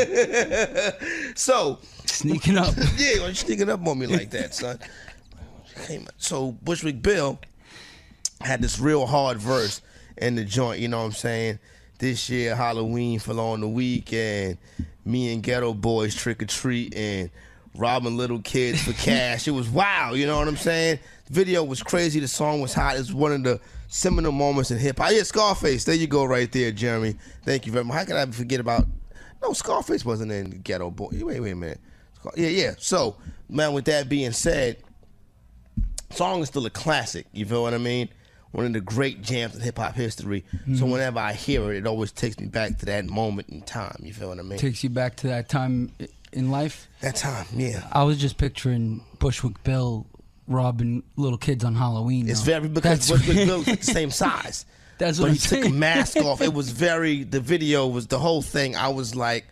so 1.35 1.79
Sneaking 2.05 2.57
up. 2.57 2.73
yeah, 2.97 3.19
why 3.19 3.27
you 3.29 3.33
sneaking 3.35 3.69
up 3.69 3.85
on 3.85 3.99
me 3.99 4.07
like 4.07 4.29
that, 4.31 4.53
son? 4.55 4.79
So 6.17 6.53
Bushwick 6.63 7.01
Bill 7.01 7.39
had 8.41 8.61
this 8.61 8.79
real 8.79 9.05
hard 9.05 9.37
verse 9.37 9.81
in 10.17 10.35
the 10.35 10.43
joint, 10.43 10.79
you 10.79 10.87
know 10.87 10.99
what 10.99 11.05
I'm 11.05 11.11
saying? 11.11 11.59
This 11.99 12.29
year 12.29 12.55
Halloween 12.55 13.19
fell 13.19 13.39
on 13.39 13.61
the 13.61 13.67
weekend. 13.67 14.57
Me 15.05 15.33
and 15.33 15.41
Geto 15.43 15.79
Boys 15.79 16.13
trick 16.15 16.41
or 16.41 16.45
treat 16.45 16.93
and 16.95 17.29
robbing 17.75 18.17
little 18.17 18.39
kids 18.39 18.81
for 18.83 18.93
cash. 18.93 19.47
it 19.47 19.51
was 19.51 19.69
wow, 19.69 20.13
you 20.13 20.25
know 20.25 20.37
what 20.39 20.47
I'm 20.47 20.57
saying? 20.57 20.99
The 21.27 21.33
video 21.33 21.63
was 21.63 21.83
crazy, 21.83 22.19
the 22.19 22.27
song 22.27 22.61
was 22.61 22.73
hot. 22.73 22.97
It's 22.97 23.11
one 23.13 23.31
of 23.31 23.43
the 23.43 23.59
seminal 23.87 24.31
moments 24.31 24.71
in 24.71 24.77
hip 24.77 24.97
hop. 24.99 25.11
Yeah, 25.11 25.23
Scarface. 25.23 25.83
There 25.85 25.95
you 25.95 26.07
go 26.07 26.25
right 26.25 26.51
there, 26.51 26.71
Jeremy. 26.71 27.15
Thank 27.43 27.65
you 27.65 27.71
very 27.71 27.85
much. 27.85 27.95
How 27.97 28.05
could 28.05 28.15
I 28.15 28.25
forget 28.27 28.59
about 28.59 28.85
No, 29.41 29.53
Scarface 29.53 30.03
wasn't 30.03 30.31
in 30.31 30.61
Geto 30.63 30.93
Boy. 30.95 31.09
Wait, 31.13 31.39
wait 31.39 31.51
a 31.51 31.55
minute. 31.55 31.79
Scar- 32.15 32.33
Yeah, 32.35 32.49
yeah. 32.49 32.73
So, 32.79 33.15
man, 33.49 33.73
with 33.73 33.85
that 33.85 34.09
being 34.09 34.31
said, 34.31 34.77
song 36.11 36.41
is 36.41 36.47
still 36.47 36.65
a 36.65 36.69
classic. 36.69 37.27
You 37.33 37.45
feel 37.45 37.63
what 37.63 37.73
I 37.73 37.77
mean? 37.77 38.09
One 38.51 38.65
of 38.65 38.73
the 38.73 38.81
great 38.81 39.21
jams 39.21 39.55
in 39.55 39.61
hip 39.61 39.77
hop 39.77 39.93
history. 39.93 40.43
So 40.75 40.85
Mhm. 40.85 40.91
whenever 40.91 41.19
I 41.19 41.33
hear 41.33 41.71
it, 41.71 41.77
it 41.79 41.85
always 41.87 42.11
takes 42.11 42.39
me 42.39 42.47
back 42.47 42.77
to 42.79 42.85
that 42.87 43.05
moment 43.05 43.49
in 43.49 43.61
time. 43.61 43.97
You 44.01 44.13
feel 44.13 44.29
what 44.29 44.39
I 44.39 44.41
mean? 44.41 44.57
Takes 44.57 44.83
you 44.83 44.89
back 44.89 45.17
to 45.17 45.27
that 45.27 45.49
time 45.49 45.91
in 46.37 46.49
life. 46.51 46.87
That 47.01 47.15
time, 47.15 47.45
yeah. 47.53 47.87
I 47.91 48.03
was 48.03 48.17
just 48.17 48.37
picturing 48.37 49.03
Bushwick 49.19 49.63
Bill 49.63 50.05
robbing 50.47 51.03
little 51.17 51.37
kids 51.37 51.63
on 51.65 51.75
Halloween. 51.75 52.29
It's 52.29 52.39
though. 52.41 52.45
very 52.59 52.67
because 52.69 53.07
That's- 53.07 53.11
Bushwick 53.27 53.47
Bill 53.47 53.57
was 53.57 53.65
the 53.65 53.83
same 53.83 54.11
size. 54.11 54.65
That's 54.97 55.19
but 55.19 55.29
what 55.29 55.37
he 55.37 55.55
I'm 55.57 55.61
took 55.63 55.71
a 55.71 55.73
mask 55.73 56.17
off. 56.25 56.41
It 56.41 56.53
was 56.53 56.69
very. 56.71 57.23
The 57.23 57.39
video 57.39 57.85
was 57.87 58.07
the 58.07 58.17
whole 58.19 58.41
thing. 58.41 58.75
I 58.75 58.87
was 58.89 59.15
like, 59.15 59.45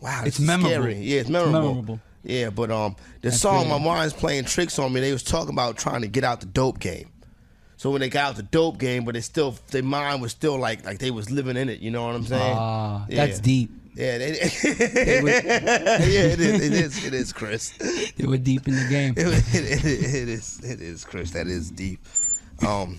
wow, 0.00 0.22
It's 0.24 0.40
memorable. 0.40 0.70
Scary. 0.70 0.94
Yeah, 0.96 1.16
it's 1.20 1.22
It's 1.22 1.30
memorable. 1.30 1.68
memorable. 1.68 2.00
Yeah, 2.24 2.50
but 2.50 2.72
um, 2.72 2.96
the 3.20 3.28
That's 3.28 3.40
song 3.40 3.68
good. 3.68 3.70
"My 3.70 3.78
Mind's 3.78 4.12
Playing 4.12 4.44
Tricks 4.46 4.78
on 4.80 4.92
Me," 4.92 5.00
they 5.00 5.12
was 5.12 5.22
talking 5.22 5.50
about 5.52 5.76
trying 5.76 6.00
to 6.02 6.08
get 6.08 6.24
out 6.24 6.40
the 6.40 6.46
dope 6.46 6.80
game. 6.80 7.10
So 7.76 7.90
when 7.92 8.00
they 8.00 8.08
got 8.08 8.30
out 8.30 8.36
the 8.36 8.42
dope 8.42 8.78
game, 8.78 9.04
but 9.04 9.14
they 9.14 9.20
still 9.20 9.54
their 9.70 9.84
mind 9.84 10.20
was 10.22 10.32
still 10.32 10.58
like 10.58 10.84
like 10.84 10.98
they 10.98 11.12
was 11.12 11.30
living 11.30 11.56
in 11.56 11.68
it. 11.68 11.78
You 11.78 11.92
know 11.92 12.04
what 12.04 12.16
I'm 12.16 12.24
saying? 12.24 12.56
Ah, 12.58 13.06
Yeah. 13.08 13.26
that's 13.26 13.38
deep. 13.38 13.70
Yeah, 13.96 14.18
they, 14.18 14.32
They 14.32 15.20
were- 15.22 15.28
yeah, 15.30 16.02
it 16.04 16.40
is. 16.40 16.62
It 16.62 16.72
is. 16.74 17.04
It 17.06 17.14
is, 17.14 17.32
Chris. 17.32 17.70
They 18.16 18.26
were 18.26 18.36
deep 18.36 18.68
in 18.68 18.74
the 18.74 18.86
game. 18.90 19.14
It, 19.16 19.26
it, 19.26 19.84
it, 19.84 20.28
is. 20.28 20.60
It 20.62 20.82
is, 20.82 21.02
Chris. 21.04 21.30
That 21.30 21.46
is 21.46 21.70
deep. 21.70 21.98
Um, 22.66 22.98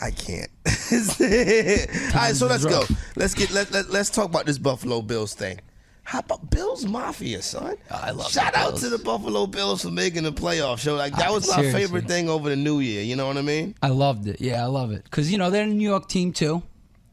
I 0.00 0.10
can't. 0.10 0.50
All 0.66 2.20
right, 2.20 2.36
so 2.36 2.46
let's 2.46 2.66
go. 2.66 2.84
Let's 3.16 3.32
get 3.34 3.50
let, 3.50 3.70
let 3.72 3.88
let's 3.90 4.10
talk 4.10 4.26
about 4.26 4.44
this 4.44 4.58
Buffalo 4.58 5.00
Bills 5.00 5.32
thing. 5.32 5.58
How 6.02 6.18
about 6.20 6.50
Bills 6.50 6.84
Mafia, 6.86 7.40
son? 7.42 7.76
I 7.90 8.10
love 8.10 8.30
Shout 8.30 8.54
out 8.54 8.72
Bills. 8.72 8.82
to 8.82 8.90
the 8.90 8.98
Buffalo 8.98 9.46
Bills 9.46 9.82
for 9.82 9.90
making 9.90 10.22
the 10.24 10.32
playoff 10.32 10.78
show. 10.78 10.94
Like 10.96 11.16
that 11.16 11.32
was 11.32 11.48
my 11.48 11.56
seriously. 11.56 11.80
favorite 11.80 12.04
thing 12.06 12.28
over 12.28 12.50
the 12.50 12.56
New 12.56 12.80
Year. 12.80 13.02
You 13.02 13.16
know 13.16 13.26
what 13.26 13.38
I 13.38 13.42
mean? 13.42 13.74
I 13.82 13.88
loved 13.88 14.28
it. 14.28 14.38
Yeah, 14.40 14.62
I 14.62 14.66
love 14.66 14.92
it 14.92 15.04
because 15.04 15.32
you 15.32 15.38
know 15.38 15.48
they're 15.50 15.64
a 15.64 15.66
New 15.66 15.88
York 15.88 16.08
team 16.08 16.32
too. 16.32 16.62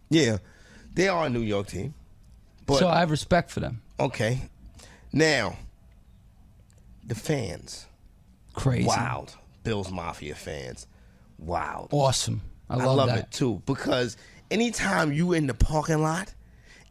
Yeah, 0.09 0.37
they 0.93 1.07
are 1.07 1.25
a 1.25 1.29
New 1.29 1.39
York 1.41 1.67
team. 1.67 1.93
But 2.65 2.79
so 2.79 2.87
I 2.87 2.99
have 2.99 3.11
respect 3.11 3.51
for 3.51 3.59
them. 3.59 3.81
okay, 3.99 4.41
now 5.11 5.57
the 7.05 7.15
fans, 7.15 7.85
Crazy. 8.53 8.85
wild 8.87 9.35
Bills 9.63 9.91
Mafia 9.91 10.35
fans, 10.35 10.87
wild. 11.37 11.89
Awesome. 11.91 12.41
I 12.69 12.75
I 12.75 12.85
love, 12.85 12.95
love 12.97 13.07
that. 13.09 13.19
it 13.19 13.31
too 13.31 13.61
because 13.65 14.15
anytime 14.49 15.11
you 15.11 15.33
in 15.33 15.47
the 15.47 15.53
parking 15.53 16.01
lot 16.01 16.33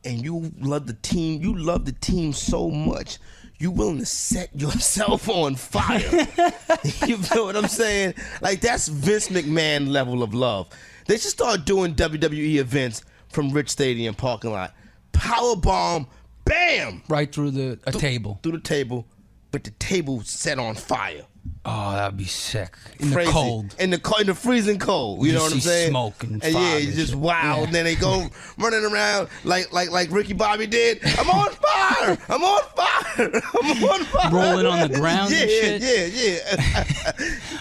and 0.05 0.23
you 0.23 0.53
love 0.61 0.87
the 0.87 0.93
team, 0.95 1.41
you 1.43 1.57
love 1.57 1.85
the 1.87 1.93
team 1.93 2.33
so 2.33 2.69
much, 2.71 3.19
you 3.59 3.71
willing 3.71 3.99
to 3.99 4.07
set 4.07 4.51
yourself 4.61 5.29
on 5.29 5.55
fire. 5.55 5.99
you 7.07 7.17
feel 7.17 7.47
what 7.47 7.57
I'm 7.57 7.69
saying? 7.69 8.15
Like 8.43 8.61
that's 8.61 8.89
Vince 8.89 9.29
McMahon 9.29 9.89
level 9.89 10.23
of 10.23 10.35
love. 10.35 10.69
They 11.07 11.17
should 11.17 11.31
start 11.31 11.65
doing 11.65 11.95
WWE 11.95 12.57
events 12.57 13.03
from 13.31 13.51
Rich 13.51 13.71
Stadium 13.71 14.15
parking 14.15 14.53
lot. 14.53 14.75
Power 15.13 15.57
bomb, 15.57 16.07
bam, 16.45 17.03
Right 17.09 17.33
through 17.33 17.53
the 17.53 17.79
a 17.87 17.93
table. 17.93 18.41
through 18.43 18.53
the 18.53 18.61
table, 18.61 19.07
but 19.51 19.65
the 19.65 19.71
table 19.73 20.23
set 20.23 20.59
on 20.59 20.75
fire. 20.75 21.23
Oh, 21.65 21.91
that'd 21.93 22.17
be 22.17 22.25
sick. 22.25 22.77
In 23.01 23.11
Crazy. 23.13 23.27
the 23.27 23.33
cold. 23.33 23.75
In 23.81 23.91
the 23.91 23.99
co- 23.99 24.19
in 24.21 24.29
the 24.29 24.35
freezing 24.35 24.79
cold. 24.79 25.21
You, 25.23 25.27
You 25.29 25.33
know 25.39 25.43
what 25.43 25.53
I'm 25.53 25.59
saying? 25.61 25.91
smoke 25.91 26.23
and 26.23 26.41
yeah, 26.43 26.51
fog 26.53 26.83
it's 26.83 26.95
just 26.97 27.15
wild. 27.17 27.59
Yeah. 27.59 27.65
And 27.65 27.75
then 27.75 27.85
they 27.85 27.97
go 27.97 28.29
running 28.59 28.85
around 28.85 29.29
like 29.43 29.73
like 29.73 29.91
like 29.91 30.11
Ricky 30.13 30.35
Bobby 30.35 30.69
did. 30.69 31.01
I'm 31.05 31.29
on 31.29 31.51
fire. 31.51 32.19
I'm 32.29 32.45
on 32.45 32.63
fire. 32.77 33.41
I'm 33.61 33.85
on 33.85 34.05
fire. 34.05 34.31
Rolling 34.33 34.67
on 34.67 34.89
the 34.89 34.97
ground 34.99 35.33
Yeah, 35.33 35.41
and 35.43 35.83
shit. 35.83 36.13
yeah, 36.13 36.85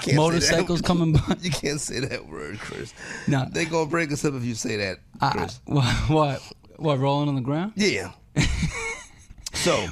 yeah. 0.08 0.16
Motorcycles 0.16 0.82
coming 0.82 1.14
by. 1.14 1.36
You 1.41 1.49
can't 1.49 1.82
say 1.82 1.99
that 2.02 2.28
word, 2.28 2.60
Chris. 2.60 2.93
No. 3.28 3.47
They 3.52 3.66
gonna 3.66 3.89
break 3.89 4.12
us 4.12 4.24
up 4.26 4.36
if 4.36 4.43
you 4.43 4.54
say 4.56 4.78
that, 4.78 4.97
I- 5.22 5.32
Chris. 5.32 5.60
what, 5.66 6.41
what? 6.82 6.99
Rolling 6.99 7.29
on 7.29 7.36
the 7.36 7.41
ground? 7.41 7.73
Yeah. 7.75 8.11
so, 9.53 9.88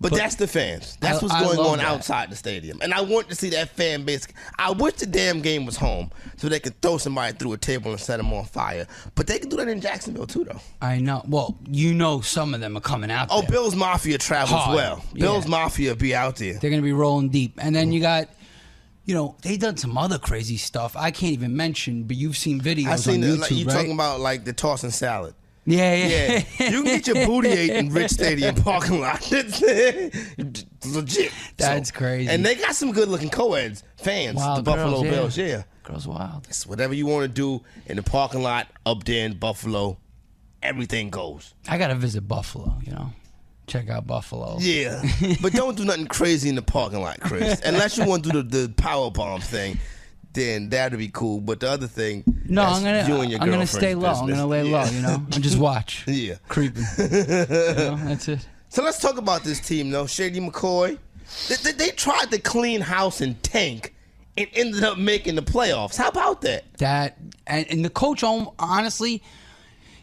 but, 0.00 0.12
But- 0.12 0.18
that's 0.18 0.36
the 0.36 0.46
fans. 0.46 0.96
That's 1.00 1.22
I- 1.22 1.26
what's 1.26 1.40
going 1.40 1.58
on 1.58 1.78
that. 1.78 1.86
outside 1.86 2.30
the 2.30 2.36
stadium. 2.36 2.78
And 2.80 2.94
I 2.94 3.02
want 3.02 3.28
to 3.28 3.34
see 3.34 3.50
that 3.50 3.68
fan 3.68 4.04
base. 4.04 4.26
I 4.58 4.70
wish 4.70 4.94
the 4.94 5.06
damn 5.06 5.42
game 5.42 5.66
was 5.66 5.76
home 5.76 6.10
so 6.36 6.48
they 6.48 6.58
could 6.58 6.80
throw 6.80 6.96
somebody 6.96 7.36
through 7.36 7.52
a 7.52 7.58
table 7.58 7.90
and 7.90 8.00
set 8.00 8.16
them 8.16 8.32
on 8.32 8.46
fire. 8.46 8.86
But 9.14 9.26
they 9.26 9.38
can 9.38 9.50
do 9.50 9.58
that 9.58 9.68
in 9.68 9.80
Jacksonville 9.80 10.26
too, 10.26 10.44
though. 10.44 10.60
I 10.80 10.98
know. 11.00 11.22
Well, 11.28 11.58
you 11.68 11.92
know, 11.92 12.22
some 12.22 12.54
of 12.54 12.60
them 12.60 12.78
are 12.78 12.80
coming 12.80 13.10
out. 13.10 13.28
Oh, 13.30 13.42
there. 13.42 13.50
Bill's 13.50 13.76
Mafia 13.76 14.16
travels 14.16 14.58
Hard. 14.58 14.74
well. 14.74 15.04
Yeah. 15.12 15.20
Bill's 15.20 15.46
Mafia 15.46 15.94
be 15.94 16.14
out 16.14 16.36
there. 16.36 16.54
They're 16.54 16.70
gonna 16.70 16.82
be 16.82 16.94
rolling 16.94 17.28
deep, 17.28 17.58
and 17.58 17.76
then 17.76 17.86
mm-hmm. 17.86 17.92
you 17.92 18.00
got, 18.00 18.30
you 19.04 19.14
know, 19.14 19.36
they 19.42 19.58
done 19.58 19.76
some 19.76 19.98
other 19.98 20.18
crazy 20.18 20.56
stuff. 20.56 20.96
I 20.96 21.10
can't 21.10 21.34
even 21.34 21.54
mention, 21.56 22.04
but 22.04 22.16
you've 22.16 22.38
seen 22.38 22.58
videos 22.58 22.86
I 22.86 22.96
seen 22.96 23.16
on 23.16 23.20
the, 23.20 23.26
YouTube, 23.26 23.40
like, 23.40 23.50
you 23.50 23.66
right? 23.66 23.74
talking 23.74 23.92
about 23.92 24.20
like 24.20 24.44
the 24.44 24.54
tossing 24.54 24.90
salad. 24.90 25.34
Yeah, 25.70 25.94
yeah, 25.94 26.42
Yeah, 26.58 26.70
you 26.70 26.82
can 26.82 26.84
get 26.84 27.06
your 27.06 27.26
booty 27.26 27.48
ate 27.60 27.70
in 27.70 27.92
Rich 27.92 28.12
Stadium 28.12 28.54
parking 28.56 29.00
lot. 29.00 29.30
Legit. 30.84 31.32
That's 31.56 31.88
So- 31.90 31.94
crazy. 31.94 32.30
And 32.30 32.44
they 32.44 32.54
got 32.54 32.74
some 32.74 32.92
good 32.92 33.08
looking 33.08 33.30
co-eds, 33.30 33.82
fans, 33.96 34.36
Wild 34.36 34.58
the 34.58 34.62
Buffalo 34.62 35.02
girls, 35.02 35.04
yeah. 35.04 35.10
Bills. 35.10 35.38
Yeah. 35.38 35.62
Girls 35.82 36.06
wild. 36.06 36.46
It's 36.48 36.66
whatever 36.66 36.94
you 36.94 37.06
want 37.06 37.22
to 37.24 37.28
do 37.28 37.62
in 37.86 37.96
the 37.96 38.02
parking 38.02 38.42
lot 38.42 38.68
up 38.86 39.04
there 39.04 39.26
in 39.26 39.34
Buffalo, 39.38 39.98
everything 40.62 41.10
goes. 41.10 41.54
I 41.68 41.78
gotta 41.78 41.94
visit 41.94 42.26
Buffalo. 42.28 42.74
You 42.84 42.92
know, 42.92 43.12
check 43.66 43.88
out 43.88 44.06
Buffalo. 44.06 44.58
Yeah, 44.60 45.02
but 45.42 45.52
don't 45.52 45.76
do 45.76 45.84
nothing 45.84 46.06
crazy 46.06 46.48
in 46.48 46.54
the 46.54 46.62
parking 46.62 47.00
lot, 47.00 47.20
Chris. 47.20 47.60
Unless 47.64 47.98
you 47.98 48.04
want 48.04 48.24
to 48.24 48.30
do 48.30 48.42
the, 48.42 48.66
the 48.68 48.72
power 48.74 49.10
bomb 49.10 49.40
thing, 49.40 49.78
then 50.32 50.68
that'd 50.68 50.98
be 50.98 51.08
cool. 51.08 51.40
But 51.40 51.60
the 51.60 51.70
other 51.70 51.86
thing, 51.86 52.24
No, 52.48 52.62
I'm 52.62 52.82
gonna. 52.82 53.06
you 53.08 53.20
and 53.20 53.30
your 53.30 53.40
I'm 53.40 53.50
gonna 53.50 53.66
stay 53.66 53.94
low. 53.94 54.10
I'm 54.12 54.28
gonna 54.28 54.46
lay 54.46 54.68
Yeah. 54.68 54.84
low. 54.84 54.90
You 54.90 55.00
know, 55.02 55.14
and 55.32 55.42
just 55.42 55.58
watch. 55.68 56.04
Yeah. 56.06 56.36
creeping. 56.48 56.84
You 56.98 57.06
know, 57.06 57.96
that's 58.04 58.28
it. 58.28 58.46
So 58.68 58.82
let's 58.84 59.00
talk 59.00 59.18
about 59.18 59.42
this 59.42 59.58
team, 59.60 59.90
though. 59.90 60.06
Shady 60.06 60.38
McCoy, 60.40 60.96
they, 61.48 61.54
they, 61.56 61.72
they 61.72 61.90
tried 61.90 62.30
to 62.30 62.38
clean 62.38 62.80
house 62.80 63.20
and 63.20 63.40
tank, 63.42 63.94
and 64.36 64.46
ended 64.52 64.84
up 64.84 64.96
making 64.96 65.34
the 65.34 65.42
playoffs. 65.42 65.96
How 65.96 66.08
about 66.08 66.42
that? 66.42 66.72
That 66.78 67.18
and, 67.48 67.66
and 67.68 67.84
the 67.84 67.90
coach, 67.90 68.20
hon- 68.20 68.52
honestly, 68.60 69.22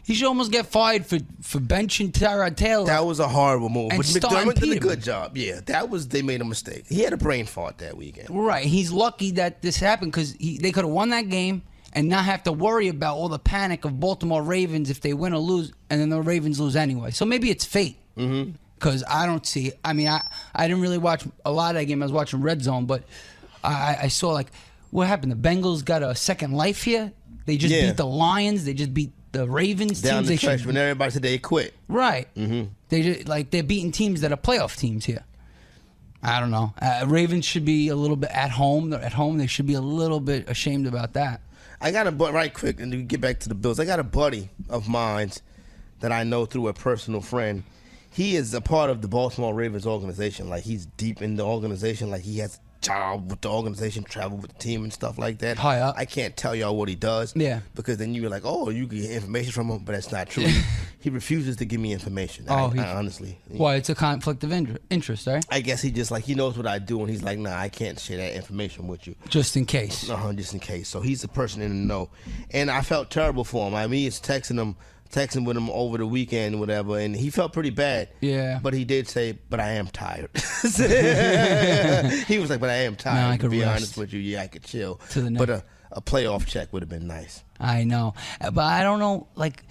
he 0.08 0.14
should 0.14 0.26
almost 0.26 0.50
get 0.50 0.64
fired 0.64 1.04
for 1.04 1.18
for 1.42 1.58
benching 1.60 2.10
Tyrod 2.10 2.56
Taylor. 2.56 2.86
That 2.86 3.04
was 3.04 3.20
a 3.20 3.28
horrible 3.28 3.68
move. 3.68 3.90
And 3.90 3.98
but 3.98 4.06
McDermott 4.06 4.54
did 4.58 4.74
a 4.74 4.80
good 4.80 5.02
job. 5.02 5.36
Yeah, 5.36 5.60
that 5.66 5.90
was 5.90 6.08
they 6.08 6.22
made 6.22 6.40
a 6.40 6.46
mistake. 6.46 6.86
He 6.88 7.02
had 7.02 7.12
a 7.12 7.18
brain 7.18 7.44
fart 7.44 7.76
that 7.78 7.94
weekend. 7.94 8.30
Right. 8.30 8.64
He's 8.64 8.90
lucky 8.90 9.32
that 9.32 9.60
this 9.60 9.76
happened 9.76 10.12
because 10.12 10.32
they 10.32 10.72
could 10.72 10.84
have 10.84 10.94
won 10.94 11.10
that 11.10 11.28
game 11.28 11.60
and 11.92 12.08
not 12.08 12.24
have 12.24 12.42
to 12.44 12.52
worry 12.52 12.88
about 12.88 13.18
all 13.18 13.28
the 13.28 13.38
panic 13.38 13.84
of 13.84 14.00
Baltimore 14.00 14.42
Ravens 14.42 14.88
if 14.88 15.02
they 15.02 15.12
win 15.12 15.34
or 15.34 15.40
lose, 15.40 15.74
and 15.90 16.00
then 16.00 16.08
the 16.08 16.22
Ravens 16.22 16.58
lose 16.58 16.74
anyway. 16.74 17.10
So 17.10 17.26
maybe 17.26 17.50
it's 17.50 17.66
fate. 17.66 17.98
Mm-hmm. 18.16 18.52
Because 18.76 19.04
I 19.06 19.26
don't 19.26 19.44
see. 19.44 19.72
I 19.84 19.92
mean, 19.92 20.08
I 20.08 20.26
I 20.54 20.66
didn't 20.68 20.80
really 20.80 20.96
watch 20.96 21.24
a 21.44 21.52
lot 21.52 21.74
of 21.74 21.80
that 21.82 21.84
game. 21.84 22.02
I 22.02 22.06
was 22.06 22.12
watching 22.12 22.40
Red 22.40 22.62
Zone, 22.62 22.86
but 22.86 23.02
I, 23.62 23.98
I 24.04 24.08
saw 24.08 24.30
like 24.30 24.46
what 24.90 25.06
happened. 25.06 25.32
The 25.32 25.36
Bengals 25.48 25.84
got 25.84 26.02
a 26.02 26.14
second 26.14 26.52
life 26.52 26.82
here. 26.82 27.12
They 27.44 27.58
just 27.58 27.74
Yeah. 27.74 27.88
beat 27.88 27.98
the 27.98 28.06
Lions. 28.06 28.64
They 28.64 28.72
just 28.74 28.94
beat 28.94 29.12
the 29.32 29.48
Ravens. 29.48 30.00
Down 30.00 30.24
teams. 30.24 30.28
the 30.28 30.32
they 30.32 30.36
stretch 30.36 30.58
should, 30.60 30.66
when 30.66 30.76
everybody 30.76 31.10
said 31.10 31.22
they 31.22 31.38
quit. 31.38 31.74
right. 31.88 32.32
Mm-hmm. 32.34 32.72
They 32.88 33.02
just, 33.02 33.28
like 33.28 33.50
they're 33.50 33.62
beating 33.62 33.92
teams 33.92 34.22
that 34.22 34.32
are 34.32 34.36
playoff 34.36 34.76
teams 34.76 35.04
here. 35.04 35.24
I 36.22 36.40
don't 36.40 36.50
know. 36.50 36.74
Uh, 36.80 37.04
Ravens 37.06 37.44
should 37.44 37.64
be 37.64 37.88
a 37.88 37.96
little 37.96 38.16
bit 38.16 38.30
at 38.30 38.50
home. 38.50 38.90
They're 38.90 39.00
at 39.00 39.12
home. 39.12 39.38
They 39.38 39.46
should 39.46 39.66
be 39.66 39.74
a 39.74 39.80
little 39.80 40.20
bit 40.20 40.48
ashamed 40.48 40.86
about 40.86 41.12
that. 41.12 41.40
I 41.80 41.92
got 41.92 42.08
a 42.08 42.12
but 42.12 42.32
right 42.32 42.52
quick, 42.52 42.80
and 42.80 42.92
we 42.92 43.02
get 43.02 43.20
back 43.20 43.38
to 43.40 43.48
the 43.48 43.54
Bills. 43.54 43.78
I 43.78 43.84
got 43.84 44.00
a 44.00 44.04
buddy 44.04 44.48
of 44.68 44.88
mine 44.88 45.30
that 46.00 46.10
I 46.10 46.24
know 46.24 46.44
through 46.44 46.68
a 46.68 46.72
personal 46.72 47.20
friend. 47.20 47.62
He 48.10 48.34
is 48.34 48.52
a 48.52 48.60
part 48.60 48.90
of 48.90 49.00
the 49.00 49.06
Baltimore 49.06 49.54
Ravens 49.54 49.86
organization. 49.86 50.48
Like 50.48 50.64
he's 50.64 50.86
deep 50.86 51.22
in 51.22 51.36
the 51.36 51.44
organization. 51.44 52.10
Like 52.10 52.22
he 52.22 52.38
has 52.38 52.58
job 52.80 53.30
with 53.30 53.40
the 53.40 53.50
organization, 53.50 54.04
travel 54.04 54.38
with 54.38 54.52
the 54.52 54.58
team 54.58 54.82
and 54.84 54.92
stuff 54.92 55.18
like 55.18 55.38
that. 55.38 55.58
High 55.58 55.80
up. 55.80 55.96
I 55.98 56.04
can't 56.04 56.36
tell 56.36 56.54
y'all 56.54 56.76
what 56.76 56.88
he 56.88 56.94
does. 56.94 57.34
Yeah. 57.36 57.60
Because 57.74 57.96
then 57.98 58.14
you're 58.14 58.30
like, 58.30 58.42
oh, 58.44 58.70
you 58.70 58.86
get 58.86 59.10
information 59.10 59.52
from 59.52 59.68
him, 59.68 59.78
but 59.84 59.92
that's 59.92 60.12
not 60.12 60.28
true. 60.28 60.44
he, 60.44 60.60
he 61.00 61.10
refuses 61.10 61.56
to 61.56 61.64
give 61.64 61.80
me 61.80 61.92
information. 61.92 62.46
I, 62.48 62.62
Oh, 62.62 62.68
he- 62.68 62.80
I 62.80 62.94
honestly. 62.96 63.38
Why? 63.48 63.76
It's 63.76 63.88
a 63.88 63.94
conflict 63.94 64.44
of 64.44 64.52
interest, 64.90 65.26
right? 65.26 65.44
I 65.50 65.60
guess 65.60 65.82
he 65.82 65.90
just 65.90 66.10
like 66.10 66.24
he 66.24 66.34
knows 66.34 66.56
what 66.56 66.66
I 66.66 66.78
do, 66.78 67.00
and 67.00 67.08
he's 67.10 67.22
like, 67.22 67.38
nah, 67.38 67.56
I 67.56 67.68
can't 67.68 67.98
share 67.98 68.16
that 68.18 68.34
information 68.34 68.86
with 68.86 69.06
you. 69.06 69.14
Just 69.28 69.56
in 69.56 69.66
case. 69.66 70.08
Uh-huh, 70.08 70.32
just 70.32 70.54
in 70.54 70.60
case. 70.60 70.88
So 70.88 71.00
he's 71.00 71.22
the 71.22 71.28
person 71.28 71.62
in 71.62 71.70
the 71.70 71.86
know. 71.94 72.10
And 72.50 72.70
I 72.70 72.82
felt 72.82 73.10
terrible 73.10 73.44
for 73.44 73.66
him. 73.68 73.74
I 73.74 73.86
mean, 73.86 74.02
he's 74.04 74.20
texting 74.20 74.58
him, 74.60 74.76
texting 75.10 75.44
with 75.46 75.56
him 75.56 75.70
over 75.70 75.98
the 75.98 76.06
weekend, 76.06 76.56
or 76.56 76.58
whatever, 76.58 76.98
and 76.98 77.14
he 77.16 77.30
felt 77.30 77.52
pretty 77.52 77.70
bad. 77.70 78.08
Yeah. 78.20 78.60
But 78.62 78.74
he 78.74 78.84
did 78.84 79.08
say, 79.08 79.38
"But 79.50 79.60
I 79.60 79.70
am 79.72 79.86
tired." 79.88 80.30
he 82.26 82.38
was 82.38 82.50
like, 82.50 82.60
"But 82.60 82.70
I 82.70 82.82
am 82.84 82.96
tired." 82.96 83.32
I 83.32 83.36
to 83.36 83.42
could 83.42 83.50
be 83.50 83.60
rest. 83.60 83.76
honest 83.76 83.96
with 83.96 84.12
you, 84.12 84.20
yeah, 84.20 84.42
I 84.42 84.46
could 84.48 84.64
chill. 84.64 84.96
To 85.10 85.22
the 85.22 85.30
but 85.30 85.50
a, 85.50 85.64
a 85.92 86.00
playoff 86.02 86.46
check 86.46 86.72
would 86.72 86.82
have 86.82 86.88
been 86.90 87.06
nice. 87.06 87.42
I 87.60 87.84
know, 87.84 88.14
but 88.40 88.64
I 88.64 88.82
don't 88.82 88.98
know. 88.98 89.26
Like, 89.34 89.64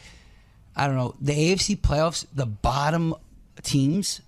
I 0.75 0.87
don't 0.87 0.95
know. 0.95 1.15
The 1.21 1.33
AFC 1.33 1.77
playoffs, 1.77 2.25
the 2.33 2.45
bottom 2.45 3.13
teams 3.63 4.21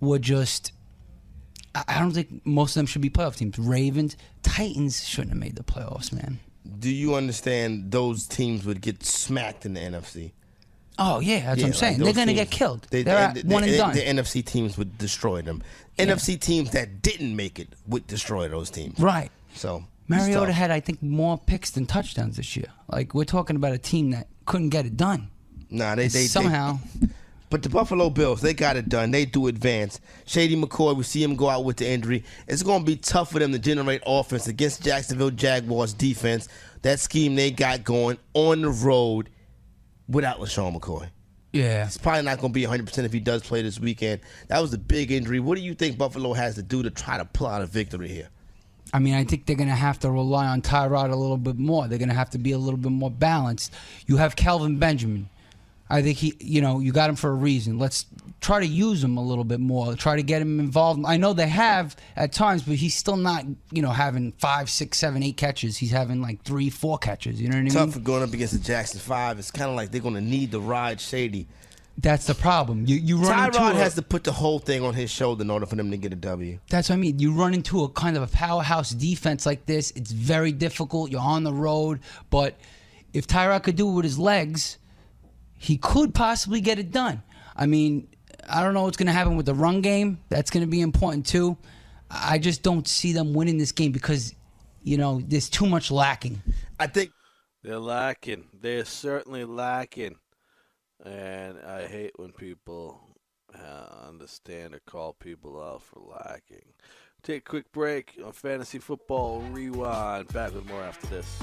were 0.00 0.18
just. 0.18 0.72
I 1.88 1.98
don't 1.98 2.12
think 2.12 2.46
most 2.46 2.70
of 2.70 2.80
them 2.80 2.86
should 2.86 3.02
be 3.02 3.10
playoff 3.10 3.36
teams. 3.36 3.58
Ravens, 3.58 4.16
Titans 4.42 5.06
shouldn't 5.06 5.32
have 5.32 5.38
made 5.38 5.56
the 5.56 5.62
playoffs, 5.62 6.10
man. 6.10 6.38
Do 6.78 6.88
you 6.90 7.14
understand 7.14 7.90
those 7.92 8.26
teams 8.26 8.64
would 8.64 8.80
get 8.80 9.04
smacked 9.04 9.66
in 9.66 9.74
the 9.74 9.80
NFC? 9.80 10.32
Oh 10.98 11.20
yeah, 11.20 11.40
that's 11.46 11.60
what 11.60 11.66
I'm 11.68 11.72
saying. 11.74 11.98
those 11.98 12.06
They're 12.06 12.14
gonna 12.14 12.26
teams, 12.34 12.40
get 12.40 12.50
killed. 12.50 12.86
They, 12.90 13.02
They're 13.02 13.32
they- 13.34 13.40
at 13.40 13.46
one 13.46 13.64
and 13.64 13.76
done. 13.76 13.94
The 13.94 14.00
NFC 14.02 14.44
teams 14.44 14.78
would 14.78 14.96
destroy 14.98 15.42
them. 15.42 15.62
NFC 15.98 16.38
teams 16.40 16.70
that 16.70 17.02
didn't 17.02 17.34
make 17.36 17.58
it 17.58 17.68
would 17.86 18.06
destroy 18.06 18.48
those 18.48 18.70
teams. 18.70 18.98
Right. 18.98 19.30
So 19.54 19.84
Mariota 20.08 20.52
had, 20.52 20.70
I 20.70 20.80
think, 20.80 21.02
more 21.02 21.38
picks 21.38 21.70
than 21.70 21.86
touchdowns 21.86 22.36
this 22.36 22.56
year. 22.56 22.66
Like 22.88 23.14
we're 23.14 23.24
talking 23.24 23.56
about 23.56 23.72
a 23.72 23.78
team 23.78 24.10
that 24.10 24.28
couldn't 24.46 24.70
get 24.70 24.86
it 24.86 24.96
done. 24.96 25.28
Nah, 25.70 25.94
they, 25.94 26.02
they 26.04 26.20
they- 26.20 26.26
somehow. 26.26 26.78
but 27.50 27.62
the 27.62 27.68
Buffalo 27.68 28.08
Bills, 28.10 28.40
they 28.40 28.54
got 28.54 28.76
it 28.76 28.88
done. 28.88 29.10
They 29.10 29.24
do 29.24 29.46
advance. 29.48 30.00
Shady 30.26 30.56
McCoy, 30.56 30.96
we 30.96 31.02
see 31.02 31.22
him 31.22 31.34
go 31.36 31.48
out 31.50 31.64
with 31.64 31.76
the 31.78 31.88
injury. 31.88 32.24
It's 32.46 32.62
going 32.62 32.80
to 32.80 32.86
be 32.86 32.96
tough 32.96 33.32
for 33.32 33.38
them 33.38 33.52
to 33.52 33.58
generate 33.58 34.02
offense 34.06 34.46
against 34.46 34.82
Jacksonville 34.82 35.30
Jaguars 35.30 35.92
defense. 35.92 36.48
That 36.82 37.00
scheme 37.00 37.34
they 37.34 37.50
got 37.50 37.84
going 37.84 38.18
on 38.34 38.62
the 38.62 38.70
road 38.70 39.28
without 40.08 40.38
LeSean 40.38 40.78
McCoy. 40.78 41.08
Yeah. 41.52 41.86
It's 41.86 41.96
probably 41.96 42.22
not 42.22 42.38
going 42.38 42.52
to 42.52 42.54
be 42.54 42.66
100% 42.66 43.04
if 43.04 43.12
he 43.12 43.20
does 43.20 43.42
play 43.42 43.62
this 43.62 43.80
weekend. 43.80 44.20
That 44.48 44.60
was 44.60 44.74
a 44.74 44.78
big 44.78 45.10
injury. 45.10 45.40
What 45.40 45.56
do 45.56 45.62
you 45.62 45.74
think 45.74 45.96
Buffalo 45.96 46.32
has 46.34 46.54
to 46.56 46.62
do 46.62 46.82
to 46.82 46.90
try 46.90 47.16
to 47.16 47.24
pull 47.24 47.46
out 47.46 47.62
a 47.62 47.66
victory 47.66 48.08
here? 48.08 48.28
I 48.92 48.98
mean, 48.98 49.14
I 49.14 49.24
think 49.24 49.46
they're 49.46 49.56
going 49.56 49.68
to 49.68 49.74
have 49.74 49.98
to 50.00 50.10
rely 50.10 50.46
on 50.46 50.62
Tyrod 50.62 51.10
a 51.10 51.16
little 51.16 51.36
bit 51.36 51.58
more. 51.58 51.88
They're 51.88 51.98
going 51.98 52.08
to 52.08 52.14
have 52.14 52.30
to 52.30 52.38
be 52.38 52.52
a 52.52 52.58
little 52.58 52.78
bit 52.78 52.92
more 52.92 53.10
balanced. 53.10 53.72
You 54.06 54.18
have 54.18 54.36
Kelvin 54.36 54.78
Benjamin. 54.78 55.28
I 55.88 56.02
think 56.02 56.18
he, 56.18 56.34
you 56.40 56.60
know, 56.60 56.80
you 56.80 56.92
got 56.92 57.08
him 57.08 57.16
for 57.16 57.30
a 57.30 57.34
reason. 57.34 57.78
Let's 57.78 58.06
try 58.40 58.60
to 58.60 58.66
use 58.66 59.02
him 59.02 59.16
a 59.16 59.22
little 59.22 59.44
bit 59.44 59.60
more. 59.60 59.94
Try 59.94 60.16
to 60.16 60.22
get 60.22 60.42
him 60.42 60.58
involved. 60.58 61.04
I 61.06 61.16
know 61.16 61.32
they 61.32 61.46
have 61.48 61.94
at 62.16 62.32
times, 62.32 62.62
but 62.62 62.74
he's 62.74 62.94
still 62.94 63.16
not, 63.16 63.44
you 63.70 63.82
know, 63.82 63.90
having 63.90 64.32
five, 64.32 64.68
six, 64.68 64.98
seven, 64.98 65.22
eight 65.22 65.36
catches. 65.36 65.76
He's 65.76 65.92
having 65.92 66.20
like 66.20 66.42
three, 66.42 66.70
four 66.70 66.98
catches. 66.98 67.40
You 67.40 67.48
know 67.48 67.54
what 67.54 67.60
I 67.60 67.64
mean? 67.64 67.72
Tough 67.72 67.92
for 67.92 68.00
going 68.00 68.22
up 68.22 68.32
against 68.32 68.52
the 68.54 68.58
Jackson 68.58 68.98
Five. 69.00 69.38
It's 69.38 69.50
kind 69.50 69.70
of 69.70 69.76
like 69.76 69.90
they're 69.92 70.00
going 70.00 70.14
to 70.14 70.20
need 70.20 70.50
the 70.50 70.60
ride 70.60 71.00
Shady. 71.00 71.46
That's 71.98 72.26
the 72.26 72.34
problem. 72.34 72.84
You 72.86 72.96
you 72.96 73.16
run 73.16 73.46
into 73.46 73.58
Tyrod 73.58 73.70
a- 73.70 73.76
has 73.76 73.94
to 73.94 74.02
put 74.02 74.22
the 74.24 74.32
whole 74.32 74.58
thing 74.58 74.82
on 74.82 74.92
his 74.92 75.10
shoulder 75.10 75.42
in 75.42 75.50
order 75.50 75.64
for 75.64 75.76
them 75.76 75.90
to 75.90 75.96
get 75.96 76.12
a 76.12 76.16
W. 76.16 76.58
That's 76.68 76.90
what 76.90 76.96
I 76.96 76.98
mean. 76.98 77.18
You 77.18 77.32
run 77.32 77.54
into 77.54 77.84
a 77.84 77.88
kind 77.88 78.18
of 78.18 78.22
a 78.22 78.26
powerhouse 78.26 78.90
defense 78.90 79.46
like 79.46 79.64
this. 79.64 79.92
It's 79.92 80.10
very 80.12 80.52
difficult. 80.52 81.10
You're 81.10 81.22
on 81.22 81.42
the 81.42 81.54
road, 81.54 82.00
but 82.28 82.58
if 83.14 83.26
Tyrod 83.26 83.62
could 83.62 83.76
do 83.76 83.88
it 83.88 83.92
with 83.92 84.04
his 84.04 84.18
legs, 84.18 84.76
he 85.58 85.76
could 85.78 86.14
possibly 86.14 86.60
get 86.60 86.78
it 86.78 86.90
done. 86.90 87.22
I 87.54 87.66
mean, 87.66 88.08
I 88.48 88.62
don't 88.62 88.74
know 88.74 88.82
what's 88.82 88.96
going 88.96 89.06
to 89.06 89.12
happen 89.12 89.36
with 89.36 89.46
the 89.46 89.54
run 89.54 89.80
game. 89.80 90.20
That's 90.28 90.50
going 90.50 90.64
to 90.64 90.70
be 90.70 90.80
important 90.80 91.26
too. 91.26 91.56
I 92.10 92.38
just 92.38 92.62
don't 92.62 92.86
see 92.86 93.12
them 93.12 93.32
winning 93.34 93.58
this 93.58 93.72
game 93.72 93.92
because, 93.92 94.34
you 94.82 94.96
know, 94.96 95.20
there's 95.26 95.48
too 95.48 95.66
much 95.66 95.90
lacking. 95.90 96.42
I 96.78 96.86
think 96.86 97.10
They're 97.62 97.78
lacking. 97.78 98.44
They're 98.52 98.84
certainly 98.84 99.44
lacking. 99.44 100.16
And 101.04 101.58
I 101.66 101.86
hate 101.86 102.12
when 102.16 102.32
people 102.32 103.16
uh, 103.54 104.06
understand 104.08 104.74
or 104.74 104.80
call 104.86 105.14
people 105.14 105.60
out 105.60 105.82
for 105.82 106.00
lacking. 106.00 106.72
Take 107.22 107.42
a 107.42 107.50
quick 107.50 107.72
break 107.72 108.12
on 108.24 108.32
Fantasy 108.32 108.78
Football 108.78 109.40
Rewind. 109.50 110.32
Back 110.32 110.54
with 110.54 110.68
more 110.68 110.82
after 110.82 111.08
this. 111.08 111.42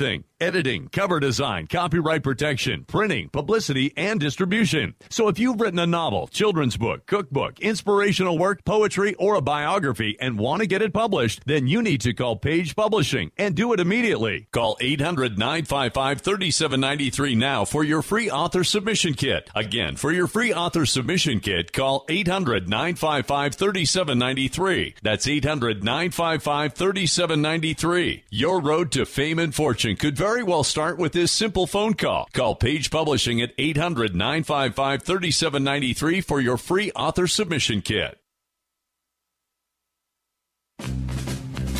everything 0.00 0.24
editing, 0.40 0.88
cover 0.88 1.20
design, 1.20 1.66
copyright 1.66 2.22
protection, 2.22 2.84
printing, 2.84 3.28
publicity, 3.28 3.92
and 3.96 4.20
distribution. 4.20 4.94
So 5.08 5.28
if 5.28 5.38
you've 5.38 5.60
written 5.60 5.78
a 5.78 5.86
novel, 5.86 6.26
children's 6.28 6.76
book, 6.76 7.06
cookbook, 7.06 7.60
inspirational 7.60 8.38
work, 8.38 8.64
poetry, 8.64 9.14
or 9.14 9.34
a 9.34 9.40
biography 9.40 10.16
and 10.20 10.38
want 10.38 10.60
to 10.60 10.66
get 10.66 10.82
it 10.82 10.92
published, 10.92 11.42
then 11.46 11.66
you 11.66 11.82
need 11.82 12.00
to 12.02 12.14
call 12.14 12.36
Page 12.36 12.76
Publishing 12.76 13.30
and 13.36 13.54
do 13.54 13.72
it 13.72 13.80
immediately. 13.80 14.48
Call 14.52 14.76
800 14.80 15.38
955 15.38 16.20
3793 16.20 17.34
now 17.34 17.64
for 17.64 17.84
your 17.84 18.02
free 18.02 18.30
author 18.30 18.64
submission 18.64 19.14
kit. 19.14 19.50
Again, 19.54 19.96
for 19.96 20.12
your 20.12 20.26
free 20.26 20.52
author 20.52 20.86
submission 20.86 21.40
kit, 21.40 21.72
call 21.72 22.04
800 22.08 22.68
955 22.68 23.54
3793. 23.54 24.94
That's 25.02 25.26
800 25.26 25.82
955 25.82 26.74
3793. 26.74 28.24
Your 28.30 28.60
road 28.60 28.92
to 28.92 29.06
fame 29.06 29.38
and 29.38 29.54
fortune 29.54 29.96
could 29.96 30.16
very 30.26 30.42
well 30.42 30.64
start 30.64 30.98
with 30.98 31.12
this 31.12 31.30
simple 31.30 31.68
phone 31.68 31.94
call. 31.94 32.26
Call 32.32 32.56
Page 32.56 32.90
Publishing 32.90 33.40
at 33.40 33.52
800 33.58 34.16
955 34.16 35.04
3793 35.04 36.20
for 36.20 36.40
your 36.40 36.56
free 36.56 36.90
author 36.96 37.28
submission 37.28 37.80
kit. 37.80 38.18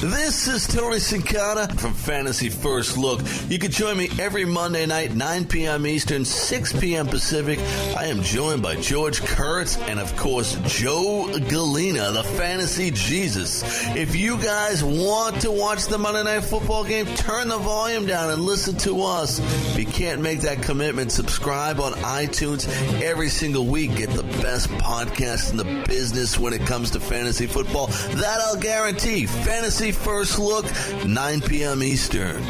This 0.01 0.47
is 0.47 0.67
Tony 0.67 0.97
Sincata 0.99 1.75
from 1.81 1.95
Fantasy 1.95 2.51
First 2.51 2.99
Look. 2.99 3.23
You 3.49 3.59
can 3.59 3.71
join 3.71 3.97
me 3.97 4.11
every 4.21 4.45
Monday 4.45 4.85
night, 4.85 5.15
9 5.15 5.47
p.m. 5.47 5.87
Eastern, 5.87 6.27
6 6.27 6.79
p.m. 6.79 7.07
Pacific. 7.07 7.59
I 7.97 8.05
am 8.05 8.21
joined 8.23 8.63
by 8.63 8.77
George 8.77 9.23
Kurtz 9.23 9.79
and, 9.79 9.99
of 9.99 10.15
course, 10.19 10.61
Joe 10.67 11.31
Galena, 11.49 12.13
the 12.13 12.23
Fantasy 12.23 12.91
Jesus. 12.91 13.63
If 13.97 14.15
you 14.15 14.37
guys 14.37 14.85
want 14.85 15.41
to 15.41 15.51
watch 15.51 15.87
the 15.87 15.97
Monday 15.97 16.25
Night 16.25 16.45
Football 16.45 16.85
game, 16.85 17.07
turn 17.17 17.49
the 17.49 17.57
volume 17.57 18.05
down 18.05 18.29
and 18.31 18.43
listen 18.43 18.77
to 18.81 19.01
us. 19.01 19.39
If 19.73 19.79
you 19.79 19.87
can't 19.87 20.21
make 20.21 20.43
that 20.43 20.61
commitment, 20.61 21.11
subscribe 21.11 21.81
on 21.81 21.95
iTunes 21.95 22.69
every 23.01 23.31
single 23.31 23.65
week. 23.65 23.97
Get 23.97 24.11
the 24.11 24.25
best 24.43 24.69
podcast 24.73 25.53
in 25.53 25.57
the 25.57 25.85
business 25.89 26.39
when 26.39 26.53
it 26.53 26.67
comes 26.67 26.91
to 26.91 27.01
fantasy 27.01 27.47
football. 27.47 27.87
That 27.87 28.41
I'll 28.43 28.61
guarantee. 28.61 29.25
Fantasy 29.25 29.86
First 29.93 30.39
Look, 30.39 30.67
9 31.07 31.41
p.m. 31.43 31.83
Eastern. 31.83 32.43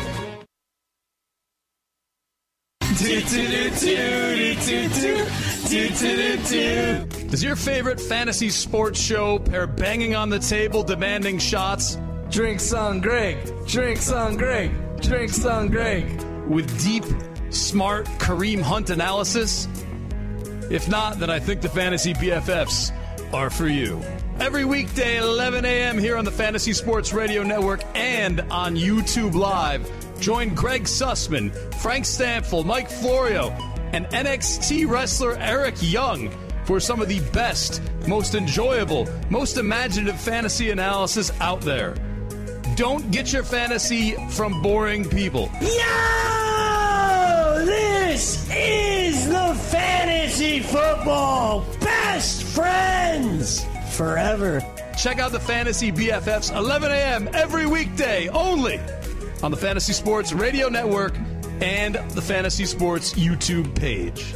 Does 7.28 7.42
your 7.42 7.56
favorite 7.56 8.00
fantasy 8.00 8.50
sports 8.50 9.00
show 9.00 9.38
pair 9.38 9.66
banging 9.66 10.14
on 10.14 10.30
the 10.30 10.38
table, 10.38 10.82
demanding 10.82 11.38
shots? 11.38 11.98
Drinks 12.30 12.72
on 12.72 13.00
Greg. 13.00 13.38
Drinks 13.66 14.10
on 14.10 14.36
Greg. 14.36 14.72
Drinks 15.00 15.44
on 15.44 15.68
Greg. 15.68 16.22
With 16.48 16.82
deep, 16.82 17.04
smart 17.50 18.06
Kareem 18.18 18.60
Hunt 18.60 18.90
analysis? 18.90 19.68
If 20.70 20.88
not, 20.88 21.18
then 21.18 21.30
I 21.30 21.38
think 21.38 21.60
the 21.60 21.68
Fantasy 21.68 22.14
BFFs 22.14 22.92
are 23.32 23.50
for 23.50 23.68
you. 23.68 24.02
Every 24.38 24.66
weekday 24.66 25.16
at 25.16 25.22
11 25.22 25.64
a.m. 25.64 25.96
here 25.96 26.18
on 26.18 26.26
the 26.26 26.30
Fantasy 26.30 26.74
Sports 26.74 27.14
Radio 27.14 27.42
Network 27.42 27.80
and 27.94 28.40
on 28.50 28.76
YouTube 28.76 29.34
Live. 29.34 29.90
Join 30.20 30.54
Greg 30.54 30.84
Sussman, 30.84 31.54
Frank 31.76 32.04
Stamfel, 32.04 32.62
Mike 32.64 32.90
Florio, 32.90 33.48
and 33.92 34.04
NXT 34.06 34.88
wrestler 34.90 35.36
Eric 35.38 35.76
Young 35.80 36.30
for 36.66 36.80
some 36.80 37.00
of 37.00 37.08
the 37.08 37.20
best, 37.30 37.80
most 38.06 38.34
enjoyable, 38.34 39.08
most 39.30 39.56
imaginative 39.56 40.20
fantasy 40.20 40.70
analysis 40.70 41.32
out 41.40 41.62
there. 41.62 41.94
Don't 42.76 43.10
get 43.10 43.32
your 43.32 43.42
fantasy 43.42 44.16
from 44.30 44.60
boring 44.60 45.08
people. 45.08 45.50
Yo! 45.62 47.64
This 47.64 48.46
is 48.54 49.28
the 49.28 49.54
Fantasy 49.70 50.60
Football 50.60 51.64
Best 51.80 52.42
Friends 52.42 53.64
Forever. 53.96 54.62
Check 54.98 55.18
out 55.18 55.32
the 55.32 55.40
Fantasy 55.40 55.90
BFFs 55.90 56.54
11 56.54 56.90
a.m. 56.90 57.28
every 57.32 57.66
weekday 57.66 58.28
only 58.28 58.78
on 59.42 59.50
the 59.50 59.56
Fantasy 59.56 59.94
Sports 59.94 60.34
Radio 60.34 60.68
Network 60.68 61.16
and 61.60 61.94
the 62.10 62.20
Fantasy 62.20 62.66
Sports 62.66 63.14
YouTube 63.14 63.74
page. 63.74 64.34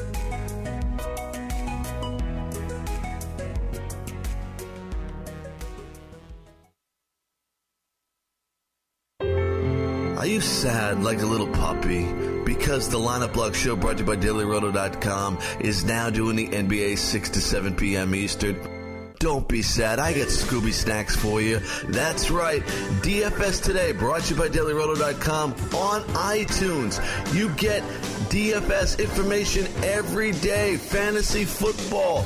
Are 10.18 10.26
you 10.26 10.40
sad 10.40 11.02
like 11.02 11.20
a 11.20 11.26
little 11.26 11.48
puppy? 11.48 12.04
Because 12.44 12.88
the 12.88 12.98
Lineup 12.98 13.34
Block 13.34 13.54
Show 13.54 13.76
brought 13.76 13.98
to 13.98 14.04
you 14.04 14.06
by 14.06 14.16
DailyRoto.com 14.16 15.38
is 15.60 15.84
now 15.84 16.08
doing 16.10 16.36
the 16.36 16.48
NBA 16.48 16.96
6 16.96 17.28
to 17.30 17.40
7 17.40 17.74
p.m. 17.74 18.14
Eastern. 18.14 18.79
Don't 19.20 19.46
be 19.46 19.60
sad. 19.60 19.98
I 19.98 20.14
got 20.14 20.28
Scooby 20.28 20.72
Snacks 20.72 21.14
for 21.14 21.42
you. 21.42 21.58
That's 21.88 22.30
right. 22.30 22.62
DFS 23.02 23.62
Today, 23.62 23.92
brought 23.92 24.22
to 24.22 24.34
you 24.34 24.40
by 24.40 24.48
DailyRoto.com 24.48 25.52
on 25.76 26.02
iTunes. 26.14 26.98
You 27.34 27.50
get 27.50 27.82
DFS 28.30 28.98
information 28.98 29.66
every 29.84 30.32
day. 30.32 30.78
Fantasy 30.78 31.44
football, 31.44 32.22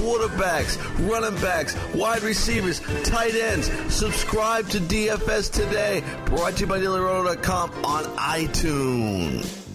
quarterbacks, 0.00 0.78
running 1.06 1.38
backs, 1.42 1.76
wide 1.94 2.22
receivers, 2.22 2.80
tight 3.04 3.34
ends. 3.34 3.70
Subscribe 3.94 4.70
to 4.70 4.78
DFS 4.78 5.52
Today, 5.52 6.02
brought 6.24 6.54
to 6.54 6.60
you 6.60 6.66
by 6.66 6.78
DailyRoto.com 6.78 7.84
on 7.84 8.04
iTunes. 8.16 9.67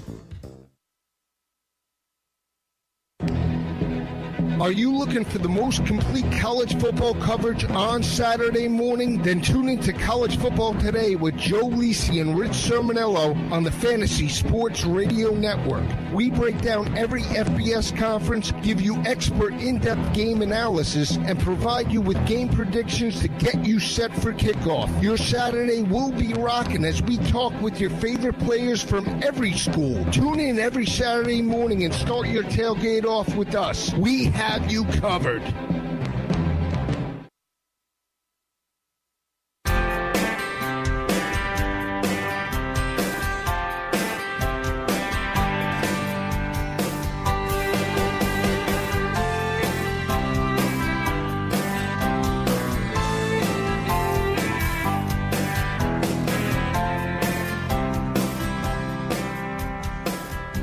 Are 4.64 4.72
you 4.72 4.96
looking 4.96 5.26
for 5.26 5.40
the 5.40 5.50
most 5.50 5.86
complete 5.86 6.24
college 6.40 6.80
football 6.80 7.16
coverage 7.16 7.66
on 7.66 8.02
Saturday 8.02 8.70
morning? 8.70 9.22
Then 9.22 9.42
tune 9.42 9.68
in 9.68 9.80
to 9.80 9.92
College 9.92 10.38
Football 10.38 10.74
Today 10.76 11.16
with 11.18 11.36
Joe 11.36 11.68
Lisi 11.68 12.22
and 12.22 12.40
Rich 12.40 12.52
Sermonello 12.52 13.36
on 13.52 13.64
the 13.64 13.72
Fantasy 13.72 14.30
Sports 14.30 14.86
Radio 14.86 15.32
Network. 15.32 15.84
We 16.14 16.30
break 16.30 16.62
down 16.62 16.98
every 16.98 17.24
FBS 17.24 17.94
conference, 17.98 18.54
give 18.62 18.80
you 18.80 18.96
expert 19.04 19.54
in-depth 19.56 20.14
game 20.14 20.42
analysis, 20.42 21.18
and 21.18 21.38
provide 21.42 21.92
you 21.92 22.00
with 22.00 22.26
game 22.26 22.48
predictions 22.48 23.20
to 23.20 23.28
get 23.28 23.66
you 23.66 23.82
set 23.82 24.16
for 24.16 24.32
kickoff. 24.32 25.04
Your 25.04 25.18
Saturday 25.18 25.82
will 25.82 26.14
be 26.14 26.34
rocking 26.36 26.86
as 26.86 27.02
we 27.02 27.18
talk 27.18 27.52
with 27.60 27.82
your 27.82 27.90
favorite 27.90 28.40
players 28.40 28.82
from 28.82 29.22
every 29.22 29.52
school. 29.52 30.06
Tune 30.14 30.40
in 30.40 30.58
every 30.58 30.86
Saturday 30.86 31.42
morning 31.42 31.84
and 31.84 31.94
start 31.94 32.30
your 32.30 32.44
tailgate 32.44 33.04
off 33.04 33.36
with 33.36 33.56
us. 33.56 33.94
We 33.96 34.28
have 34.28 34.53
you 34.62 34.86
covered. 34.86 35.42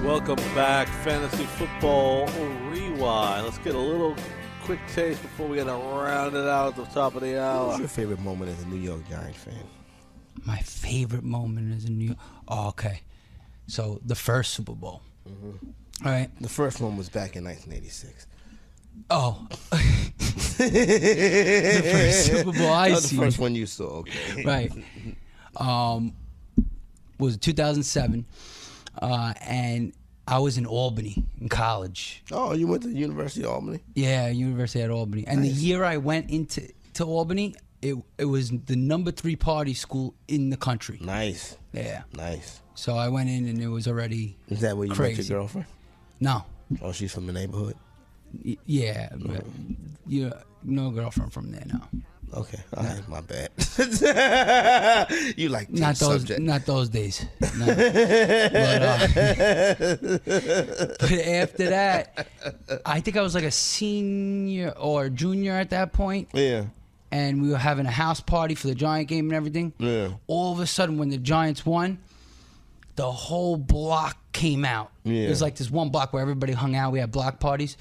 Welcome 0.04 0.36
back, 0.54 0.86
Fantasy 0.86 1.44
Football 1.44 2.28
quick 4.70 4.86
taste 4.94 5.20
before 5.20 5.48
we 5.48 5.56
get 5.56 5.64
to 5.64 5.72
round 5.72 6.36
it 6.36 6.46
out 6.46 6.68
at 6.68 6.76
the 6.76 6.84
top 6.94 7.16
of 7.16 7.22
the 7.22 7.42
hour. 7.42 7.66
What's 7.66 7.80
your 7.80 7.88
favorite 7.88 8.20
moment 8.20 8.56
as 8.56 8.62
a 8.62 8.68
New 8.68 8.78
York 8.78 9.00
Giants 9.08 9.40
fan? 9.40 9.54
My 10.44 10.58
favorite 10.58 11.24
moment 11.24 11.74
is 11.74 11.86
in 11.86 11.98
New 11.98 12.04
York. 12.04 12.18
Oh, 12.46 12.68
okay. 12.68 13.00
So 13.66 14.00
the 14.06 14.14
first 14.14 14.54
Super 14.54 14.76
Bowl. 14.76 15.02
Mm-hmm. 15.28 16.06
All 16.06 16.12
right. 16.12 16.30
The 16.40 16.48
first 16.48 16.80
one 16.80 16.96
was 16.96 17.08
back 17.08 17.34
in 17.34 17.42
1986. 17.42 18.28
Oh. 19.10 19.44
the 19.70 19.76
first 21.90 22.26
Super 22.26 22.52
Bowl 22.56 22.72
I 22.72 22.90
Oh, 22.90 22.94
the 22.94 23.00
seen. 23.00 23.18
first 23.18 23.40
one 23.40 23.56
you 23.56 23.66
saw. 23.66 24.04
Okay. 24.04 24.44
right. 24.44 24.70
Um, 25.56 26.12
was 27.18 27.36
2007, 27.38 28.24
uh, 29.02 29.34
and 29.40 29.92
I 30.30 30.38
was 30.38 30.56
in 30.56 30.64
Albany 30.66 31.24
in 31.40 31.48
college. 31.48 32.22
Oh, 32.30 32.52
you 32.54 32.66
went 32.68 32.82
to 32.84 32.88
the 32.88 32.96
University 32.98 33.42
of 33.44 33.50
Albany? 33.50 33.80
Yeah, 33.94 34.28
University 34.28 34.82
at 34.82 34.90
Albany. 34.90 35.26
And 35.26 35.42
the 35.44 35.48
year 35.48 35.84
I 35.84 35.96
went 35.96 36.30
into 36.30 36.68
to 36.94 37.04
Albany, 37.04 37.54
it 37.82 37.96
it 38.18 38.26
was 38.26 38.50
the 38.50 38.76
number 38.76 39.10
three 39.10 39.36
party 39.36 39.74
school 39.74 40.14
in 40.28 40.50
the 40.50 40.56
country. 40.56 40.98
Nice. 41.02 41.56
Yeah. 41.72 42.02
Nice. 42.16 42.60
So 42.74 42.94
I 42.96 43.08
went 43.08 43.28
in 43.28 43.48
and 43.48 43.60
it 43.60 43.68
was 43.68 43.86
already 43.88 44.36
Is 44.48 44.60
that 44.60 44.76
where 44.76 44.86
you 44.86 44.94
crazy. 44.94 45.22
met 45.22 45.28
your 45.28 45.38
girlfriend? 45.40 45.66
No. 46.20 46.44
Oh, 46.80 46.92
she's 46.92 47.12
from 47.12 47.26
the 47.26 47.32
neighborhood. 47.32 47.76
Y- 48.44 48.56
Yeah, 48.66 49.08
but 49.16 49.44
you 50.06 50.32
no 50.62 50.90
girlfriend 50.90 51.32
from 51.32 51.50
there. 51.50 51.64
No. 51.66 51.80
Okay, 52.32 52.60
all 52.76 52.84
right, 52.84 53.08
my 53.08 53.20
bad. 53.22 53.50
you 55.36 55.48
like 55.48 55.68
Not 55.70 55.96
those, 55.96 56.20
subject. 56.20 56.38
not 56.40 56.64
those 56.64 56.88
days. 56.88 57.26
No. 57.58 57.66
but, 57.66 58.82
uh, 58.82 60.18
but 61.00 61.12
after 61.12 61.70
that, 61.70 62.28
I 62.86 63.00
think 63.00 63.16
I 63.16 63.22
was 63.22 63.34
like 63.34 63.42
a 63.44 63.50
senior 63.50 64.70
or 64.78 65.08
junior 65.08 65.52
at 65.54 65.70
that 65.70 65.92
point. 65.92 66.28
Yeah. 66.32 66.66
And 67.10 67.42
we 67.42 67.48
were 67.50 67.58
having 67.58 67.86
a 67.86 67.90
house 67.90 68.20
party 68.20 68.54
for 68.54 68.68
the 68.68 68.76
Giant 68.76 69.08
game 69.08 69.24
and 69.26 69.34
everything. 69.34 69.72
Yeah. 69.78 70.10
All 70.28 70.52
of 70.52 70.60
a 70.60 70.66
sudden, 70.68 70.98
when 70.98 71.08
the 71.08 71.18
Giants 71.18 71.66
won, 71.66 71.98
the 72.94 73.10
whole 73.10 73.56
block 73.56 74.16
came 74.32 74.64
out. 74.64 74.92
Yeah. 75.02 75.22
It 75.22 75.30
was 75.30 75.42
like 75.42 75.56
this 75.56 75.68
one 75.70 75.88
block 75.88 76.12
where 76.12 76.22
everybody 76.22 76.52
hung 76.52 76.76
out. 76.76 76.92
We 76.92 77.00
had 77.00 77.10
block 77.10 77.40
parties, 77.40 77.76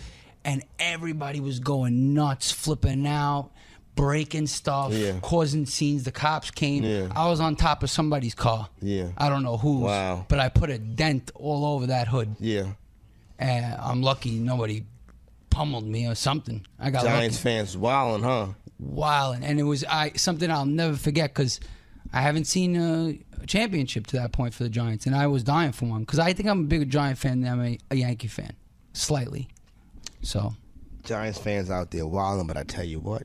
and 0.50 0.64
everybody 0.80 1.40
was 1.40 1.60
going 1.60 2.14
nuts, 2.14 2.52
flipping 2.52 3.06
out, 3.06 3.52
breaking 3.96 4.48
stuff, 4.48 4.92
Yeah. 4.94 5.20
causing 5.22 5.66
scenes. 5.66 6.04
The 6.04 6.12
cops 6.12 6.52
came. 6.52 6.84
Yeah. 6.84 7.08
I 7.16 7.28
was 7.30 7.40
on 7.40 7.56
top 7.56 7.84
of 7.84 7.90
somebody's 7.90 8.34
car. 8.36 8.70
Yeah. 8.82 9.10
I 9.18 9.30
don't 9.30 9.44
know 9.44 9.58
whose. 9.58 9.84
Wow. 9.84 10.26
But 10.28 10.40
I 10.40 10.50
put 10.50 10.70
a 10.70 10.78
dent 10.80 11.32
all 11.36 11.66
over 11.66 11.88
that 11.88 12.08
hood. 12.08 12.36
Yeah. 12.40 12.68
And 13.38 13.66
I'm 13.80 14.02
lucky 14.02 14.32
nobody 14.32 14.86
pummeled 15.50 15.86
me 15.86 16.08
or 16.08 16.16
something. 16.16 16.66
I 16.80 16.90
got 16.90 17.04
Giants 17.04 17.38
lucky. 17.38 17.44
fans 17.44 17.78
wilding, 17.78 18.24
huh? 18.24 18.48
Wilding. 18.80 19.44
And 19.44 19.60
it 19.60 19.64
was 19.64 19.84
I 19.86 20.14
something 20.16 20.50
I'll 20.50 20.66
never 20.66 20.96
forget 20.98 21.34
because 21.34 21.60
I 22.14 22.22
haven't 22.22 22.46
seen 22.46 22.76
a 22.76 23.18
championship 23.46 24.08
to 24.08 24.18
that 24.18 24.32
point 24.32 24.54
for 24.54 24.64
the 24.64 24.70
Giants, 24.70 25.06
and 25.06 25.16
I 25.16 25.28
was 25.28 25.44
dying 25.44 25.74
for 25.74 25.86
one 25.86 26.02
because 26.02 26.20
I 26.20 26.34
think 26.34 26.50
I'm 26.50 26.62
a 26.62 26.68
bigger 26.68 26.86
Giant 26.86 27.18
fan 27.20 27.42
than 27.42 27.52
I'm 27.54 27.62
a, 27.66 27.78
a 27.92 27.96
Yankee 27.96 28.28
fan, 28.28 28.54
slightly. 28.94 29.48
So 30.22 30.54
Giants 31.04 31.40
fans 31.40 31.70
out 31.70 31.92
there 31.92 32.06
wilding, 32.06 32.48
but 32.48 32.58
I 32.58 32.64
tell 32.64 32.84
you 32.84 33.00
what, 33.00 33.24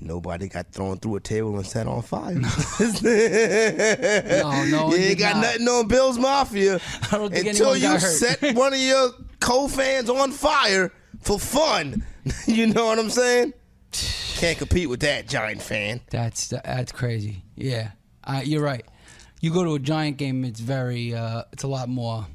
nobody 0.00 0.48
got 0.48 0.70
thrown 0.72 0.98
through 0.98 1.16
a 1.16 1.20
table 1.20 1.56
and 1.56 1.66
set 1.66 1.86
on 1.86 2.02
fire. 2.02 2.34
no, 2.34 2.48
no, 4.70 4.94
you 4.94 4.96
ain't 4.96 5.18
got 5.18 5.36
not. 5.36 5.42
nothing 5.42 5.68
on 5.68 5.88
Bills 5.88 6.18
Mafia 6.18 6.80
I 7.12 7.18
don't 7.18 7.32
think 7.32 7.46
until 7.46 7.76
you 7.76 7.82
got 7.82 8.00
hurt. 8.02 8.10
set 8.10 8.40
one 8.56 8.72
of 8.72 8.78
your 8.80 9.10
co-fans 9.40 10.08
on 10.08 10.30
fire 10.32 10.92
for 11.20 11.38
fun. 11.38 12.04
you 12.46 12.68
know 12.68 12.86
what 12.86 12.98
I'm 12.98 13.10
saying? 13.10 13.52
Can't 13.92 14.58
compete 14.58 14.88
with 14.88 15.00
that, 15.00 15.28
Giant 15.28 15.62
fan. 15.62 16.00
that's 16.10 16.48
that's 16.48 16.92
crazy. 16.92 17.42
Yeah, 17.56 17.90
uh, 18.24 18.40
you're 18.44 18.62
right. 18.62 18.84
You 19.40 19.52
go 19.52 19.64
to 19.64 19.74
a 19.74 19.78
Giant 19.78 20.16
game, 20.18 20.44
it's 20.44 20.60
very, 20.60 21.14
uh, 21.14 21.42
it's 21.52 21.64
a 21.64 21.68
lot 21.68 21.88
more 21.88 22.26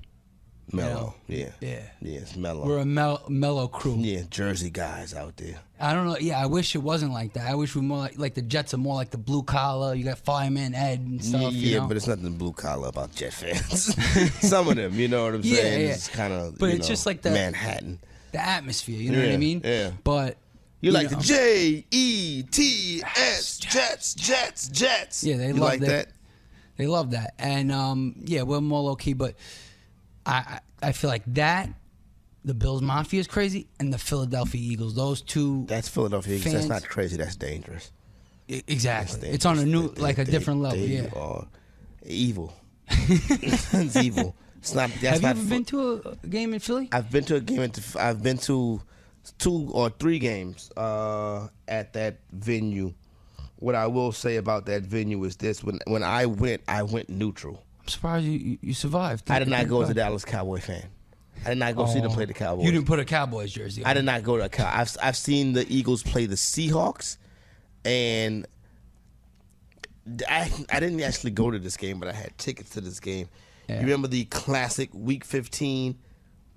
Mellow, 0.73 1.15
yeah, 1.27 1.51
Yeah. 1.61 1.79
yeah, 2.01 2.19
it's 2.19 2.35
mellow. 2.35 2.65
We're 2.65 2.79
a 2.79 2.85
mel- 2.85 3.23
mellow 3.29 3.69
crew. 3.69 3.95
Yeah, 3.99 4.23
Jersey 4.29 4.69
guys 4.69 5.13
out 5.13 5.37
there. 5.37 5.59
I 5.79 5.93
don't 5.93 6.05
know. 6.07 6.17
Yeah, 6.17 6.41
I 6.41 6.45
wish 6.47 6.75
it 6.75 6.79
wasn't 6.79 7.13
like 7.13 7.33
that. 7.33 7.47
I 7.47 7.55
wish 7.55 7.73
we 7.73 7.79
were 7.81 7.87
more 7.87 7.99
like, 7.99 8.17
like 8.19 8.33
the 8.33 8.41
Jets 8.41 8.73
are 8.73 8.77
more 8.77 8.95
like 8.95 9.11
the 9.11 9.17
blue 9.17 9.43
collar. 9.43 9.93
You 9.95 10.03
got 10.03 10.17
fireman 10.17 10.75
Ed 10.75 10.99
and 10.99 11.23
stuff. 11.23 11.41
yeah, 11.41 11.49
you 11.49 11.79
know? 11.79 11.87
but 11.87 11.95
it's 11.95 12.07
nothing 12.07 12.33
blue 12.37 12.51
collar 12.51 12.89
about 12.89 13.15
Jet 13.15 13.31
fans. 13.33 13.95
Some 14.47 14.67
of 14.67 14.75
them, 14.75 14.93
you 14.99 15.07
know 15.07 15.23
what 15.23 15.35
I'm 15.35 15.41
Yeah, 15.43 15.55
saying? 15.55 15.81
yeah. 15.87 15.93
It's 15.93 16.09
kind 16.09 16.33
of, 16.33 16.57
But 16.57 16.71
it's 16.71 16.87
just 16.87 17.05
like 17.05 17.21
the- 17.21 17.31
Manhattan. 17.31 17.99
the 18.33 18.45
atmosphere. 18.45 18.99
You 18.99 19.11
know 19.11 19.19
what 19.21 19.29
I 19.31 19.37
mean? 19.37 19.61
yeah. 19.63 19.91
But 20.03 20.35
You 20.81 20.91
like 20.91 21.09
know, 21.11 21.17
the 21.17 21.23
J 21.23 21.85
E 21.91 22.43
T 22.43 23.01
S 23.03 23.57
Jets, 23.59 24.15
Jets, 24.15 24.67
Jets. 24.67 25.23
Yeah, 25.23 25.37
they 25.37 25.53
love 25.53 25.61
like 25.61 25.79
that. 25.81 26.07
They 26.75 26.87
love 26.87 27.11
that, 27.11 27.33
and 27.39 27.71
um, 27.71 28.15
yeah, 28.25 28.43
we're 28.43 28.61
more 28.61 28.81
low 28.81 28.95
key. 28.95 29.13
But 29.13 29.33
I, 30.27 30.59
I 30.81 30.89
I 30.89 30.91
feel 30.91 31.09
like 31.09 31.23
that. 31.33 31.69
The 32.45 32.53
Bills 32.53 32.81
Mafia 32.81 33.19
is 33.19 33.27
crazy, 33.27 33.67
and 33.79 33.91
the 33.91 33.97
Philadelphia 33.97 34.61
Eagles. 34.61 34.95
Those 34.95 35.21
two. 35.21 35.65
That's 35.67 35.89
Philadelphia 35.89 36.35
Eagles. 36.37 36.53
That's 36.53 36.67
not 36.67 36.83
crazy. 36.87 37.17
That's 37.17 37.35
dangerous. 37.35 37.91
E- 38.47 38.61
Exactly. 38.67 39.19
That's 39.21 39.33
It's 39.35 39.45
on 39.45 39.59
a 39.59 39.65
new, 39.65 39.81
dangerous. 39.87 39.99
like 39.99 40.17
a 40.19 40.23
They- 40.23 40.31
different 40.31 40.61
level. 40.61 40.79
they 40.79 40.85
yeah. 40.87 41.09
are 41.15 41.45
evil. 42.05 42.53
it's 42.89 43.95
evil. 43.97 44.35
It's 44.59 44.73
not. 44.73 44.89
That's 45.01 45.19
Have 45.19 45.21
you 45.23 45.27
ever 45.29 45.39
fo- 45.41 45.49
been 45.49 45.65
to 45.65 46.17
a 46.23 46.27
game 46.27 46.53
in 46.53 46.59
Philly? 46.59 46.87
I've 46.91 47.11
been 47.11 47.23
to 47.25 47.35
a 47.35 47.41
game. 47.41 47.61
Into, 47.61 47.81
I've 47.99 48.23
been 48.23 48.37
to 48.39 48.81
two 49.37 49.69
or 49.73 49.89
three 49.89 50.19
games 50.19 50.71
uh, 50.77 51.47
at 51.67 51.93
that 51.93 52.19
venue. 52.31 52.93
What 53.57 53.75
I 53.75 53.87
will 53.87 54.11
say 54.13 54.37
about 54.37 54.65
that 54.67 54.83
venue 54.83 55.21
is 55.25 55.35
this: 55.35 55.63
when 55.63 55.79
when 55.87 56.03
I 56.03 56.25
went, 56.27 56.61
I 56.67 56.83
went 56.83 57.09
neutral. 57.09 57.63
I'm 57.87 57.91
surprised 57.91 58.25
you, 58.25 58.57
you, 58.61 58.73
survived. 58.73 59.31
I 59.31 59.39
did 59.39 59.47
not 59.47 59.65
go 59.69 59.81
as 59.81 59.89
a 59.89 59.93
Dallas 59.93 60.25
Cowboy 60.25 60.59
fan. 60.59 60.83
I 61.45 61.49
did 61.49 61.57
not 61.57 61.73
go 61.73 61.85
see 61.85 62.01
them 62.01 62.11
Oh. 62.11 62.15
play 62.15 62.25
the 62.25 62.33
Cowboys. 62.33 62.65
You 62.65 62.71
didn't 62.73 62.85
put 62.85 62.99
a 62.99 63.05
Cowboys 63.05 63.53
jersey 63.53 63.81
on. 63.81 63.89
I 63.89 63.93
did 63.93 64.03
not 64.03 64.23
go 64.23 64.35
to 64.35 64.43
a 64.43 64.49
cow. 64.49 64.69
I've 64.73 64.93
I've 65.01 65.15
seen 65.15 65.53
the 65.53 65.65
Eagles 65.73 66.03
play 66.03 66.25
the 66.25 66.35
Seahawks, 66.35 67.15
and 67.85 68.45
I 70.27 70.51
I 70.69 70.81
didn't 70.81 70.99
actually 71.01 71.31
go 71.31 71.49
to 71.49 71.59
this 71.59 71.77
game, 71.77 71.97
but 71.97 72.09
I 72.09 72.11
had 72.11 72.37
tickets 72.37 72.71
to 72.71 72.81
this 72.81 72.99
game. 72.99 73.29
Yeah. 73.69 73.75
You 73.75 73.81
remember 73.83 74.09
the 74.09 74.25
classic 74.25 74.89
Week 74.93 75.23
15, 75.23 75.97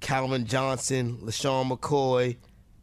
Calvin 0.01 0.47
Johnson, 0.47 1.19
LeSean 1.23 1.71
McCoy, 1.71 2.39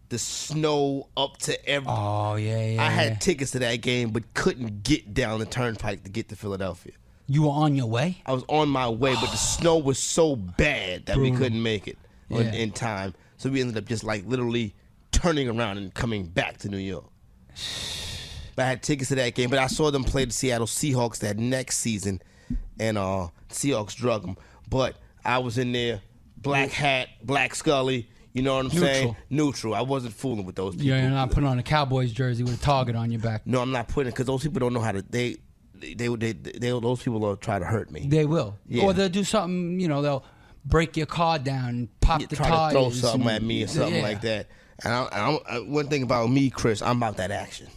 the 0.07 0.19
snow 0.19 1.09
up 1.17 1.37
to 1.39 1.69
every. 1.69 1.89
Oh 1.89 2.35
yeah, 2.35 2.65
yeah. 2.65 2.81
I 2.81 2.89
had 2.91 3.11
yeah. 3.13 3.17
tickets 3.17 3.51
to 3.51 3.59
that 3.59 3.81
game, 3.81 4.11
but 4.11 4.33
couldn't 4.33 4.83
get 4.83 5.13
down 5.13 5.39
the 5.39 5.45
turnpike 5.45 6.05
to 6.05 6.09
get 6.09 6.29
to 6.29 6.37
Philadelphia. 6.37 6.93
You 7.27 7.43
were 7.43 7.49
on 7.49 7.75
your 7.75 7.87
way. 7.87 8.21
I 8.25 8.31
was 8.33 8.43
on 8.47 8.69
my 8.69 8.87
way, 8.87 9.13
but 9.15 9.29
the 9.31 9.37
snow 9.37 9.77
was 9.77 9.99
so 9.99 10.35
bad 10.35 11.05
that 11.07 11.17
we 11.17 11.29
Brutal. 11.29 11.37
couldn't 11.45 11.61
make 11.63 11.87
it 11.87 11.97
on- 12.31 12.45
Yeah. 12.45 12.53
in 12.53 12.71
time. 12.71 13.13
So 13.37 13.49
we 13.49 13.59
ended 13.61 13.77
up 13.77 13.85
just 13.85 14.03
like 14.03 14.25
literally 14.25 14.73
turning 15.11 15.49
around 15.49 15.77
and 15.77 15.93
coming 15.93 16.25
back 16.25 16.57
to 16.59 16.69
New 16.69 16.77
York. 16.77 17.05
But 18.55 18.65
I 18.65 18.69
had 18.69 18.81
tickets 18.83 19.09
to 19.09 19.15
that 19.15 19.35
game, 19.35 19.49
but 19.49 19.59
I 19.59 19.67
saw 19.67 19.91
them 19.91 20.03
play 20.03 20.25
the 20.25 20.31
Seattle 20.31 20.65
Seahawks 20.67 21.19
that 21.19 21.37
next 21.37 21.77
season, 21.77 22.21
and 22.79 22.97
uh, 22.97 23.27
Seahawks 23.49 23.95
drug 23.95 24.23
them. 24.23 24.35
But 24.69 24.95
I 25.23 25.37
was 25.39 25.57
in 25.57 25.71
there, 25.73 26.01
black 26.37 26.71
hat, 26.71 27.09
black 27.23 27.53
Scully. 27.55 28.09
You 28.33 28.43
know 28.43 28.55
what 28.55 28.65
I'm 28.65 28.71
saying? 28.71 29.05
Neutral. 29.07 29.15
Neutral. 29.29 29.75
I 29.75 29.81
wasn't 29.81 30.13
fooling 30.13 30.45
with 30.45 30.55
those 30.55 30.75
people. 30.75 30.87
Yeah, 30.87 31.01
you're 31.01 31.09
not 31.09 31.29
putting 31.31 31.47
on 31.49 31.57
a 31.59 31.63
Cowboys 31.63 32.11
jersey 32.11 32.43
with 32.43 32.53
a 32.55 32.63
target 32.63 32.95
on 32.95 33.11
your 33.11 33.19
back. 33.21 33.45
No, 33.47 33.61
I'm 33.61 33.71
not 33.71 33.87
putting 33.87 34.09
it 34.09 34.11
because 34.11 34.27
those 34.27 34.43
people 34.43 34.59
don't 34.59 34.73
know 34.73 34.79
how 34.79 34.91
to. 34.91 35.01
They, 35.01 35.37
they, 35.79 36.07
they, 36.07 36.31
they, 36.33 36.69
those 36.69 37.01
people 37.01 37.19
will 37.19 37.37
try 37.37 37.59
to 37.59 37.65
hurt 37.65 37.91
me. 37.91 38.07
They 38.07 38.25
will. 38.25 38.57
Yeah. 38.67 38.83
Or 38.83 38.93
they'll 38.93 39.09
do 39.09 39.23
something. 39.23 39.79
You 39.79 39.87
know, 39.87 40.01
they'll 40.01 40.25
break 40.65 40.97
your 40.97 41.05
car 41.05 41.39
down, 41.39 41.89
pop 42.01 42.21
the 42.21 42.35
try 42.35 42.47
tires, 42.47 42.73
to 42.73 42.79
throw 42.79 42.89
something 42.91 43.29
at 43.29 43.41
me 43.41 43.63
or 43.63 43.67
something 43.67 43.95
yeah. 43.95 44.01
like 44.01 44.21
that. 44.21 44.47
And 44.83 44.93
I, 44.93 45.03
I, 45.05 45.31
I, 45.31 45.57
uh, 45.57 45.59
one 45.61 45.87
thing 45.87 46.03
about 46.03 46.29
me, 46.29 46.49
Chris, 46.49 46.81
I'm 46.81 46.97
about 46.97 47.17
that 47.17 47.31
action. 47.31 47.67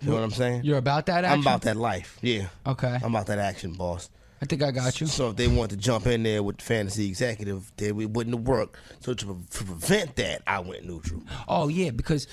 You 0.00 0.08
know 0.08 0.14
what 0.14 0.24
I'm 0.24 0.30
saying? 0.30 0.64
You're 0.64 0.78
about 0.78 1.06
that 1.06 1.24
action? 1.24 1.32
I'm 1.32 1.40
about 1.40 1.62
that 1.62 1.76
life. 1.76 2.18
Yeah. 2.22 2.48
Okay. 2.66 2.98
I'm 3.02 3.14
about 3.14 3.26
that 3.26 3.38
action, 3.38 3.74
boss. 3.74 4.08
I 4.42 4.46
think 4.46 4.62
I 4.62 4.70
got 4.70 4.98
you. 4.98 5.06
So 5.06 5.28
if 5.30 5.36
they 5.36 5.48
want 5.48 5.70
to 5.72 5.76
jump 5.76 6.06
in 6.06 6.22
there 6.22 6.42
with 6.42 6.56
the 6.58 6.64
fantasy 6.64 7.06
executive, 7.06 7.70
then 7.76 7.96
we 7.96 8.06
wouldn't 8.06 8.34
have 8.34 8.46
worked. 8.46 8.76
So 9.00 9.12
to, 9.12 9.26
pre- 9.26 9.44
to 9.50 9.64
prevent 9.64 10.16
that, 10.16 10.42
I 10.46 10.60
went 10.60 10.86
neutral. 10.86 11.22
Oh 11.46 11.68
yeah, 11.68 11.90
because 11.90 12.26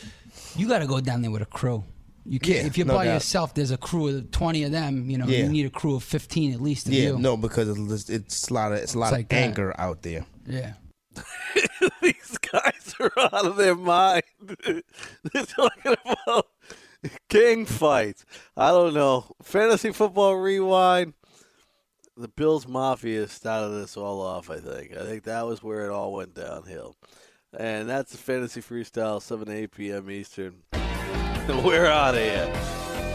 you 0.55 0.69
got 0.69 0.79
to 0.79 0.87
go 0.87 1.01
down 1.01 1.21
there 1.21 1.31
with 1.31 1.41
a 1.41 1.45
crew. 1.45 1.83
You 2.27 2.39
can't. 2.39 2.57
Yeah, 2.59 2.65
if 2.65 2.77
you're 2.77 2.87
no 2.87 2.95
by 2.95 3.05
doubt. 3.05 3.13
yourself, 3.15 3.53
there's 3.53 3.71
a 3.71 3.77
crew 3.77 4.09
of 4.09 4.31
twenty 4.31 4.63
of 4.63 4.71
them. 4.71 5.09
You 5.09 5.17
know, 5.17 5.25
Yeah. 5.27 5.39
you 5.43 5.49
need 5.49 5.65
a 5.65 5.69
crew 5.69 5.95
of 5.95 6.03
fifteen 6.03 6.53
at 6.53 6.59
least 6.61 6.87
of 6.87 6.93
Yeah, 6.93 7.09
you. 7.11 7.19
no, 7.19 7.37
because 7.37 7.69
it's, 7.69 8.09
it's 8.09 8.49
a 8.49 8.53
lot 8.53 8.71
of 8.73 8.79
it's 8.79 8.93
a 8.95 8.99
lot 8.99 9.07
It's 9.07 9.11
of 9.13 9.17
like 9.19 9.29
that. 9.29 9.35
anger 9.35 9.73
out 9.79 10.01
there. 10.03 10.25
Yeah. 10.45 10.73
These 12.01 12.37
guys 12.51 12.93
are 12.99 13.11
out 13.17 13.45
of 13.45 13.55
their 13.55 13.75
mind. 13.75 14.23
They're 14.65 15.45
talking 15.45 15.95
about 16.05 16.47
king 17.29 17.65
fights. 17.65 18.25
I 18.55 18.69
don't 18.71 18.93
know. 18.93 19.25
Fantasy 19.41 19.91
football 19.91 20.35
rewind. 20.35 21.13
The 22.17 22.27
Bills 22.27 22.67
Mafia 22.67 23.27
started 23.27 23.69
this 23.69 23.95
all 23.95 24.21
off, 24.21 24.49
I 24.49 24.57
think. 24.59 24.97
I 24.97 25.05
think 25.05 25.23
that 25.23 25.45
was 25.45 25.61
where 25.63 25.85
it 25.85 25.91
all 25.91 26.13
went 26.13 26.33
downhill. 26.33 26.95
And 27.57 27.87
that's 27.87 28.11
the 28.11 28.17
Fantasy 28.17 28.59
Freestyle, 28.61 29.21
7 29.21 29.45
to 29.47 29.53
8 29.53 29.71
p.m. 29.71 30.09
Eastern. 30.11 30.55
We're 31.63 31.85
out 31.85 32.15
of 32.15 32.19
here. 32.21 32.51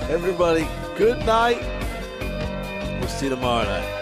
Everybody, 0.09 0.67
good 0.97 1.19
night. 1.27 1.61
We'll 2.99 3.09
see 3.09 3.27
you 3.27 3.31
tomorrow 3.31 3.65
night. 3.65 4.02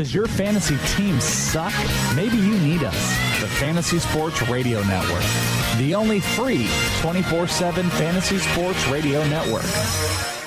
Does 0.00 0.14
your 0.14 0.26
fantasy 0.28 0.78
team 0.96 1.20
suck? 1.20 1.74
Maybe 2.16 2.38
you 2.38 2.58
need 2.60 2.82
us. 2.84 2.94
The 3.38 3.46
Fantasy 3.46 3.98
Sports 3.98 4.40
Radio 4.48 4.82
Network. 4.84 5.22
The 5.76 5.94
only 5.94 6.20
free 6.20 6.66
24 7.02 7.46
7 7.46 7.90
fantasy 7.90 8.38
sports 8.38 8.88
radio 8.88 9.22
network. 9.28 10.39